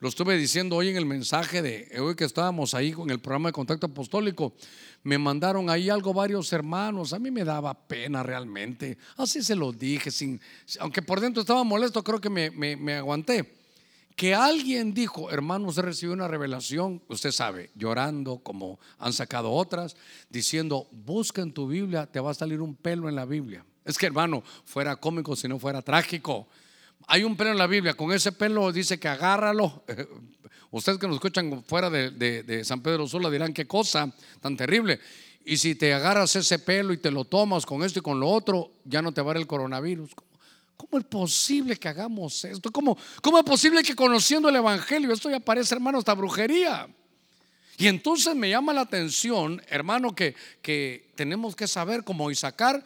Lo 0.00 0.10
estuve 0.10 0.36
diciendo 0.36 0.76
hoy 0.76 0.88
en 0.88 0.98
el 0.98 1.06
mensaje 1.06 1.62
de 1.62 1.98
hoy 1.98 2.16
que 2.16 2.24
estábamos 2.24 2.74
ahí 2.74 2.92
con 2.92 3.08
el 3.08 3.18
programa 3.18 3.48
de 3.48 3.54
contacto 3.54 3.86
apostólico. 3.86 4.52
Me 5.04 5.16
mandaron 5.16 5.70
ahí 5.70 5.88
algo 5.88 6.12
varios 6.12 6.52
hermanos. 6.52 7.14
A 7.14 7.18
mí 7.18 7.30
me 7.30 7.44
daba 7.44 7.72
pena 7.72 8.22
realmente. 8.22 8.98
Así 9.16 9.42
se 9.42 9.56
lo 9.56 9.72
dije, 9.72 10.10
sin, 10.10 10.38
aunque 10.80 11.00
por 11.00 11.18
dentro 11.18 11.40
estaba 11.40 11.64
molesto, 11.64 12.04
creo 12.04 12.20
que 12.20 12.28
me, 12.28 12.50
me 12.50 12.96
aguanté 12.96 13.55
que 14.16 14.34
alguien 14.34 14.94
dijo, 14.94 15.30
hermano, 15.30 15.68
usted 15.68 15.82
recibió 15.82 16.14
una 16.14 16.26
revelación, 16.26 17.02
usted 17.06 17.32
sabe, 17.32 17.70
llorando 17.74 18.38
como 18.38 18.80
han 18.98 19.12
sacado 19.12 19.52
otras, 19.52 19.94
diciendo, 20.30 20.88
busca 20.90 21.42
en 21.42 21.52
tu 21.52 21.68
Biblia, 21.68 22.06
te 22.06 22.18
va 22.18 22.30
a 22.30 22.34
salir 22.34 22.62
un 22.62 22.74
pelo 22.74 23.10
en 23.10 23.14
la 23.14 23.26
Biblia. 23.26 23.64
Es 23.84 23.98
que 23.98 24.06
hermano, 24.06 24.42
fuera 24.64 24.96
cómico 24.96 25.36
si 25.36 25.46
no 25.46 25.58
fuera 25.58 25.82
trágico. 25.82 26.48
Hay 27.06 27.24
un 27.24 27.36
pelo 27.36 27.50
en 27.50 27.58
la 27.58 27.66
Biblia, 27.66 27.92
con 27.92 28.10
ese 28.10 28.32
pelo 28.32 28.72
dice 28.72 28.98
que 28.98 29.06
agárralo. 29.06 29.84
Ustedes 30.70 30.98
que 30.98 31.06
nos 31.06 31.16
escuchan 31.16 31.62
fuera 31.64 31.90
de, 31.90 32.62
San 32.64 32.80
Pedro 32.80 33.06
Sula 33.06 33.30
dirán 33.30 33.52
qué 33.52 33.66
cosa 33.66 34.10
tan 34.40 34.56
terrible. 34.56 34.98
Y 35.44 35.58
si 35.58 35.74
te 35.74 35.92
agarras 35.92 36.34
ese 36.36 36.58
pelo 36.58 36.92
y 36.92 36.96
te 36.96 37.10
lo 37.10 37.26
tomas 37.26 37.66
con 37.66 37.84
esto 37.84 37.98
y 37.98 38.02
con 38.02 38.18
lo 38.18 38.28
otro, 38.28 38.72
ya 38.84 39.02
no 39.02 39.12
te 39.12 39.20
va 39.20 39.30
a 39.30 39.34
dar 39.34 39.42
el 39.42 39.46
coronavirus. 39.46 40.10
¿Cómo 40.76 40.98
es 40.98 41.04
posible 41.04 41.76
que 41.76 41.88
hagamos 41.88 42.44
esto? 42.44 42.70
¿Cómo, 42.70 42.98
¿Cómo 43.22 43.38
es 43.38 43.44
posible 43.44 43.82
que 43.82 43.94
conociendo 43.94 44.48
el 44.48 44.56
Evangelio 44.56 45.12
esto 45.12 45.30
ya 45.30 45.40
parece, 45.40 45.74
hermano, 45.74 45.98
esta 45.98 46.14
brujería? 46.14 46.86
Y 47.78 47.88
entonces 47.88 48.34
me 48.34 48.50
llama 48.50 48.72
la 48.72 48.82
atención, 48.82 49.62
hermano, 49.68 50.14
que, 50.14 50.34
que 50.62 51.12
tenemos 51.14 51.56
que 51.56 51.66
saber 51.66 52.04
cómo 52.04 52.30
y 52.30 52.34
sacar, 52.34 52.82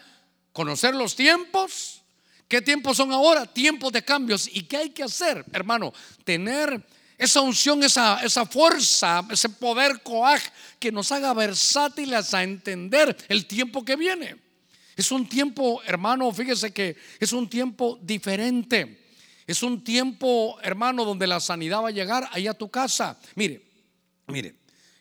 conocer 0.53 0.95
los 0.95 1.16
tiempos. 1.16 2.03
¿Qué 2.49 2.61
tiempos 2.61 2.97
son 2.97 3.12
ahora? 3.12 3.47
Tiempos 3.47 3.93
de 3.93 4.03
cambios. 4.05 4.49
¿Y 4.53 4.64
qué 4.64 4.78
hay 4.78 4.91
que 4.91 5.05
hacer, 5.05 5.45
hermano? 5.53 5.93
Tener 6.24 6.84
esa 7.16 7.41
unción, 7.41 7.82
esa, 7.84 8.24
esa 8.24 8.47
fuerza, 8.47 9.24
ese 9.30 9.49
poder 9.49 10.03
coaj 10.03 10.41
que 10.78 10.91
nos 10.91 11.12
haga 11.12 11.34
versátiles 11.34 12.34
a 12.34 12.43
entender 12.43 13.16
el 13.28 13.47
tiempo 13.47 13.84
que 13.84 13.95
viene. 13.95 14.50
Es 14.97 15.11
un 15.12 15.28
tiempo, 15.28 15.82
hermano, 15.84 16.30
fíjese 16.32 16.72
que 16.72 16.97
es 17.18 17.32
un 17.32 17.49
tiempo 17.49 17.99
diferente. 18.03 19.01
Es 19.47 19.62
un 19.62 19.82
tiempo, 19.82 20.59
hermano, 20.62 21.05
donde 21.05 21.26
la 21.26 21.41
sanidad 21.41 21.82
va 21.82 21.88
a 21.88 21.93
llegar 21.93 22.28
ahí 22.32 22.47
a 22.47 22.55
tu 22.55 22.70
casa. 22.70 23.18
Mire, 23.34 23.62
mire, 24.26 24.55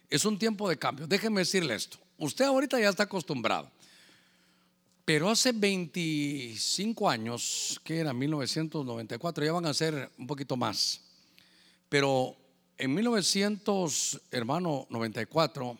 es 0.09 0.25
un 0.25 0.39
tiempo 0.39 0.67
de 0.69 0.77
cambio. 0.77 1.05
Déjeme 1.05 1.41
decirle 1.41 1.75
esto. 1.75 1.99
Usted 2.17 2.45
ahorita 2.45 2.79
ya 2.79 2.89
está 2.89 3.03
acostumbrado. 3.03 3.71
Pero 5.05 5.29
hace 5.29 5.51
25 5.51 7.09
años, 7.09 7.81
que 7.83 7.97
era 7.97 8.13
1994, 8.13 9.45
ya 9.45 9.51
van 9.51 9.65
a 9.65 9.73
ser 9.73 10.11
un 10.17 10.27
poquito 10.27 10.55
más. 10.55 11.01
Pero 11.89 12.35
en 12.77 12.93
1900, 12.93 14.21
hermano, 14.31 14.85
94, 14.89 15.77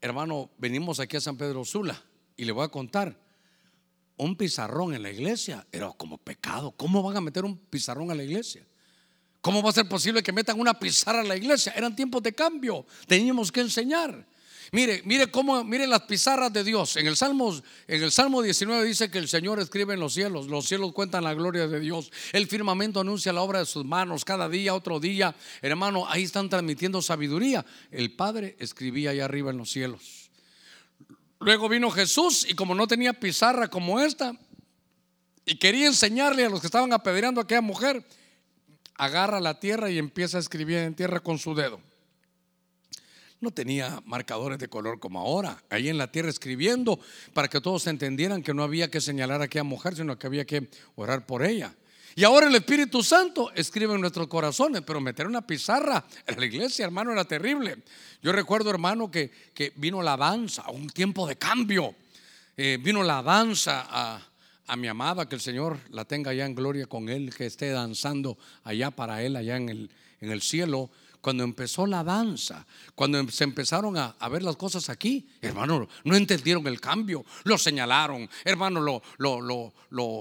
hermano, 0.00 0.50
venimos 0.58 1.00
aquí 1.00 1.16
a 1.16 1.20
San 1.20 1.36
Pedro 1.36 1.64
Sula. 1.64 2.00
Y 2.36 2.44
le 2.44 2.52
voy 2.52 2.64
a 2.64 2.68
contar, 2.68 3.16
un 4.16 4.36
pizarrón 4.36 4.94
en 4.94 5.02
la 5.02 5.10
iglesia 5.10 5.66
era 5.72 5.90
como 5.92 6.18
pecado. 6.18 6.72
¿Cómo 6.72 7.02
van 7.02 7.16
a 7.16 7.20
meter 7.20 7.44
un 7.44 7.56
pizarrón 7.56 8.10
a 8.10 8.14
la 8.14 8.22
iglesia? 8.22 8.64
¿Cómo 9.40 9.62
va 9.62 9.70
a 9.70 9.74
ser 9.74 9.88
posible 9.88 10.22
que 10.22 10.32
metan 10.32 10.58
una 10.58 10.78
pizarra 10.78 11.20
a 11.20 11.24
la 11.24 11.36
iglesia? 11.36 11.72
Eran 11.76 11.94
tiempos 11.94 12.22
de 12.22 12.32
cambio, 12.32 12.86
teníamos 13.06 13.52
que 13.52 13.60
enseñar. 13.60 14.26
Mire, 14.72 15.02
mire 15.04 15.30
cómo, 15.30 15.62
mire 15.62 15.86
las 15.86 16.02
pizarras 16.02 16.52
de 16.52 16.64
Dios. 16.64 16.96
En 16.96 17.06
el 17.06 17.16
Salmo, 17.16 17.54
en 17.86 18.02
el 18.02 18.10
Salmo 18.10 18.42
19 18.42 18.84
dice 18.84 19.10
que 19.10 19.18
el 19.18 19.28
Señor 19.28 19.60
escribe 19.60 19.94
en 19.94 20.00
los 20.00 20.14
cielos, 20.14 20.46
los 20.48 20.66
cielos 20.66 20.92
cuentan 20.92 21.24
la 21.24 21.34
gloria 21.34 21.68
de 21.68 21.78
Dios. 21.78 22.10
El 22.32 22.46
firmamento 22.46 23.00
anuncia 23.00 23.32
la 23.32 23.42
obra 23.42 23.58
de 23.58 23.66
sus 23.66 23.84
manos, 23.84 24.24
cada 24.24 24.48
día, 24.48 24.74
otro 24.74 24.98
día. 24.98 25.36
Hermano, 25.60 26.08
ahí 26.08 26.22
están 26.22 26.48
transmitiendo 26.48 27.02
sabiduría. 27.02 27.64
El 27.90 28.12
Padre 28.12 28.56
escribía 28.58 29.10
ahí 29.10 29.20
arriba 29.20 29.50
en 29.50 29.58
los 29.58 29.70
cielos. 29.70 30.23
Luego 31.44 31.68
vino 31.68 31.90
Jesús 31.90 32.46
y 32.48 32.54
como 32.54 32.74
no 32.74 32.86
tenía 32.86 33.12
pizarra 33.12 33.68
como 33.68 34.00
esta 34.00 34.34
y 35.44 35.56
quería 35.56 35.86
enseñarle 35.86 36.46
a 36.46 36.48
los 36.48 36.62
que 36.62 36.68
estaban 36.68 36.90
apedreando 36.94 37.38
a 37.38 37.44
aquella 37.44 37.60
mujer, 37.60 38.02
agarra 38.94 39.40
la 39.40 39.60
tierra 39.60 39.90
y 39.90 39.98
empieza 39.98 40.38
a 40.38 40.40
escribir 40.40 40.78
en 40.78 40.94
tierra 40.94 41.20
con 41.20 41.38
su 41.38 41.54
dedo. 41.54 41.82
No 43.40 43.50
tenía 43.50 44.02
marcadores 44.06 44.58
de 44.58 44.68
color 44.68 45.00
como 45.00 45.20
ahora, 45.20 45.62
ahí 45.68 45.90
en 45.90 45.98
la 45.98 46.10
tierra 46.10 46.30
escribiendo 46.30 46.98
para 47.34 47.48
que 47.48 47.60
todos 47.60 47.86
entendieran 47.88 48.42
que 48.42 48.54
no 48.54 48.62
había 48.62 48.90
que 48.90 49.02
señalar 49.02 49.42
a 49.42 49.44
aquella 49.44 49.64
mujer, 49.64 49.96
sino 49.96 50.18
que 50.18 50.26
había 50.26 50.46
que 50.46 50.70
orar 50.96 51.26
por 51.26 51.44
ella. 51.44 51.74
Y 52.16 52.22
ahora 52.22 52.46
el 52.46 52.54
Espíritu 52.54 53.02
Santo 53.02 53.50
escribe 53.54 53.94
en 53.94 54.00
nuestros 54.00 54.28
corazones, 54.28 54.82
pero 54.82 55.00
meter 55.00 55.26
una 55.26 55.44
pizarra 55.44 56.04
en 56.26 56.38
la 56.38 56.46
iglesia, 56.46 56.84
hermano, 56.84 57.12
era 57.12 57.24
terrible. 57.24 57.78
Yo 58.22 58.30
recuerdo, 58.30 58.70
hermano, 58.70 59.10
que, 59.10 59.30
que 59.52 59.72
vino 59.76 60.00
la 60.00 60.16
danza, 60.16 60.70
un 60.70 60.88
tiempo 60.88 61.26
de 61.26 61.36
cambio. 61.36 61.94
Eh, 62.56 62.78
vino 62.80 63.02
la 63.02 63.20
danza 63.20 63.84
a, 63.88 64.22
a, 64.66 64.76
mi 64.76 64.86
amada, 64.86 65.28
que 65.28 65.34
el 65.34 65.40
Señor 65.40 65.78
la 65.90 66.04
tenga 66.04 66.30
allá 66.30 66.46
en 66.46 66.54
gloria 66.54 66.86
con 66.86 67.08
Él, 67.08 67.34
que 67.34 67.46
esté 67.46 67.70
danzando 67.70 68.38
allá 68.62 68.92
para 68.92 69.22
Él, 69.22 69.34
allá 69.34 69.56
en 69.56 69.68
el, 69.68 69.90
en 70.20 70.30
el 70.30 70.40
cielo 70.40 70.90
cuando 71.24 71.42
empezó 71.42 71.86
la 71.86 72.04
danza, 72.04 72.66
cuando 72.94 73.18
em, 73.18 73.26
se 73.28 73.44
empezaron 73.44 73.96
a, 73.96 74.14
ver 74.28 74.42
las 74.42 74.56
cosas 74.56 74.90
aquí, 74.90 75.26
hermano, 75.40 75.88
no 76.04 76.16
entendieron 76.16 76.66
el 76.66 76.82
cambio, 76.82 77.24
lo 77.44 77.56
señalaron, 77.56 78.28
hermano, 78.44 78.78
lo, 78.78 79.00
lo, 79.16 79.72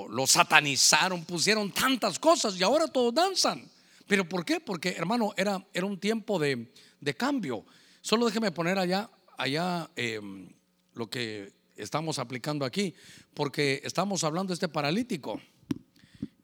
lo, 0.07 0.27
satanizaron, 0.27 1.25
pusieron 1.25 1.73
tantas 1.73 2.17
cosas 2.19 2.57
y 2.57 2.63
ahora 2.63 2.87
todos 2.87 3.13
danzan. 3.13 3.69
¿Pero 4.07 4.29
por 4.29 4.45
qué? 4.45 4.61
Porque, 4.61 4.91
hermano, 4.91 5.33
era, 5.35 5.61
era 5.73 5.85
un 5.85 5.99
tiempo 5.99 6.39
de, 6.39 6.71
cambio. 7.17 7.65
Solo 7.99 8.25
déjeme 8.27 8.53
poner 8.53 8.79
allá, 8.79 9.09
allá 9.37 9.89
em, 9.97 10.47
lo 10.93 11.09
que 11.09 11.51
estamos 11.75 12.17
aplicando 12.17 12.63
aquí, 12.63 12.95
porque 13.33 13.81
estamos 13.83 14.23
hablando 14.23 14.51
de 14.51 14.53
este 14.53 14.69
paralítico. 14.69 15.41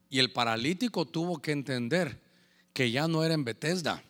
Y 0.09 0.19
el 0.19 0.33
paralítico 0.33 1.05
tuvo 1.05 1.41
que 1.41 1.53
entender 1.53 2.19
que 2.73 2.91
ya 2.91 3.07
no 3.07 3.23
era 3.23 3.33
en 3.33 3.45
Bethesda, 3.45 4.03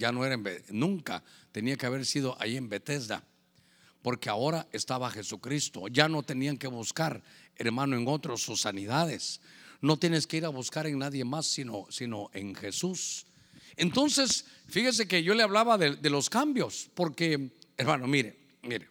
ya 0.00 0.10
no 0.12 0.24
era 0.24 0.34
en, 0.34 0.44
nunca 0.70 1.22
tenía 1.52 1.76
que 1.76 1.84
haber 1.84 2.06
sido 2.06 2.34
ahí 2.40 2.56
en 2.56 2.70
Bethesda, 2.70 3.22
porque 4.02 4.30
ahora 4.30 4.66
estaba 4.72 5.10
Jesucristo. 5.10 5.86
Ya 5.88 6.08
no 6.08 6.22
tenían 6.22 6.56
que 6.56 6.66
buscar, 6.66 7.22
hermano, 7.54 7.96
en 7.96 8.08
otros 8.08 8.42
sus 8.42 8.62
sanidades. 8.62 9.42
No 9.82 9.98
tienes 9.98 10.26
que 10.26 10.38
ir 10.38 10.46
a 10.46 10.48
buscar 10.48 10.86
en 10.86 10.98
nadie 10.98 11.24
más, 11.24 11.46
sino, 11.46 11.86
sino 11.90 12.30
en 12.32 12.54
Jesús. 12.54 13.26
Entonces, 13.76 14.46
fíjese 14.68 15.06
que 15.06 15.22
yo 15.22 15.34
le 15.34 15.42
hablaba 15.42 15.76
de, 15.76 16.10
los 16.10 16.30
cambios, 16.30 16.90
porque, 16.94 17.52
hermano, 17.76 18.06
mire, 18.06 18.38
mire, 18.62 18.88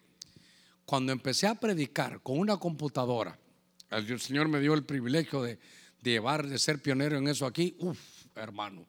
cuando 0.84 1.10
empecé 1.10 1.48
a 1.48 1.56
predicar 1.56 2.22
con 2.22 2.38
una 2.38 2.56
computadora, 2.56 3.36
el 3.90 4.20
Señor 4.20 4.46
me 4.46 4.60
dio 4.60 4.74
el 4.74 4.84
privilegio 4.84 5.42
de, 5.42 5.58
de 6.02 6.10
llevar, 6.10 6.46
de 6.46 6.58
ser 6.58 6.80
pionero 6.80 7.18
en 7.18 7.26
eso 7.26 7.46
aquí, 7.46 7.74
uff, 7.80 7.98
hermano 8.36 8.86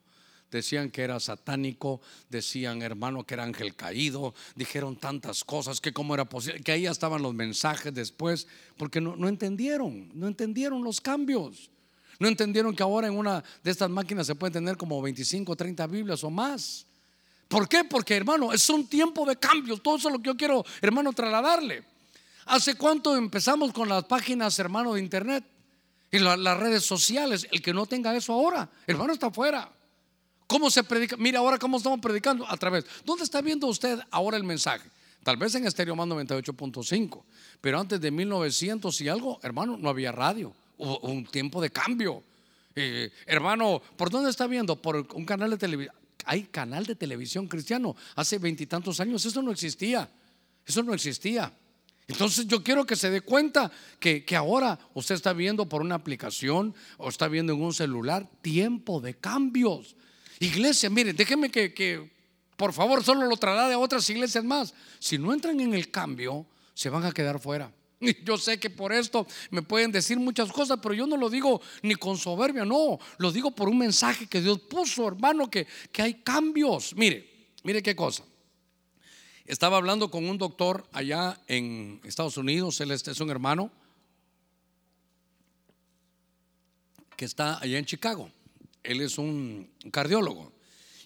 decían 0.58 0.90
que 0.90 1.02
era 1.02 1.18
satánico, 1.18 2.00
decían 2.28 2.82
hermano 2.82 3.24
que 3.24 3.34
era 3.34 3.44
ángel 3.44 3.74
caído, 3.74 4.34
dijeron 4.54 4.96
tantas 4.96 5.44
cosas 5.44 5.80
que 5.80 5.92
cómo 5.92 6.14
era 6.14 6.24
posible, 6.24 6.60
que 6.60 6.72
ahí 6.72 6.86
estaban 6.86 7.22
los 7.22 7.34
mensajes 7.34 7.92
después, 7.92 8.46
porque 8.76 9.00
no, 9.00 9.28
entendieron, 9.28 10.10
no 10.14 10.28
entendieron 10.28 10.84
los 10.84 11.00
cambios. 11.00 11.70
No 12.18 12.28
entendieron 12.28 12.76
que 12.76 12.82
ahora 12.82 13.08
en 13.08 13.16
una 13.16 13.42
de 13.64 13.70
estas 13.70 13.90
máquinas 13.90 14.26
se 14.26 14.34
puede 14.34 14.52
tener 14.52 14.76
como 14.76 15.02
25, 15.02 15.56
30 15.56 15.86
Biblias 15.88 16.22
o 16.22 16.30
más. 16.30 16.86
¿Por 17.48 17.68
qué? 17.68 17.82
Porque 17.84 18.14
hermano, 18.14 18.52
es 18.52 18.68
un 18.70 18.86
tiempo 18.86 19.26
de 19.26 19.36
cambios. 19.36 19.82
Todo 19.82 19.96
eso 19.96 20.08
es 20.08 20.12
lo 20.12 20.20
que 20.20 20.26
yo 20.28 20.36
quiero, 20.36 20.64
hermano, 20.80 21.12
trasladarle. 21.12 21.82
¿Hace 22.46 22.76
cuánto 22.76 23.16
empezamos 23.16 23.72
con 23.72 23.88
las 23.88 24.04
páginas, 24.04 24.58
hermano, 24.58 24.94
de 24.94 25.00
internet? 25.00 25.44
Y 26.12 26.18
las 26.18 26.58
redes 26.58 26.84
sociales. 26.84 27.48
El 27.50 27.62
que 27.62 27.72
no 27.72 27.86
tenga 27.86 28.14
eso 28.14 28.34
ahora, 28.34 28.68
hermano, 28.86 29.14
está 29.14 29.28
afuera. 29.28 29.72
¿Cómo 30.52 30.70
se 30.70 30.84
predica? 30.84 31.16
Mira 31.16 31.38
ahora 31.38 31.58
cómo 31.58 31.78
estamos 31.78 31.98
predicando 31.98 32.46
a 32.46 32.54
través. 32.58 32.84
¿Dónde 33.06 33.24
está 33.24 33.40
viendo 33.40 33.66
usted 33.68 33.98
ahora 34.10 34.36
el 34.36 34.44
mensaje? 34.44 34.86
Tal 35.22 35.38
vez 35.38 35.54
en 35.54 35.66
Estéreo 35.66 35.96
Más 35.96 36.06
98.5. 36.06 37.22
Pero 37.58 37.80
antes 37.80 37.98
de 37.98 38.10
1900 38.10 39.00
y 39.00 39.08
algo, 39.08 39.40
hermano, 39.42 39.78
no 39.78 39.88
había 39.88 40.12
radio. 40.12 40.52
Hubo 40.76 40.98
un 40.98 41.24
tiempo 41.24 41.62
de 41.62 41.70
cambio. 41.70 42.22
Eh, 42.76 43.10
hermano, 43.24 43.80
¿por 43.96 44.10
dónde 44.10 44.28
está 44.28 44.46
viendo? 44.46 44.76
Por 44.76 45.06
un 45.14 45.24
canal 45.24 45.48
de 45.48 45.56
televisión. 45.56 45.94
Hay 46.26 46.42
canal 46.42 46.84
de 46.84 46.96
televisión 46.96 47.48
cristiano. 47.48 47.96
Hace 48.14 48.36
veintitantos 48.36 49.00
años 49.00 49.24
eso 49.24 49.40
no 49.40 49.52
existía. 49.52 50.06
Eso 50.66 50.82
no 50.82 50.92
existía. 50.92 51.50
Entonces 52.08 52.46
yo 52.46 52.62
quiero 52.62 52.84
que 52.84 52.96
se 52.96 53.08
dé 53.08 53.22
cuenta 53.22 53.72
que, 53.98 54.22
que, 54.22 54.36
ahora 54.36 54.78
usted 54.92 55.14
está 55.14 55.32
viendo 55.32 55.66
por 55.66 55.80
una 55.80 55.94
aplicación 55.94 56.74
o 56.98 57.08
está 57.08 57.26
viendo 57.28 57.54
en 57.54 57.62
un 57.62 57.72
celular 57.72 58.28
tiempo 58.42 59.00
de 59.00 59.14
cambios. 59.14 59.96
Iglesia, 60.42 60.90
miren, 60.90 61.14
déjenme 61.14 61.50
que, 61.50 61.72
que 61.72 62.10
por 62.56 62.72
favor 62.72 63.04
solo 63.04 63.26
lo 63.26 63.36
traslade 63.36 63.74
a 63.74 63.78
otras 63.78 64.08
iglesias 64.10 64.42
más. 64.42 64.74
Si 64.98 65.16
no 65.16 65.32
entran 65.32 65.60
en 65.60 65.72
el 65.72 65.90
cambio, 65.90 66.46
se 66.74 66.90
van 66.90 67.04
a 67.04 67.12
quedar 67.12 67.38
fuera. 67.38 67.72
Yo 68.24 68.36
sé 68.36 68.58
que 68.58 68.68
por 68.68 68.92
esto 68.92 69.24
me 69.50 69.62
pueden 69.62 69.92
decir 69.92 70.18
muchas 70.18 70.50
cosas, 70.50 70.80
pero 70.82 70.94
yo 70.94 71.06
no 71.06 71.16
lo 71.16 71.30
digo 71.30 71.60
ni 71.82 71.94
con 71.94 72.18
soberbia, 72.18 72.64
no, 72.64 72.98
lo 73.18 73.30
digo 73.30 73.52
por 73.52 73.68
un 73.68 73.78
mensaje 73.78 74.26
que 74.26 74.40
Dios 74.40 74.58
puso, 74.62 75.06
hermano, 75.06 75.48
que, 75.48 75.68
que 75.92 76.02
hay 76.02 76.14
cambios. 76.14 76.96
Mire, 76.96 77.48
mire 77.62 77.80
qué 77.80 77.94
cosa. 77.94 78.24
Estaba 79.44 79.76
hablando 79.76 80.10
con 80.10 80.28
un 80.28 80.38
doctor 80.38 80.88
allá 80.92 81.40
en 81.46 82.00
Estados 82.02 82.36
Unidos, 82.36 82.80
él 82.80 82.90
es 82.90 83.20
un 83.20 83.30
hermano 83.30 83.70
que 87.16 87.26
está 87.26 87.60
allá 87.60 87.78
en 87.78 87.84
Chicago. 87.84 88.28
Él 88.82 89.00
es 89.00 89.18
un 89.18 89.70
cardiólogo. 89.90 90.52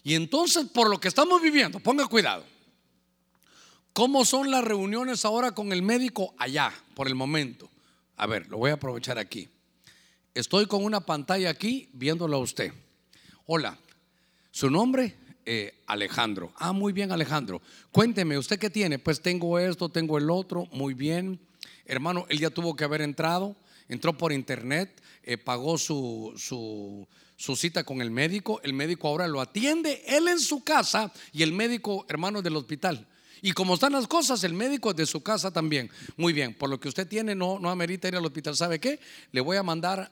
Y 0.03 0.15
entonces, 0.15 0.65
por 0.65 0.89
lo 0.89 0.99
que 0.99 1.07
estamos 1.07 1.41
viviendo, 1.41 1.79
ponga 1.79 2.07
cuidado. 2.07 2.45
¿Cómo 3.93 4.25
son 4.25 4.51
las 4.51 4.63
reuniones 4.63 5.25
ahora 5.25 5.51
con 5.51 5.73
el 5.73 5.81
médico 5.81 6.35
allá, 6.37 6.71
por 6.93 7.07
el 7.07 7.15
momento? 7.15 7.69
A 8.15 8.27
ver, 8.27 8.47
lo 8.47 8.57
voy 8.57 8.71
a 8.71 8.75
aprovechar 8.75 9.17
aquí. 9.17 9.49
Estoy 10.33 10.67
con 10.67 10.83
una 10.83 11.01
pantalla 11.01 11.49
aquí 11.49 11.89
viéndolo 11.93 12.37
a 12.37 12.41
usted. 12.41 12.71
Hola, 13.47 13.77
¿su 14.51 14.69
nombre? 14.69 15.15
Eh, 15.45 15.81
Alejandro. 15.87 16.53
Ah, 16.57 16.73
muy 16.73 16.93
bien, 16.93 17.11
Alejandro. 17.11 17.61
Cuénteme, 17.91 18.37
¿usted 18.37 18.59
qué 18.59 18.69
tiene? 18.69 18.99
Pues 18.99 19.21
tengo 19.21 19.57
esto, 19.57 19.89
tengo 19.89 20.17
el 20.17 20.29
otro, 20.29 20.67
muy 20.71 20.93
bien. 20.93 21.39
Hermano, 21.85 22.25
él 22.29 22.39
ya 22.39 22.49
tuvo 22.49 22.75
que 22.75 22.83
haber 22.83 23.01
entrado, 23.01 23.55
entró 23.87 24.17
por 24.17 24.31
internet, 24.31 25.01
eh, 25.23 25.37
pagó 25.37 25.77
su, 25.77 26.33
su, 26.37 27.07
su, 27.37 27.55
cita 27.55 27.83
con 27.83 28.01
el 28.01 28.11
médico, 28.11 28.59
el 28.63 28.73
médico 28.73 29.07
ahora 29.07 29.27
lo 29.27 29.39
atiende, 29.39 30.03
él 30.07 30.27
en 30.27 30.39
su 30.39 30.63
casa 30.63 31.13
y 31.31 31.43
el 31.43 31.53
médico, 31.53 32.05
hermano, 32.09 32.41
del 32.41 32.57
hospital. 32.57 33.07
Y 33.41 33.51
como 33.51 33.75
están 33.75 33.93
las 33.93 34.07
cosas, 34.07 34.43
el 34.43 34.53
médico 34.53 34.93
de 34.93 35.05
su 35.05 35.21
casa 35.21 35.51
también. 35.51 35.89
Muy 36.15 36.33
bien, 36.33 36.53
por 36.55 36.69
lo 36.69 36.79
que 36.79 36.89
usted 36.89 37.07
tiene, 37.07 37.35
no, 37.35 37.59
no 37.59 37.69
amerita 37.69 38.07
ir 38.07 38.15
al 38.15 38.25
hospital. 38.25 38.55
¿Sabe 38.55 38.79
qué? 38.79 38.99
Le 39.31 39.41
voy 39.41 39.57
a 39.57 39.63
mandar 39.63 40.11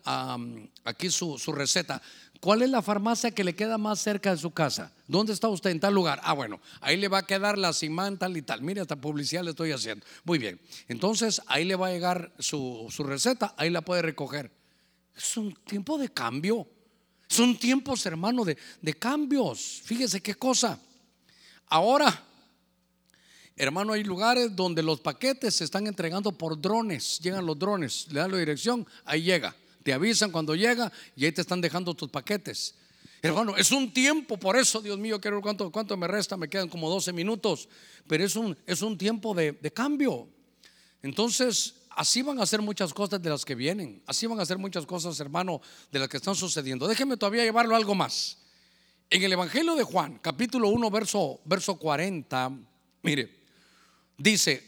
aquí 0.83 1.09
su, 1.09 1.37
su, 1.39 1.51
receta. 1.51 2.01
¿Cuál 2.39 2.61
es 2.61 2.69
la 2.69 2.81
farmacia 2.81 3.31
que 3.31 3.43
le 3.43 3.55
queda 3.55 3.77
más 3.77 3.99
cerca 3.99 4.31
de 4.31 4.37
su 4.37 4.51
casa? 4.51 4.91
¿Dónde 5.07 5.33
está 5.33 5.49
usted? 5.49 5.71
En 5.71 5.79
tal 5.79 5.93
lugar. 5.93 6.21
Ah, 6.23 6.33
bueno, 6.33 6.59
ahí 6.81 6.97
le 6.97 7.07
va 7.07 7.19
a 7.19 7.25
quedar 7.25 7.57
la 7.57 7.73
simán 7.73 8.19
tal 8.19 8.37
y 8.37 8.41
tal. 8.41 8.61
Mire, 8.61 8.81
hasta 8.81 8.95
publicidad 8.95 9.43
le 9.43 9.51
estoy 9.51 9.71
haciendo. 9.71 10.05
Muy 10.23 10.37
bien. 10.37 10.59
Entonces, 10.87 11.41
ahí 11.47 11.65
le 11.65 11.75
va 11.75 11.87
a 11.87 11.91
llegar 11.91 12.31
su, 12.37 12.87
su 12.91 13.03
receta, 13.03 13.55
ahí 13.57 13.69
la 13.69 13.81
puede 13.81 14.03
recoger. 14.03 14.51
Es 15.15 15.35
un 15.37 15.53
tiempo 15.53 15.97
de 15.97 16.09
cambio. 16.09 16.67
Son 17.35 17.57
tiempos, 17.57 18.05
hermano, 18.05 18.45
de, 18.45 18.57
de 18.81 18.93
cambios. 18.93 19.81
Fíjese 19.83 20.21
qué 20.21 20.35
cosa. 20.35 20.79
Ahora 21.67 22.23
Hermano, 23.57 23.93
hay 23.93 24.03
lugares 24.03 24.53
donde 24.53 24.83
los 24.83 24.99
paquetes 24.99 25.55
se 25.55 25.63
están 25.63 25.87
entregando 25.87 26.33
por 26.33 26.59
drones. 26.59 27.19
Llegan 27.21 27.45
los 27.45 27.57
drones, 27.57 28.07
le 28.11 28.19
dan 28.19 28.31
la 28.31 28.37
dirección, 28.37 28.85
ahí 29.05 29.21
llega. 29.21 29.55
Te 29.81 29.93
avisan 29.93 30.29
cuando 30.29 30.55
llega 30.55 30.91
y 31.15 31.23
ahí 31.23 31.31
te 31.31 31.39
están 31.39 31.61
dejando 31.61 31.93
tus 31.93 32.09
paquetes. 32.09 32.75
Hermano, 33.21 33.55
es 33.55 33.71
un 33.71 33.93
tiempo, 33.93 34.37
por 34.37 34.57
eso, 34.57 34.81
Dios 34.81 34.99
mío, 34.99 35.21
quiero 35.21 35.41
cuánto, 35.41 35.71
cuánto 35.71 35.95
me 35.95 36.05
resta, 36.05 36.35
me 36.35 36.49
quedan 36.49 36.67
como 36.67 36.89
12 36.89 37.13
minutos, 37.13 37.69
pero 38.07 38.25
es 38.25 38.35
un, 38.35 38.57
es 38.67 38.81
un 38.81 38.97
tiempo 38.97 39.33
de, 39.33 39.53
de 39.53 39.71
cambio. 39.71 40.27
Entonces, 41.01 41.74
así 41.95 42.21
van 42.21 42.39
a 42.39 42.45
ser 42.45 42.61
muchas 42.61 42.93
cosas 42.93 43.21
de 43.21 43.29
las 43.29 43.45
que 43.45 43.55
vienen, 43.55 44.03
así 44.05 44.27
van 44.27 44.39
a 44.39 44.45
ser 44.45 44.57
muchas 44.57 44.85
cosas, 44.85 45.19
hermano, 45.19 45.61
de 45.91 45.99
las 45.99 46.09
que 46.09 46.17
están 46.17 46.35
sucediendo. 46.35 46.87
Déjeme 46.87 47.17
todavía 47.17 47.43
llevarlo 47.43 47.75
algo 47.75 47.95
más. 47.95 48.37
En 49.09 49.23
el 49.23 49.31
Evangelio 49.31 49.75
de 49.75 49.83
Juan, 49.83 50.19
capítulo 50.19 50.69
1, 50.69 50.91
verso, 50.91 51.39
verso 51.45 51.77
40, 51.77 52.51
mire, 53.03 53.39
dice 54.17 54.63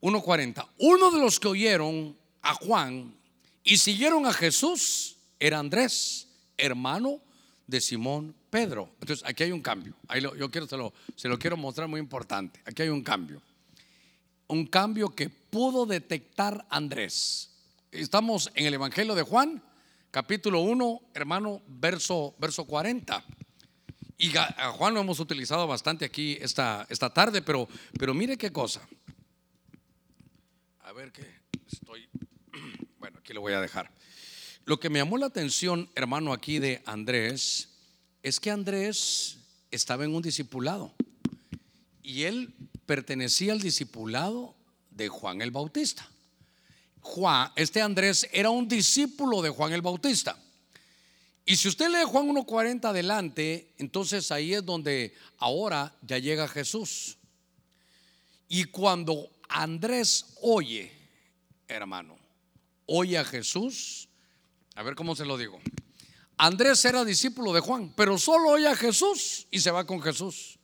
1.40, 0.00 0.66
uno 0.78 1.10
de 1.10 1.20
los 1.20 1.38
que 1.38 1.48
oyeron 1.48 2.16
a 2.42 2.54
Juan 2.54 3.14
y 3.62 3.76
siguieron 3.76 4.26
a 4.26 4.32
Jesús 4.32 5.16
era 5.38 5.58
Andrés, 5.58 6.28
hermano 6.56 7.20
de 7.66 7.80
Simón 7.80 8.34
Pedro. 8.50 8.90
Entonces 9.00 9.24
aquí 9.28 9.44
hay 9.44 9.52
un 9.52 9.60
cambio. 9.60 9.94
Ahí 10.08 10.22
yo 10.22 10.50
quiero, 10.50 10.66
se 10.66 10.76
lo, 10.76 10.92
se 11.14 11.28
lo 11.28 11.38
quiero 11.38 11.56
mostrar 11.56 11.88
muy 11.88 12.00
importante. 12.00 12.60
Aquí 12.64 12.82
hay 12.82 12.88
un 12.88 13.02
cambio. 13.02 13.42
Un 14.48 14.66
cambio 14.66 15.08
que 15.08 15.28
pudo 15.28 15.86
detectar 15.86 16.66
Andrés. 16.70 17.50
Estamos 17.90 18.50
en 18.54 18.66
el 18.66 18.74
Evangelio 18.74 19.14
de 19.14 19.22
Juan, 19.22 19.62
capítulo 20.12 20.60
1, 20.60 21.00
hermano, 21.14 21.62
verso, 21.66 22.34
verso 22.38 22.64
40. 22.64 23.24
Y 24.18 24.36
a 24.36 24.70
Juan 24.70 24.94
lo 24.94 25.00
hemos 25.00 25.18
utilizado 25.18 25.66
bastante 25.66 26.04
aquí 26.04 26.38
esta, 26.40 26.86
esta 26.88 27.12
tarde, 27.12 27.42
pero, 27.42 27.68
pero 27.98 28.14
mire 28.14 28.36
qué 28.36 28.52
cosa. 28.52 28.86
A 30.80 30.92
ver 30.92 31.12
qué 31.12 31.26
estoy. 31.70 32.08
Bueno, 32.98 33.18
aquí 33.20 33.32
lo 33.32 33.40
voy 33.40 33.52
a 33.52 33.60
dejar. 33.60 33.92
Lo 34.64 34.80
que 34.80 34.90
me 34.90 34.98
llamó 34.98 35.16
la 35.16 35.26
atención, 35.26 35.88
hermano, 35.94 36.32
aquí 36.32 36.58
de 36.58 36.82
Andrés, 36.86 37.68
es 38.22 38.40
que 38.40 38.50
Andrés 38.50 39.38
estaba 39.70 40.04
en 40.04 40.14
un 40.14 40.22
discipulado. 40.22 40.92
Y 42.06 42.22
él 42.22 42.54
pertenecía 42.86 43.52
al 43.52 43.60
discipulado 43.60 44.54
de 44.90 45.08
Juan 45.08 45.42
el 45.42 45.50
Bautista. 45.50 46.08
Juan, 47.00 47.50
este 47.56 47.82
Andrés 47.82 48.28
era 48.32 48.48
un 48.50 48.68
discípulo 48.68 49.42
de 49.42 49.50
Juan 49.50 49.72
el 49.72 49.82
Bautista. 49.82 50.38
Y 51.44 51.56
si 51.56 51.66
usted 51.66 51.88
lee 51.88 52.04
Juan 52.06 52.28
1.40 52.28 52.84
adelante, 52.84 53.72
entonces 53.78 54.30
ahí 54.30 54.54
es 54.54 54.64
donde 54.64 55.16
ahora 55.38 55.92
ya 56.00 56.18
llega 56.18 56.46
Jesús. 56.46 57.18
Y 58.46 58.66
cuando 58.66 59.28
Andrés 59.48 60.26
oye, 60.42 60.92
hermano, 61.66 62.16
oye 62.86 63.18
a 63.18 63.24
Jesús, 63.24 64.08
a 64.76 64.84
ver 64.84 64.94
cómo 64.94 65.16
se 65.16 65.24
lo 65.24 65.36
digo. 65.36 65.60
Andrés 66.36 66.84
era 66.84 67.04
discípulo 67.04 67.52
de 67.52 67.58
Juan, 67.58 67.92
pero 67.96 68.16
solo 68.16 68.50
oye 68.50 68.68
a 68.68 68.76
Jesús 68.76 69.48
y 69.50 69.58
se 69.58 69.72
va 69.72 69.84
con 69.84 70.00
Jesús 70.00 70.55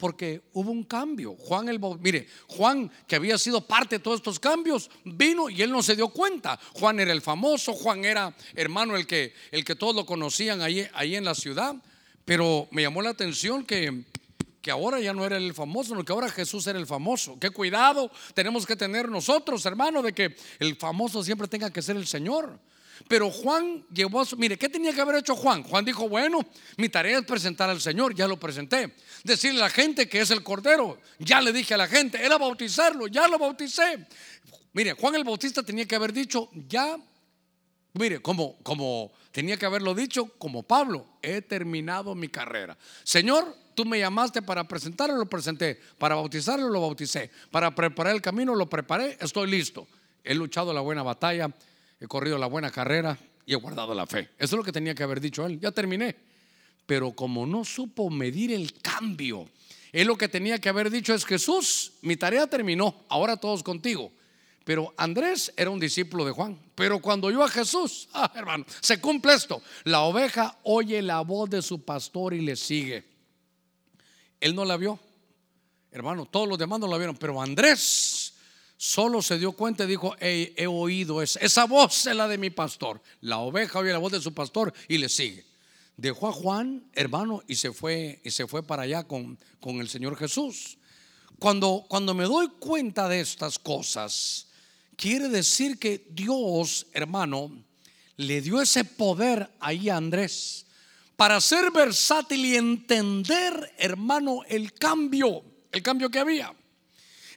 porque 0.00 0.42
hubo 0.54 0.72
un 0.72 0.82
cambio. 0.84 1.36
Juan 1.36 1.68
el 1.68 1.78
mire, 2.00 2.26
Juan 2.48 2.90
que 3.06 3.16
había 3.16 3.38
sido 3.38 3.60
parte 3.60 3.98
de 3.98 4.02
todos 4.02 4.16
estos 4.16 4.40
cambios, 4.40 4.90
vino 5.04 5.48
y 5.48 5.62
él 5.62 5.70
no 5.70 5.82
se 5.82 5.94
dio 5.94 6.08
cuenta. 6.08 6.58
Juan 6.72 6.98
era 6.98 7.12
el 7.12 7.20
famoso, 7.20 7.74
Juan 7.74 8.04
era 8.04 8.34
hermano 8.54 8.96
el 8.96 9.06
que 9.06 9.34
el 9.52 9.64
que 9.64 9.76
todos 9.76 9.94
lo 9.94 10.06
conocían 10.06 10.62
ahí, 10.62 10.88
ahí 10.94 11.14
en 11.14 11.24
la 11.24 11.34
ciudad, 11.34 11.76
pero 12.24 12.66
me 12.72 12.82
llamó 12.82 13.02
la 13.02 13.10
atención 13.10 13.64
que 13.64 14.04
que 14.62 14.70
ahora 14.70 15.00
ya 15.00 15.14
no 15.14 15.24
era 15.24 15.36
el 15.36 15.54
famoso, 15.54 15.90
sino 15.90 16.04
que 16.04 16.12
ahora 16.12 16.28
Jesús 16.28 16.66
era 16.66 16.78
el 16.78 16.86
famoso. 16.86 17.38
Qué 17.38 17.50
cuidado 17.50 18.10
tenemos 18.34 18.66
que 18.66 18.76
tener 18.76 19.08
nosotros, 19.08 19.64
hermano, 19.64 20.02
de 20.02 20.12
que 20.12 20.36
el 20.58 20.76
famoso 20.76 21.22
siempre 21.24 21.48
tenga 21.48 21.72
que 21.72 21.80
ser 21.80 21.96
el 21.96 22.06
Señor. 22.06 22.60
Pero 23.08 23.30
Juan 23.30 23.84
llevó 23.92 24.20
a 24.20 24.24
su, 24.24 24.36
mire, 24.36 24.58
¿qué 24.58 24.68
tenía 24.68 24.92
que 24.92 25.00
haber 25.00 25.16
hecho 25.16 25.34
Juan? 25.34 25.62
Juan 25.62 25.84
dijo, 25.84 26.08
bueno, 26.08 26.40
mi 26.76 26.88
tarea 26.88 27.18
es 27.18 27.24
presentar 27.24 27.70
al 27.70 27.80
Señor, 27.80 28.14
ya 28.14 28.28
lo 28.28 28.38
presenté. 28.38 28.94
Decirle 29.24 29.60
a 29.60 29.64
la 29.64 29.70
gente 29.70 30.08
que 30.08 30.20
es 30.20 30.30
el 30.30 30.42
Cordero, 30.42 30.98
ya 31.18 31.40
le 31.40 31.52
dije 31.52 31.74
a 31.74 31.76
la 31.76 31.86
gente, 31.86 32.22
era 32.24 32.38
bautizarlo, 32.38 33.06
ya 33.06 33.26
lo 33.28 33.38
bauticé. 33.38 34.06
Mire, 34.72 34.92
Juan 34.92 35.14
el 35.16 35.24
Bautista 35.24 35.62
tenía 35.62 35.86
que 35.86 35.96
haber 35.96 36.12
dicho, 36.12 36.48
ya, 36.68 36.96
mire, 37.94 38.20
como, 38.20 38.56
como 38.62 39.12
tenía 39.32 39.56
que 39.56 39.66
haberlo 39.66 39.94
dicho, 39.94 40.26
como 40.38 40.62
Pablo, 40.62 41.06
he 41.22 41.42
terminado 41.42 42.14
mi 42.14 42.28
carrera. 42.28 42.76
Señor, 43.02 43.56
tú 43.74 43.84
me 43.84 43.98
llamaste 43.98 44.42
para 44.42 44.68
presentarlo, 44.68 45.16
lo 45.16 45.28
presenté, 45.28 45.80
para 45.98 46.14
bautizarlo, 46.14 46.68
lo 46.68 46.80
bauticé, 46.80 47.30
para 47.50 47.74
preparar 47.74 48.14
el 48.14 48.22
camino, 48.22 48.54
lo 48.54 48.68
preparé, 48.68 49.16
estoy 49.20 49.50
listo. 49.50 49.88
He 50.22 50.34
luchado 50.34 50.72
la 50.72 50.80
buena 50.80 51.02
batalla 51.02 51.50
he 52.00 52.06
corrido 52.06 52.38
la 52.38 52.46
buena 52.46 52.70
carrera 52.70 53.18
y 53.44 53.52
he 53.52 53.56
guardado 53.56 53.94
la 53.94 54.06
fe. 54.06 54.30
Eso 54.38 54.56
es 54.56 54.58
lo 54.58 54.64
que 54.64 54.72
tenía 54.72 54.94
que 54.94 55.02
haber 55.02 55.20
dicho 55.20 55.44
él. 55.44 55.60
Ya 55.60 55.70
terminé. 55.70 56.16
Pero 56.86 57.12
como 57.12 57.46
no 57.46 57.64
supo 57.64 58.10
medir 58.10 58.52
el 58.52 58.72
cambio, 58.80 59.48
él 59.92 60.06
lo 60.06 60.16
que 60.16 60.28
tenía 60.28 60.58
que 60.58 60.68
haber 60.68 60.90
dicho 60.90 61.14
es 61.14 61.24
Jesús, 61.24 61.92
mi 62.02 62.16
tarea 62.16 62.46
terminó, 62.46 63.04
ahora 63.08 63.36
todos 63.36 63.62
contigo. 63.62 64.10
Pero 64.64 64.94
Andrés 64.96 65.52
era 65.56 65.70
un 65.70 65.80
discípulo 65.80 66.24
de 66.24 66.32
Juan. 66.32 66.58
Pero 66.74 67.00
cuando 67.00 67.28
oyó 67.28 67.42
a 67.42 67.48
Jesús, 67.48 68.08
ah, 68.12 68.30
hermano, 68.34 68.64
se 68.80 69.00
cumple 69.00 69.34
esto. 69.34 69.62
La 69.84 70.02
oveja 70.02 70.58
oye 70.62 71.02
la 71.02 71.20
voz 71.20 71.50
de 71.50 71.62
su 71.62 71.82
pastor 71.82 72.34
y 72.34 72.40
le 72.40 72.56
sigue. 72.56 73.04
Él 74.38 74.54
no 74.54 74.64
la 74.64 74.76
vio. 74.76 74.98
hermano, 75.90 76.24
todos 76.26 76.48
los 76.48 76.58
demás 76.58 76.78
no 76.78 76.86
la 76.86 76.96
vieron, 76.98 77.16
pero 77.16 77.40
Andrés 77.42 78.19
solo 78.82 79.20
se 79.20 79.38
dio 79.38 79.52
cuenta 79.52 79.84
y 79.84 79.88
dijo, 79.88 80.16
he 80.20 80.66
oído 80.66 81.20
esa, 81.20 81.38
esa 81.40 81.66
voz 81.66 82.06
es 82.06 82.16
la 82.16 82.26
de 82.26 82.38
mi 82.38 82.48
pastor. 82.48 83.02
La 83.20 83.36
oveja 83.36 83.78
oye 83.78 83.92
la 83.92 83.98
voz 83.98 84.10
de 84.10 84.22
su 84.22 84.32
pastor 84.32 84.72
y 84.88 84.96
le 84.96 85.10
sigue. 85.10 85.44
Dejó 85.98 86.28
a 86.28 86.32
Juan, 86.32 86.90
hermano, 86.94 87.42
y 87.46 87.56
se 87.56 87.72
fue, 87.72 88.22
y 88.24 88.30
se 88.30 88.46
fue 88.46 88.62
para 88.62 88.84
allá 88.84 89.04
con, 89.04 89.38
con 89.60 89.82
el 89.82 89.90
Señor 89.90 90.16
Jesús. 90.16 90.78
Cuando, 91.38 91.84
cuando 91.88 92.14
me 92.14 92.24
doy 92.24 92.48
cuenta 92.58 93.06
de 93.06 93.20
estas 93.20 93.58
cosas, 93.58 94.46
quiere 94.96 95.28
decir 95.28 95.78
que 95.78 96.06
Dios, 96.08 96.86
hermano, 96.94 97.62
le 98.16 98.40
dio 98.40 98.62
ese 98.62 98.84
poder 98.84 99.50
ahí 99.60 99.90
a 99.90 99.98
Andrés 99.98 100.64
para 101.16 101.38
ser 101.42 101.70
versátil 101.70 102.46
y 102.46 102.56
entender, 102.56 103.74
hermano, 103.76 104.40
el 104.48 104.72
cambio, 104.72 105.44
el 105.70 105.82
cambio 105.82 106.08
que 106.10 106.18
había. 106.18 106.54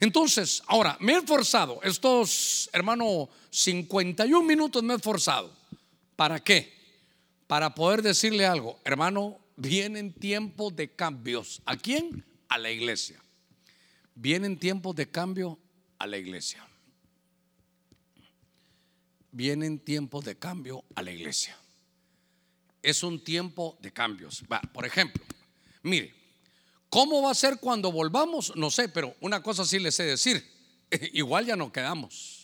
Entonces, 0.04 0.62
ahora, 0.68 0.98
me 1.00 1.14
he 1.14 1.18
esforzado, 1.18 1.80
estos, 1.84 2.70
hermano, 2.74 3.30
51 3.50 4.46
minutos 4.46 4.84
me 4.84 4.94
he 4.94 4.98
esforzado. 4.98 5.52
¿Para 6.16 6.40
qué? 6.44 6.74
Para 7.48 7.74
poder 7.74 8.02
decirle 8.02 8.46
algo, 8.46 8.80
hermano, 8.84 9.40
vienen 9.56 10.14
tiempos 10.14 10.76
de 10.76 10.90
cambios. 10.90 11.62
¿A 11.66 11.78
quién? 11.78 12.24
A 12.50 12.58
la 12.58 12.72
iglesia. 12.72 13.22
Vienen 14.16 14.58
tiempos 14.58 14.96
de 14.96 15.10
cambio 15.10 15.58
a 16.00 16.08
la 16.08 16.18
iglesia 16.18 16.68
vienen 19.34 19.80
tiempos 19.80 20.24
de 20.24 20.38
cambio 20.38 20.86
a 20.96 21.02
la 21.02 21.12
iglesia. 21.12 21.58
Es 22.82 23.04
un 23.04 23.22
tiempo 23.22 23.78
de 23.82 23.92
cambios. 23.92 24.44
por 24.72 24.86
ejemplo, 24.86 25.24
mire, 25.82 26.14
¿cómo 26.94 27.24
va 27.24 27.32
a 27.32 27.36
ser 27.36 27.58
cuando 27.58 27.92
volvamos? 27.92 28.56
No 28.56 28.70
sé, 28.70 28.88
pero 28.88 29.16
una 29.20 29.42
cosa 29.42 29.66
sí 29.66 29.80
les 29.80 29.96
sé 29.96 30.04
decir. 30.04 30.48
Igual 31.14 31.48
ya 31.48 31.56
no 31.56 31.72
quedamos 31.72 32.44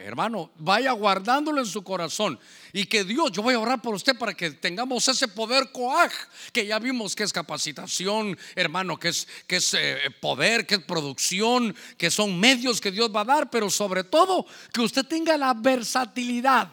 hermano, 0.00 0.50
vaya 0.56 0.92
guardándolo 0.92 1.60
en 1.60 1.66
su 1.66 1.82
corazón 1.82 2.38
y 2.72 2.86
que 2.86 3.04
Dios, 3.04 3.32
yo 3.32 3.42
voy 3.42 3.54
a 3.54 3.58
orar 3.58 3.82
por 3.82 3.94
usted 3.94 4.16
para 4.16 4.34
que 4.34 4.50
tengamos 4.50 5.06
ese 5.08 5.28
poder 5.28 5.70
coaj, 5.72 6.12
que 6.52 6.66
ya 6.66 6.78
vimos 6.78 7.14
que 7.14 7.24
es 7.24 7.32
capacitación, 7.32 8.38
hermano, 8.54 8.98
que 8.98 9.08
es, 9.08 9.28
que 9.46 9.56
es 9.56 9.74
eh, 9.74 9.98
poder, 10.20 10.66
que 10.66 10.76
es 10.76 10.82
producción, 10.82 11.74
que 11.96 12.10
son 12.10 12.38
medios 12.38 12.80
que 12.80 12.90
Dios 12.90 13.10
va 13.14 13.20
a 13.20 13.24
dar, 13.24 13.50
pero 13.50 13.68
sobre 13.70 14.04
todo 14.04 14.46
que 14.72 14.80
usted 14.80 15.04
tenga 15.04 15.36
la 15.36 15.54
versatilidad, 15.54 16.70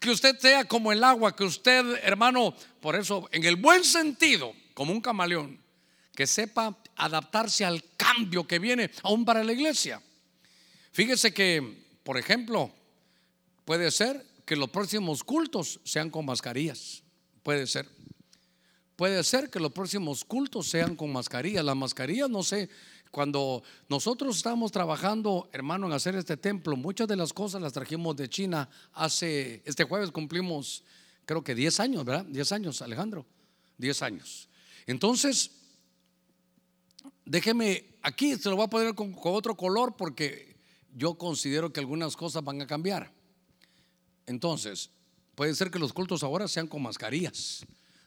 que 0.00 0.10
usted 0.10 0.38
sea 0.38 0.64
como 0.64 0.92
el 0.92 1.04
agua, 1.04 1.36
que 1.36 1.44
usted, 1.44 1.84
hermano, 2.02 2.54
por 2.80 2.96
eso, 2.96 3.28
en 3.32 3.44
el 3.44 3.56
buen 3.56 3.84
sentido, 3.84 4.54
como 4.74 4.92
un 4.92 5.00
camaleón, 5.00 5.61
que 6.14 6.26
sepa 6.26 6.76
adaptarse 6.96 7.64
al 7.64 7.82
cambio 7.96 8.46
que 8.46 8.58
viene 8.58 8.90
aún 9.02 9.24
para 9.24 9.42
la 9.42 9.52
iglesia. 9.52 10.02
Fíjese 10.92 11.32
que 11.32 11.82
por 12.02 12.18
ejemplo, 12.18 12.72
puede 13.64 13.90
ser 13.90 14.26
que 14.44 14.56
los 14.56 14.70
próximos 14.70 15.22
cultos 15.22 15.80
sean 15.84 16.10
con 16.10 16.24
mascarillas. 16.24 17.02
Puede 17.42 17.66
ser. 17.66 17.88
Puede 18.96 19.22
ser 19.24 19.50
que 19.50 19.60
los 19.60 19.72
próximos 19.72 20.24
cultos 20.24 20.68
sean 20.68 20.96
con 20.96 21.12
mascarillas. 21.12 21.64
Las 21.64 21.76
mascarillas, 21.76 22.28
no 22.28 22.42
sé, 22.42 22.68
cuando 23.10 23.62
nosotros 23.88 24.36
estamos 24.36 24.72
trabajando, 24.72 25.48
hermano, 25.52 25.86
en 25.86 25.92
hacer 25.92 26.14
este 26.16 26.36
templo, 26.36 26.76
muchas 26.76 27.08
de 27.08 27.16
las 27.16 27.32
cosas 27.32 27.62
las 27.62 27.72
trajimos 27.72 28.16
de 28.16 28.28
China 28.28 28.68
hace, 28.92 29.62
este 29.64 29.84
jueves 29.84 30.10
cumplimos, 30.10 30.82
creo 31.24 31.42
que 31.42 31.54
10 31.54 31.80
años, 31.80 32.04
¿verdad? 32.04 32.24
10 32.26 32.52
años, 32.52 32.82
Alejandro, 32.82 33.26
10 33.78 34.02
años. 34.02 34.48
Entonces, 34.86 35.50
déjeme, 37.24 37.84
aquí 38.02 38.36
se 38.36 38.48
lo 38.48 38.56
voy 38.56 38.66
a 38.66 38.68
poner 38.68 38.94
con 38.94 39.14
otro 39.22 39.56
color 39.56 39.96
porque 39.96 40.56
yo 40.94 41.14
considero 41.14 41.72
que 41.72 41.80
algunas 41.80 42.16
cosas 42.16 42.44
van 42.44 42.60
a 42.60 42.66
cambiar. 42.66 43.12
Entonces, 44.26 44.90
puede 45.34 45.54
ser 45.54 45.70
que 45.70 45.78
los 45.78 45.92
cultos 45.92 46.22
ahora 46.22 46.48
sean 46.48 46.66
con 46.66 46.82
mascarillas. 46.82 47.64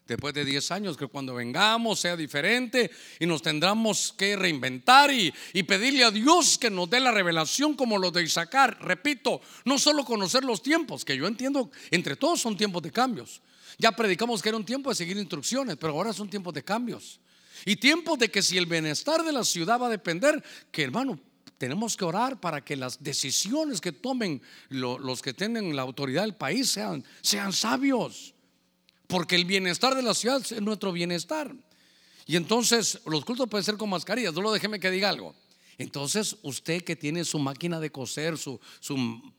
Después 0.07 0.36
de 0.36 0.45
10 0.45 0.72
años, 0.72 0.97
que 0.97 1.07
cuando 1.07 1.34
vengamos 1.34 1.99
sea 1.99 2.16
diferente 2.16 2.91
y 3.20 3.26
nos 3.26 3.41
tendremos 3.41 4.13
que 4.16 4.36
reinventar 4.36 5.09
y, 5.11 5.34
pedirle 5.63 6.03
a 6.03 6.11
Dios 6.11 6.59
que 6.59 6.70
nos 6.70 6.88
dé 6.88 6.99
la 6.99 7.11
revelación 7.11 7.74
como 7.74 7.97
lo 7.97 8.11
de 8.11 8.24
Isaac. 8.24 8.53
Repito, 8.82 9.41
no 9.66 9.80
solo 9.80 10.05
conocer 10.05 10.43
los 10.43 10.61
tiempos, 10.61 11.03
que 11.03 11.18
yo 11.18 11.26
entiendo, 11.26 11.72
entre 11.89 12.16
todos 12.16 12.39
son 12.39 12.55
tiempos 12.55 12.84
de 12.84 12.91
cambios. 12.91 13.41
Ya 13.80 13.91
predicamos 13.91 14.43
que 14.43 14.49
era 14.49 14.57
un 14.57 14.66
tiempo 14.66 14.89
de 14.89 14.95
seguir 14.95 15.18
instrucciones, 15.18 15.76
pero 15.76 15.93
ahora 15.93 16.13
son 16.13 16.30
tiempos 16.30 16.53
de 16.53 16.63
cambios. 16.63 17.20
Y 17.63 17.77
tiempos 17.77 18.19
de 18.19 18.29
que 18.29 18.41
si 18.41 18.57
el 18.57 18.65
bienestar 18.65 19.23
de 19.23 19.31
la 19.31 19.43
ciudad 19.43 19.79
va 19.79 19.87
a 19.87 19.91
depender, 19.91 20.43
que 20.71 20.83
hermano, 20.83 21.19
tenemos 21.57 21.95
que 21.95 22.03
orar 22.03 22.39
para 22.39 22.63
que 22.63 22.75
las 22.75 23.01
decisiones 23.01 23.79
que 23.79 23.91
tomen 23.91 24.41
los 24.69 25.21
que 25.21 25.33
tienen 25.33 25.75
la 25.75 25.83
autoridad 25.83 26.23
del 26.23 26.35
país 26.35 26.69
sean, 26.69 27.03
sean 27.21 27.53
sabios. 27.53 28.33
Porque 29.07 29.35
el 29.35 29.45
bienestar 29.45 29.95
de 29.95 30.01
la 30.01 30.13
ciudad 30.13 30.41
es 30.41 30.61
nuestro 30.61 30.91
bienestar. 30.91 31.55
Y 32.25 32.35
entonces 32.35 32.99
los 33.05 33.23
cultos 33.23 33.47
pueden 33.47 33.63
ser 33.63 33.77
con 33.77 33.89
mascarillas. 33.89 34.33
Solo 34.33 34.51
déjeme 34.51 34.79
que 34.79 34.89
diga 34.89 35.09
algo. 35.09 35.35
Entonces 35.78 36.38
usted 36.41 36.84
que 36.84 36.95
tiene 36.95 37.26
su 37.26 37.39
máquina 37.39 37.80
de 37.80 37.91
coser, 37.91 38.38
su, 38.38 38.59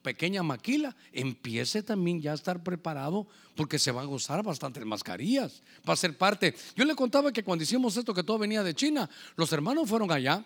pequeña 0.03 0.43
maquila, 0.43 0.97
empiece 1.13 1.83
también 1.83 2.21
ya 2.21 2.33
a 2.33 2.35
estar 2.35 2.63
preparado 2.63 3.27
porque 3.55 3.79
se 3.79 3.91
van 3.91 4.07
a 4.07 4.09
usar 4.09 4.43
bastantes 4.43 4.85
mascarillas. 4.85 5.63
Va 5.89 5.95
a 5.95 5.97
ser 5.97 6.17
parte. 6.17 6.55
Yo 6.75 6.85
le 6.85 6.95
contaba 6.95 7.33
que 7.33 7.43
cuando 7.43 7.65
hicimos 7.65 7.97
esto, 7.97 8.13
que 8.13 8.23
todo 8.23 8.39
venía 8.39 8.63
de 8.63 8.75
China, 8.75 9.09
los 9.37 9.53
hermanos 9.53 9.89
fueron 9.89 10.11
allá 10.11 10.45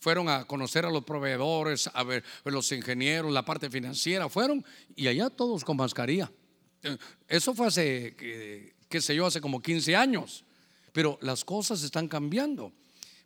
fueron 0.00 0.28
a 0.28 0.44
conocer 0.44 0.84
a 0.84 0.90
los 0.90 1.02
proveedores, 1.02 1.88
a 1.94 2.02
ver 2.02 2.22
los 2.44 2.70
ingenieros, 2.72 3.32
la 3.32 3.42
parte 3.42 3.70
financiera, 3.70 4.28
fueron 4.28 4.62
y 4.94 5.06
allá 5.06 5.30
todos 5.30 5.64
con 5.64 5.78
mascarilla. 5.78 6.30
Eso 7.26 7.54
fue 7.54 7.68
hace, 7.68 8.14
qué 8.90 9.00
sé 9.00 9.16
yo, 9.16 9.24
hace 9.24 9.40
como 9.40 9.62
15 9.62 9.96
años, 9.96 10.44
pero 10.92 11.18
las 11.22 11.42
cosas 11.42 11.82
están 11.82 12.06
cambiando. 12.06 12.70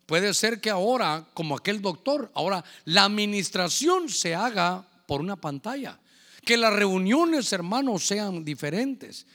Puede 0.08 0.32
ser 0.32 0.58
que 0.58 0.70
ahora, 0.70 1.28
como 1.34 1.54
aquel 1.54 1.82
doctor, 1.82 2.30
ahora 2.32 2.64
la 2.86 3.04
administración 3.04 4.08
se 4.08 4.34
haga 4.34 4.88
por 5.06 5.20
una 5.20 5.36
pantalla, 5.36 6.00
que 6.46 6.56
las 6.56 6.72
reuniones, 6.72 7.52
hermanos, 7.52 8.06
sean 8.06 8.42
diferentes. 8.42 9.26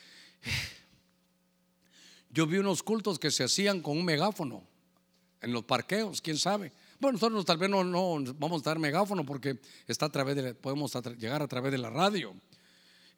Yo 2.31 2.47
vi 2.47 2.57
unos 2.57 2.81
cultos 2.81 3.19
que 3.19 3.29
se 3.29 3.43
hacían 3.43 3.81
con 3.81 3.99
un 3.99 4.03
megáfono 4.03 4.63
en 5.41 5.53
los 5.53 5.63
parqueos, 5.63 6.23
quién 6.23 6.39
sabe. 6.39 6.71
Bueno, 6.99 7.17
nosotros 7.17 7.45
tal 7.45 7.59
vez 7.59 7.69
no, 7.69 8.23
vamos 8.39 8.61
a 8.63 8.71
dar 8.71 8.79
megáfono 8.79 9.23
porque 9.23 9.59
está 9.87 10.07
a 10.07 10.11
través 10.11 10.35
de, 10.37 10.55
podemos 10.55 10.91
llegar 11.19 11.43
a 11.43 11.47
través 11.47 11.71
de 11.71 11.77
la 11.77 11.91
radio. 11.91 12.33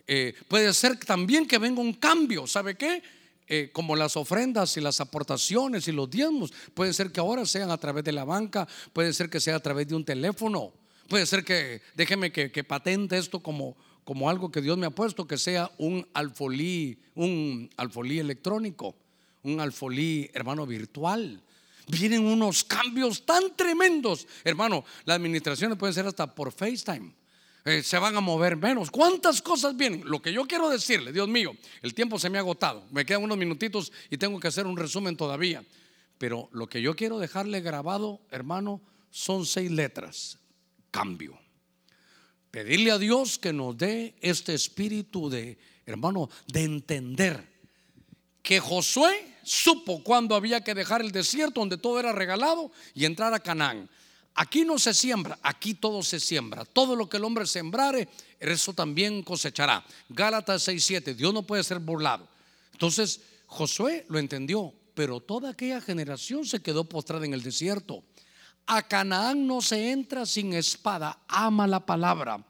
Eh, 0.06 0.36
puede 0.50 0.74
ser 0.74 0.98
también 0.98 1.48
que 1.48 1.58
venga 1.58 1.80
un 1.80 1.94
cambio, 1.94 2.48
¿sabe 2.48 2.76
qué? 2.76 3.02
Eh, 3.48 3.70
como 3.72 3.96
las 3.96 4.18
ofrendas 4.18 4.76
y 4.76 4.82
las 4.82 5.00
aportaciones 5.00 5.88
y 5.88 5.92
los 5.92 6.10
diezmos, 6.10 6.52
puede 6.74 6.94
ser 6.94 7.12
que 7.12 7.20
ahora 7.20 7.46
sean 7.46 7.70
a 7.70 7.78
través 7.78 8.04
de 8.04 8.12
la 8.12 8.24
banca, 8.24 8.68
puede 8.92 9.14
ser 9.14 9.30
que 9.30 9.40
sea 9.40 9.58
a 9.58 9.60
través 9.60 9.88
de 9.88 9.96
un 9.96 10.04
teléfono, 10.04 10.74
puede 11.08 11.28
ser 11.28 11.44
que, 11.44 11.82
déjeme 11.96 12.32
que, 12.32 12.64
patente 12.64 13.20
esto 13.20 13.42
como, 13.42 13.78
como 14.04 14.32
algo 14.32 14.52
que 14.52 14.62
Dios 14.62 14.80
me 14.80 14.88
ha 14.88 14.90
puesto, 14.90 15.28
que 15.28 15.38
sea 15.38 15.70
un 15.78 16.08
alfolí, 16.14 16.98
un 17.14 17.70
alfolí 17.78 18.18
electrónico, 18.18 18.96
un 19.44 19.60
alfolí, 19.60 20.30
hermano, 20.34 20.66
virtual 20.66 21.42
vienen 21.88 22.26
unos 22.26 22.64
cambios 22.64 23.26
tan 23.26 23.56
tremendos. 23.56 24.28
Hermano, 24.44 24.84
las 25.06 25.18
administraciones 25.18 25.78
pueden 25.78 25.94
ser 25.94 26.08
hasta 26.08 26.34
por 26.34 26.52
FaceTime. 26.52 27.14
Eh, 27.66 27.82
se 27.82 27.98
van 27.98 28.16
a 28.16 28.22
mover 28.22 28.56
menos. 28.56 28.92
¿Cuántas 28.92 29.42
cosas 29.42 29.76
vienen? 29.76 30.04
Lo 30.06 30.22
que 30.22 30.32
yo 30.32 30.46
quiero 30.46 30.70
decirle, 30.70 31.12
Dios 31.12 31.28
mío, 31.28 31.56
el 31.82 31.96
tiempo 31.96 32.20
se 32.20 32.30
me 32.30 32.38
ha 32.38 32.42
agotado. 32.42 32.86
Me 32.92 33.04
quedan 33.08 33.24
unos 33.24 33.40
minutitos 33.40 33.92
y 34.12 34.18
tengo 34.18 34.40
que 34.40 34.48
hacer 34.48 34.68
un 34.68 34.78
resumen 34.78 35.18
todavía. 35.18 35.66
Pero 36.20 36.48
lo 36.52 36.68
que 36.68 36.80
yo 36.80 36.96
quiero 36.96 37.18
dejarle 37.18 37.62
grabado, 37.62 38.22
hermano, 38.30 38.82
son 39.10 39.48
seis 39.48 39.72
letras. 39.72 40.38
Cambio. 40.92 41.40
Pedirle 42.52 42.92
a 42.92 43.00
Dios 43.00 43.40
que 43.40 43.52
nos 43.52 43.76
dé 43.76 44.16
este 44.22 44.54
espíritu 44.54 45.28
de, 45.28 45.58
hermano, 45.88 46.30
de 46.46 46.64
entender 46.64 47.44
que 48.44 48.60
Josué 48.60 49.38
supo 49.44 50.04
cuándo 50.04 50.36
había 50.36 50.64
que 50.64 50.76
dejar 50.76 51.02
el 51.02 51.12
desierto 51.12 51.62
donde 51.62 51.78
todo 51.78 52.00
era 52.00 52.12
regalado 52.12 52.72
y 52.94 53.06
entrar 53.06 53.34
a 53.34 53.40
Canaán. 53.40 53.90
Aquí 54.36 54.66
no 54.66 54.78
se 54.78 54.94
siembra, 54.94 55.40
aquí 55.42 55.74
todo 55.74 56.04
se 56.04 56.20
siembra. 56.20 56.66
Todo 56.66 56.96
lo 56.96 57.08
que 57.08 57.18
el 57.18 57.24
hombre 57.24 57.46
sembrare, 57.46 58.10
eso 58.40 58.74
también 58.74 59.24
cosechará. 59.24 59.86
Gálatas 60.10 60.68
6:7, 60.68 61.16
Dios 61.16 61.34
no 61.34 61.44
puede 61.44 61.64
ser 61.64 61.80
burlado. 61.80 62.28
Entonces, 62.74 63.22
Josué 63.48 64.06
lo 64.10 64.20
entendió, 64.20 64.74
pero 64.94 65.22
toda 65.22 65.52
aquella 65.52 65.80
generación 65.80 66.46
se 66.46 66.62
quedó 66.62 66.84
postrada 66.84 67.26
en 67.26 67.34
el 67.34 67.44
desierto. 67.44 68.04
A 68.68 68.82
Canaán 68.82 69.48
no 69.48 69.62
se 69.62 69.92
entra 69.92 70.26
sin 70.26 70.54
espada, 70.54 71.20
ama 71.28 71.66
la 71.66 71.86
palabra. 71.86 72.44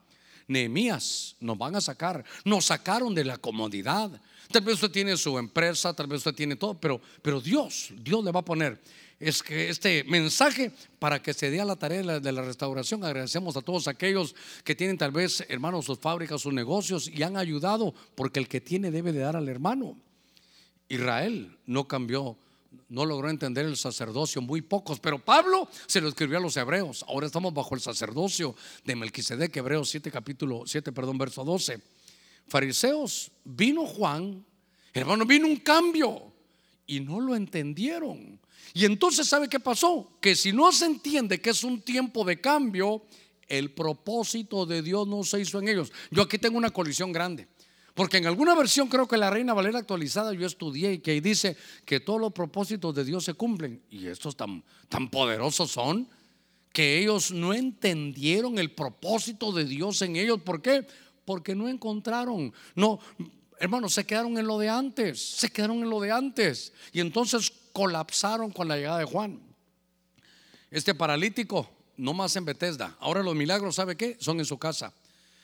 Nehemías, 0.48 1.36
nos 1.40 1.58
van 1.58 1.76
a 1.76 1.80
sacar, 1.80 2.24
nos 2.44 2.66
sacaron 2.66 3.14
de 3.14 3.24
la 3.24 3.36
comodidad. 3.36 4.10
Tal 4.50 4.62
vez 4.62 4.74
usted 4.74 4.90
tiene 4.90 5.16
su 5.16 5.38
empresa, 5.38 5.92
tal 5.94 6.06
vez 6.06 6.18
usted 6.18 6.34
tiene 6.34 6.56
todo, 6.56 6.74
pero, 6.74 7.00
pero 7.22 7.40
Dios, 7.40 7.90
Dios 7.96 8.24
le 8.24 8.30
va 8.30 8.40
a 8.40 8.44
poner 8.44 8.80
es 9.18 9.42
que 9.42 9.70
este 9.70 10.04
mensaje 10.04 10.72
para 10.98 11.22
que 11.22 11.32
se 11.32 11.50
dé 11.50 11.60
a 11.60 11.64
la 11.64 11.76
tarea 11.76 12.20
de 12.20 12.32
la, 12.32 12.42
restauración. 12.42 13.02
Agradecemos 13.04 13.56
a 13.56 13.62
todos 13.62 13.88
aquellos 13.88 14.34
que 14.62 14.74
tienen 14.74 14.98
tal 14.98 15.10
vez, 15.10 15.44
hermanos, 15.48 15.86
sus 15.86 15.98
fábricas, 15.98 16.42
sus 16.42 16.52
negocios 16.52 17.08
y 17.08 17.22
han 17.22 17.36
ayudado, 17.36 17.94
porque 18.14 18.40
el 18.40 18.48
que 18.48 18.60
tiene 18.60 18.90
debe 18.90 19.12
de 19.12 19.20
dar 19.20 19.36
al 19.36 19.48
hermano. 19.48 19.96
Israel 20.88 21.56
no 21.64 21.88
cambió, 21.88 22.36
no 22.88 23.06
logró 23.06 23.30
entender 23.30 23.64
el 23.64 23.76
sacerdocio, 23.76 24.42
muy 24.42 24.60
pocos, 24.60 25.00
pero 25.00 25.18
Pablo 25.18 25.68
se 25.86 26.00
lo 26.00 26.08
escribió 26.08 26.36
a 26.38 26.42
los 26.42 26.56
hebreos. 26.56 27.04
Ahora 27.08 27.26
estamos 27.26 27.54
bajo 27.54 27.74
el 27.74 27.80
sacerdocio 27.80 28.54
de 28.84 28.96
Melquisedec, 28.96 29.56
Hebreos 29.56 29.88
7, 29.88 30.10
capítulo 30.10 30.64
7, 30.66 30.92
perdón, 30.92 31.16
verso 31.16 31.42
12. 31.42 31.80
Fariseos, 32.48 33.30
vino 33.44 33.86
Juan, 33.86 34.44
hermano, 34.92 35.24
vino 35.24 35.46
un 35.46 35.56
cambio 35.56 36.32
y 36.86 37.00
no 37.00 37.20
lo 37.20 37.34
entendieron. 37.34 38.38
Y 38.74 38.84
entonces, 38.84 39.26
¿sabe 39.26 39.48
qué 39.48 39.58
pasó? 39.58 40.18
Que 40.20 40.36
si 40.36 40.52
no 40.52 40.70
se 40.72 40.86
entiende 40.86 41.40
que 41.40 41.50
es 41.50 41.64
un 41.64 41.80
tiempo 41.80 42.24
de 42.24 42.40
cambio, 42.40 43.02
el 43.48 43.70
propósito 43.72 44.66
de 44.66 44.82
Dios 44.82 45.06
no 45.06 45.24
se 45.24 45.40
hizo 45.40 45.58
en 45.58 45.68
ellos. 45.68 45.92
Yo 46.10 46.22
aquí 46.22 46.38
tengo 46.38 46.58
una 46.58 46.70
colisión 46.70 47.12
grande. 47.12 47.48
Porque 47.94 48.18
en 48.18 48.26
alguna 48.26 48.54
versión 48.54 48.88
creo 48.88 49.08
que 49.08 49.16
la 49.16 49.30
Reina 49.30 49.54
Valera 49.54 49.78
actualizada 49.78 50.34
yo 50.34 50.46
estudié 50.46 50.92
y 50.92 50.98
que 50.98 51.18
dice 51.22 51.56
que 51.86 51.98
todos 51.98 52.20
los 52.20 52.32
propósitos 52.32 52.94
de 52.94 53.04
Dios 53.06 53.24
se 53.24 53.32
cumplen. 53.32 53.80
Y 53.90 54.06
estos 54.08 54.36
tan, 54.36 54.62
tan 54.90 55.08
poderosos 55.08 55.70
son 55.70 56.06
que 56.74 56.98
ellos 56.98 57.30
no 57.30 57.54
entendieron 57.54 58.58
el 58.58 58.70
propósito 58.70 59.50
de 59.50 59.64
Dios 59.64 60.02
en 60.02 60.16
ellos. 60.16 60.42
¿Por 60.42 60.60
qué? 60.60 60.86
Porque 61.26 61.54
no 61.54 61.68
encontraron, 61.68 62.54
no, 62.74 62.98
hermanos, 63.58 63.92
se 63.92 64.06
quedaron 64.06 64.38
en 64.38 64.46
lo 64.46 64.58
de 64.58 64.70
antes, 64.70 65.20
se 65.20 65.50
quedaron 65.50 65.78
en 65.78 65.90
lo 65.90 66.00
de 66.00 66.12
antes. 66.12 66.72
Y 66.92 67.00
entonces 67.00 67.52
colapsaron 67.72 68.50
con 68.50 68.68
la 68.68 68.76
llegada 68.76 69.00
de 69.00 69.04
Juan. 69.04 69.38
Este 70.70 70.94
paralítico, 70.94 71.68
no 71.98 72.14
más 72.14 72.34
en 72.36 72.44
Bethesda. 72.44 72.96
Ahora 73.00 73.22
los 73.22 73.34
milagros, 73.34 73.74
¿sabe 73.74 73.96
qué? 73.96 74.16
Son 74.18 74.38
en 74.38 74.46
su 74.46 74.56
casa. 74.56 74.92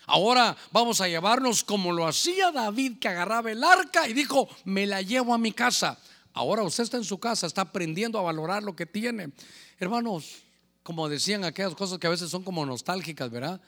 Ahora 0.06 0.56
vamos 0.70 1.00
a 1.00 1.08
llevarnos 1.08 1.62
como 1.62 1.92
lo 1.92 2.06
hacía 2.06 2.50
David 2.50 2.98
que 2.98 3.08
agarraba 3.08 3.52
el 3.52 3.62
arca 3.62 4.08
y 4.08 4.12
dijo, 4.12 4.48
me 4.64 4.86
la 4.86 5.02
llevo 5.02 5.34
a 5.34 5.38
mi 5.38 5.52
casa. 5.52 5.98
Ahora 6.32 6.62
usted 6.62 6.84
está 6.84 6.96
en 6.96 7.04
su 7.04 7.18
casa, 7.18 7.46
está 7.46 7.62
aprendiendo 7.62 8.18
a 8.18 8.22
valorar 8.22 8.62
lo 8.62 8.74
que 8.74 8.86
tiene. 8.86 9.30
Hermanos, 9.78 10.42
como 10.82 11.08
decían 11.08 11.44
aquellas 11.44 11.74
cosas 11.74 11.98
que 11.98 12.06
a 12.06 12.10
veces 12.10 12.30
son 12.30 12.42
como 12.42 12.64
nostálgicas, 12.66 13.30
¿verdad? 13.30 13.60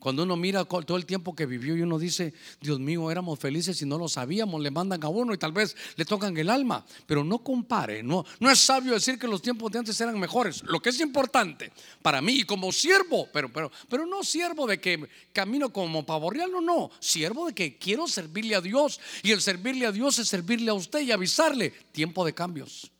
Cuando 0.00 0.22
uno 0.22 0.34
mira 0.34 0.64
todo 0.64 0.96
el 0.96 1.04
tiempo 1.04 1.36
que 1.36 1.44
vivió 1.44 1.76
y 1.76 1.82
uno 1.82 1.98
dice, 1.98 2.32
Dios 2.58 2.80
mío, 2.80 3.10
éramos 3.10 3.38
felices 3.38 3.82
y 3.82 3.84
no 3.84 3.98
lo 3.98 4.08
sabíamos, 4.08 4.58
le 4.62 4.70
mandan 4.70 5.04
a 5.04 5.08
uno 5.10 5.34
y 5.34 5.38
tal 5.38 5.52
vez 5.52 5.76
le 5.96 6.06
tocan 6.06 6.34
el 6.38 6.48
alma, 6.48 6.86
pero 7.06 7.22
no 7.22 7.40
compare, 7.40 8.02
no, 8.02 8.24
no 8.40 8.50
es 8.50 8.58
sabio 8.58 8.94
decir 8.94 9.18
que 9.18 9.28
los 9.28 9.42
tiempos 9.42 9.70
de 9.70 9.78
antes 9.78 10.00
eran 10.00 10.18
mejores. 10.18 10.62
Lo 10.62 10.80
que 10.80 10.88
es 10.88 10.98
importante 11.00 11.70
para 12.00 12.22
mí 12.22 12.44
como 12.44 12.72
siervo, 12.72 13.28
pero, 13.30 13.52
pero, 13.52 13.70
pero 13.90 14.06
no 14.06 14.24
siervo 14.24 14.66
de 14.66 14.80
que 14.80 15.06
camino 15.34 15.70
como 15.70 16.06
pavorreal, 16.06 16.50
no, 16.50 16.62
no, 16.62 16.90
siervo 16.98 17.48
de 17.48 17.52
que 17.52 17.76
quiero 17.76 18.08
servirle 18.08 18.54
a 18.54 18.62
Dios 18.62 18.98
y 19.22 19.32
el 19.32 19.42
servirle 19.42 19.84
a 19.84 19.92
Dios 19.92 20.18
es 20.18 20.28
servirle 20.28 20.70
a 20.70 20.74
usted 20.74 21.00
y 21.00 21.12
avisarle, 21.12 21.74
tiempo 21.92 22.24
de 22.24 22.32
cambios. 22.32 22.90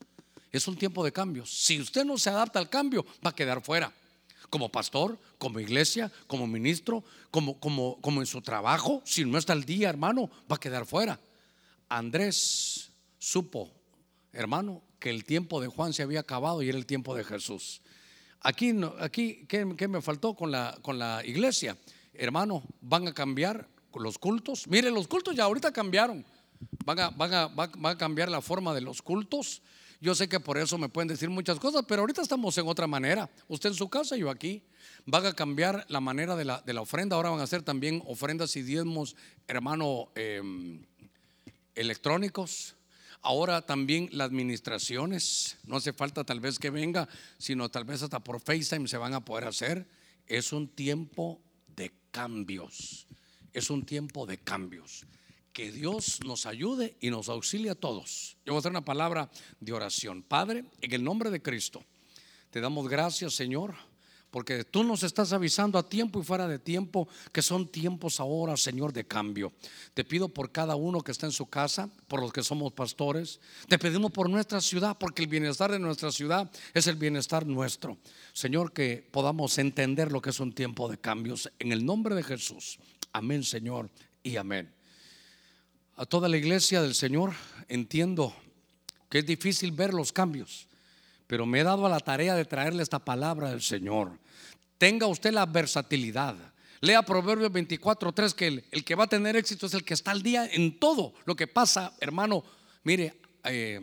Es 0.53 0.69
un 0.69 0.77
tiempo 0.77 1.03
de 1.03 1.13
cambios. 1.13 1.49
Si 1.49 1.81
usted 1.81 2.05
no 2.05 2.19
se 2.19 2.29
adapta 2.29 2.59
al 2.59 2.69
cambio, 2.69 3.07
va 3.25 3.31
a 3.31 3.35
quedar 3.35 3.63
fuera 3.63 3.91
como 4.51 4.69
pastor, 4.69 5.19
como 5.39 5.61
iglesia, 5.61 6.13
como 6.27 6.47
ministro, 6.47 7.05
como, 7.31 7.59
como, 7.59 8.01
como 8.01 8.21
en 8.21 8.27
su 8.27 8.43
trabajo. 8.43 9.01
Si 9.05 9.25
no 9.25 9.39
está 9.39 9.53
al 9.53 9.65
día, 9.65 9.89
hermano, 9.89 10.29
va 10.51 10.57
a 10.57 10.61
quedar 10.61 10.85
fuera. 10.85 11.19
Andrés 11.89 12.91
supo, 13.19 13.71
hermano, 14.33 14.83
que 14.99 15.11
el 15.11 15.25
tiempo 15.25 15.61
de 15.61 15.69
Juan 15.69 15.93
se 15.93 16.03
había 16.03 16.21
acabado 16.21 16.63
y 16.63 16.69
era 16.69 16.77
el 16.77 16.87
tiempo 16.87 17.15
de 17.15 17.25
Jesús. 17.25 17.81
Aquí, 18.43 18.75
aquí 19.01 19.47
¿qué, 19.47 19.65
me 19.65 20.03
faltó 20.03 20.35
con 20.35 20.51
la, 20.51 20.79
con 20.83 20.99
la 20.99 21.23
iglesia? 21.25 21.77
Hermano, 22.13 22.63
van 22.81 23.09
a 23.09 23.15
cambiar 23.15 23.69
los 23.95 24.19
cultos. 24.19 24.67
Miren, 24.67 24.95
los 24.95 25.09
cultos 25.09 25.35
ya 25.35 25.45
ahorita 25.45 25.73
cambiaron. 25.73 26.25
Van 26.85 26.99
a, 26.99 27.11
van 27.11 27.35
a, 27.35 27.47
van 27.47 27.87
a 27.87 27.99
cambiar 27.99 28.31
la 28.31 28.41
forma 28.41 28.75
de 28.75 28.81
los 28.81 29.03
cultos. 29.03 29.63
Yo 30.01 30.15
sé 30.15 30.29
que 30.29 30.41
por 30.41 30.57
eso 30.57 30.79
me 30.79 30.89
pueden 30.89 31.09
decir 31.09 31.29
muchas 31.29 31.59
cosas, 31.61 31.85
pero 31.87 32.01
ahorita 32.01 32.23
estamos 32.23 32.57
en 32.57 32.67
otra 32.67 32.87
manera. 32.87 33.29
Usted 33.49 33.69
en 33.69 33.75
su 33.75 33.91
casa, 33.91 34.17
yo 34.17 34.31
aquí. 34.31 34.65
Van 35.05 35.27
a 35.27 35.35
cambiar 35.35 35.85
la 35.89 36.01
manera 36.01 36.37
de 36.37 36.47
la, 36.47 36.63
de 36.63 36.73
la 36.73 36.81
ofrenda. 36.81 37.17
Ahora 37.17 37.29
van 37.29 37.41
a 37.41 37.43
hacer 37.43 37.63
también 37.63 38.03
ofrendas 38.07 38.57
y 38.57 38.63
diezmos, 38.63 39.15
hermano, 39.47 40.11
em, 40.15 40.87
electrónicos. 41.75 42.77
Ahora 43.21 43.61
también 43.67 44.09
las 44.13 44.29
administraciones. 44.29 45.59
No 45.67 45.77
hace 45.77 45.93
falta 45.93 46.25
tal 46.25 46.41
vez 46.41 46.59
que 46.59 46.71
venga, 46.71 47.07
sino 47.37 47.69
tal 47.69 47.85
vez 47.85 48.03
hasta 48.03 48.21
por 48.21 48.41
FaceTime 48.41 48.89
se 48.89 48.97
van 48.97 49.13
a 49.13 49.23
poder 49.23 49.45
hacer. 49.45 49.87
Es 50.27 50.55
un 50.55 50.69
tiempo 50.69 51.43
de 51.77 51.93
cambios. 52.11 53.07
Es 53.53 53.69
un 53.69 53.85
tiempo 53.85 54.25
de 54.25 54.39
cambios 54.39 55.05
que 55.53 55.73
Dios 55.73 56.21
nos 56.25 56.47
ayude 56.47 56.97
y 57.01 57.11
nos 57.11 57.29
auxilie 57.29 57.71
a 57.71 57.75
todos. 57.75 58.37
Yo 58.45 58.53
voy 58.53 58.57
a 58.57 58.61
hacer 58.61 58.71
una 58.71 58.85
palabra 58.85 59.31
de 59.59 59.73
oración. 59.73 60.23
Padre, 60.23 60.65
en 60.81 60.93
el 60.93 61.03
nombre 61.03 61.31
de 61.31 61.43
Cristo, 61.43 61.83
te 62.51 62.61
damos 62.61 62.89
gracias, 62.89 63.35
Señor, 63.35 63.75
porque 64.31 64.63
tú 64.65 64.85
nos 64.85 65.03
estás 65.03 65.33
avisando 65.33 65.77
a 65.79 65.89
tiempo 65.89 66.21
y 66.21 66.25
fuera 66.25 66.47
de 66.47 66.61
tiempo 66.61 67.09
que 67.33 67.43
son 67.43 67.67
tiempos 67.67 68.21
ahora, 68.21 68.57
Señor, 68.57 68.93
de 68.93 69.05
cambio. 69.05 69.53
Te 69.93 70.05
pido 70.05 70.29
por 70.29 70.53
cada 70.53 70.77
uno 70.77 71.01
que 71.01 71.11
está 71.11 71.27
en 71.27 71.33
su 71.33 71.47
casa, 71.47 71.91
por 72.07 72.21
los 72.21 72.33
que 72.33 72.45
somos 72.45 72.73
pastores. 72.73 73.41
Te 73.69 73.79
pedimos 73.79 74.13
por 74.13 74.31
nuestra 74.31 74.61
ciudad, 74.61 74.97
porque 74.99 75.23
el 75.23 75.29
bienestar 75.29 75.73
de 75.73 75.81
nuestra 75.81 76.13
ciudad 76.13 76.51
es 76.75 76.87
el 76.87 76.95
bienestar 76.97 77.45
nuestro. 77.45 77.99
Señor, 78.33 78.73
que 78.73 79.07
podamos 79.11 79.59
entender 79.59 80.13
lo 80.13 80.23
que 80.23 80.31
es 80.31 80.39
un 80.39 80.53
tiempo 80.53 80.89
de 80.89 80.99
cambios. 80.99 81.51
En 81.59 81.73
el 81.73 81.85
nombre 81.85 82.15
de 82.15 82.23
Jesús. 82.23 82.79
Amén, 83.13 83.43
Señor, 83.43 83.91
y 84.23 84.37
amén 84.37 84.80
a 86.01 86.07
toda 86.07 86.31
la 86.31 86.39
iglesia 86.39 86.81
del 86.81 86.95
Señor, 86.95 87.35
entiendo 87.69 88.35
que 89.11 89.19
es 89.19 89.27
difícil 89.27 89.71
ver 89.71 89.93
los 89.93 90.13
cambios, 90.13 90.67
pero 91.27 91.45
me 91.45 91.61
he 91.61 91.63
dado 91.63 91.85
a 91.85 91.91
la 91.91 92.01
tarea 92.01 92.35
de 92.35 92.47
traerle 92.47 92.83
esta 92.83 93.01
palabra 93.01 93.51
del 93.51 93.61
Señor. 93.61 94.19
Tenga 94.79 95.07
usted 95.07 95.31
la 95.31 95.45
versatilidad. 95.45 96.37
Lea 96.81 97.03
Proverbios 97.03 97.53
24:3 97.53 98.33
que 98.33 98.47
el, 98.47 98.83
que 98.83 98.95
va 98.95 99.05
a 99.05 99.09
tener 99.09 99.37
éxito 99.37 99.67
es 99.67 99.75
el 99.75 99.85
que 99.85 99.93
está 99.93 100.13
al 100.13 100.23
día 100.23 100.49
en 100.51 100.79
todo 100.79 101.13
lo 101.27 101.37
que 101.37 101.47
pasa, 101.47 101.93
hermano. 102.01 102.45
Mire, 102.83 103.21
eh, 103.45 103.83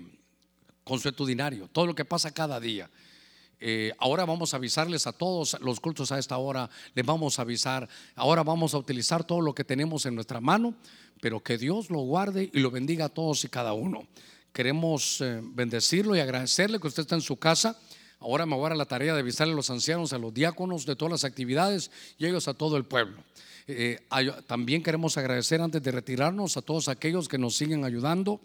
consuetudinario, 0.83 1.67
todo 1.67 1.85
lo 1.85 1.93
que 1.93 2.03
pasa 2.03 2.33
cada 2.33 2.59
día. 2.59 2.89
Eh, 3.59 3.93
ahora 3.99 4.25
vamos 4.25 4.53
a 4.53 4.57
avisarles 4.57 5.05
a 5.05 5.11
todos 5.11 5.55
los 5.61 5.79
cultos 5.79 6.11
a 6.11 6.17
esta 6.17 6.37
hora, 6.37 6.67
les 6.95 7.05
vamos 7.05 7.37
a 7.37 7.43
avisar. 7.43 7.87
Ahora 8.15 8.41
vamos 8.41 8.73
a 8.73 8.79
utilizar 8.79 9.23
todo 9.23 9.41
lo 9.41 9.53
que 9.53 9.63
tenemos 9.63 10.07
en 10.07 10.15
nuestra 10.15 10.41
mano 10.41 10.73
pero 11.21 11.41
que 11.41 11.57
Dios 11.57 11.89
lo 11.89 11.99
guarde 11.99 12.49
y 12.53 12.59
lo 12.59 12.71
bendiga 12.71 13.05
a 13.05 13.09
todos 13.09 13.43
y 13.43 13.49
cada 13.49 13.73
uno. 13.73 14.07
Queremos 14.53 15.21
eh, 15.21 15.41
bendecirlo 15.43 16.15
y 16.15 16.19
agradecerle 16.19 16.79
que 16.79 16.87
usted 16.87 17.03
está 17.03 17.15
en 17.15 17.21
su 17.21 17.37
casa. 17.37 17.79
Ahora 18.19 18.45
me 18.45 18.55
voy 18.55 18.71
a 18.71 18.75
la 18.75 18.85
tarea 18.85 19.13
de 19.13 19.19
avisarle 19.19 19.53
a 19.53 19.55
los 19.55 19.69
ancianos, 19.69 20.13
a 20.13 20.17
los 20.17 20.33
diáconos 20.33 20.85
de 20.85 20.95
todas 20.95 21.11
las 21.11 21.23
actividades 21.23 21.91
y 22.17 22.25
ellos 22.25 22.47
a 22.47 22.53
todo 22.53 22.77
el 22.77 22.85
pueblo. 22.85 23.23
Eh, 23.67 23.99
también 24.47 24.81
queremos 24.81 25.17
agradecer 25.17 25.61
antes 25.61 25.83
de 25.83 25.91
retirarnos 25.91 26.57
a 26.57 26.61
todos 26.61 26.87
aquellos 26.87 27.27
que 27.27 27.37
nos 27.37 27.55
siguen 27.55 27.83
ayudando, 27.83 28.41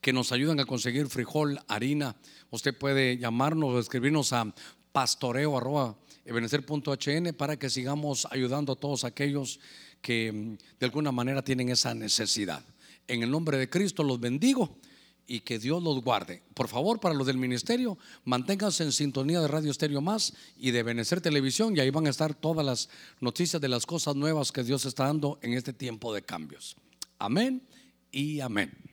que 0.00 0.12
nos 0.12 0.32
ayudan 0.32 0.60
a 0.60 0.64
conseguir 0.64 1.08
frijol, 1.08 1.60
harina. 1.68 2.16
Usted 2.50 2.76
puede 2.76 3.18
llamarnos 3.18 3.70
o 3.70 3.78
escribirnos 3.80 4.32
a 4.32 4.54
pastoreo 4.92 5.54
para 7.36 7.56
que 7.58 7.70
sigamos 7.70 8.28
ayudando 8.30 8.72
a 8.72 8.76
todos 8.76 9.04
aquellos 9.04 9.58
que 10.02 10.30
mm, 10.30 10.58
de 10.78 10.86
alguna 10.86 11.12
manera 11.12 11.42
tienen 11.42 11.70
esa 11.70 11.94
necesidad. 11.94 12.62
En 13.08 13.22
el 13.22 13.30
nombre 13.30 13.56
de 13.56 13.70
Cristo 13.70 14.02
los 14.04 14.20
bendigo 14.20 14.76
y 15.26 15.40
que 15.40 15.58
Dios 15.58 15.82
los 15.82 16.02
guarde. 16.02 16.42
Por 16.54 16.68
favor, 16.68 17.00
para 17.00 17.14
los 17.14 17.26
del 17.26 17.38
ministerio, 17.38 17.96
manténganse 18.24 18.82
en 18.84 18.92
sintonía 18.92 19.40
de 19.40 19.48
Radio 19.48 19.70
Estéreo 19.70 20.00
Más 20.00 20.34
y 20.56 20.72
de 20.72 20.82
Benecer 20.82 21.20
Televisión 21.20 21.76
y 21.76 21.80
ahí 21.80 21.90
van 21.90 22.06
a 22.06 22.10
estar 22.10 22.34
todas 22.34 22.66
las 22.66 22.88
noticias 23.20 23.62
de 23.62 23.68
las 23.68 23.86
cosas 23.86 24.16
nuevas 24.16 24.52
que 24.52 24.64
Dios 24.64 24.84
está 24.84 25.06
dando 25.06 25.38
en 25.42 25.54
este 25.54 25.72
tiempo 25.72 26.12
de 26.12 26.22
cambios. 26.22 26.76
Amén 27.18 27.62
y 28.10 28.40
amén. 28.40 28.91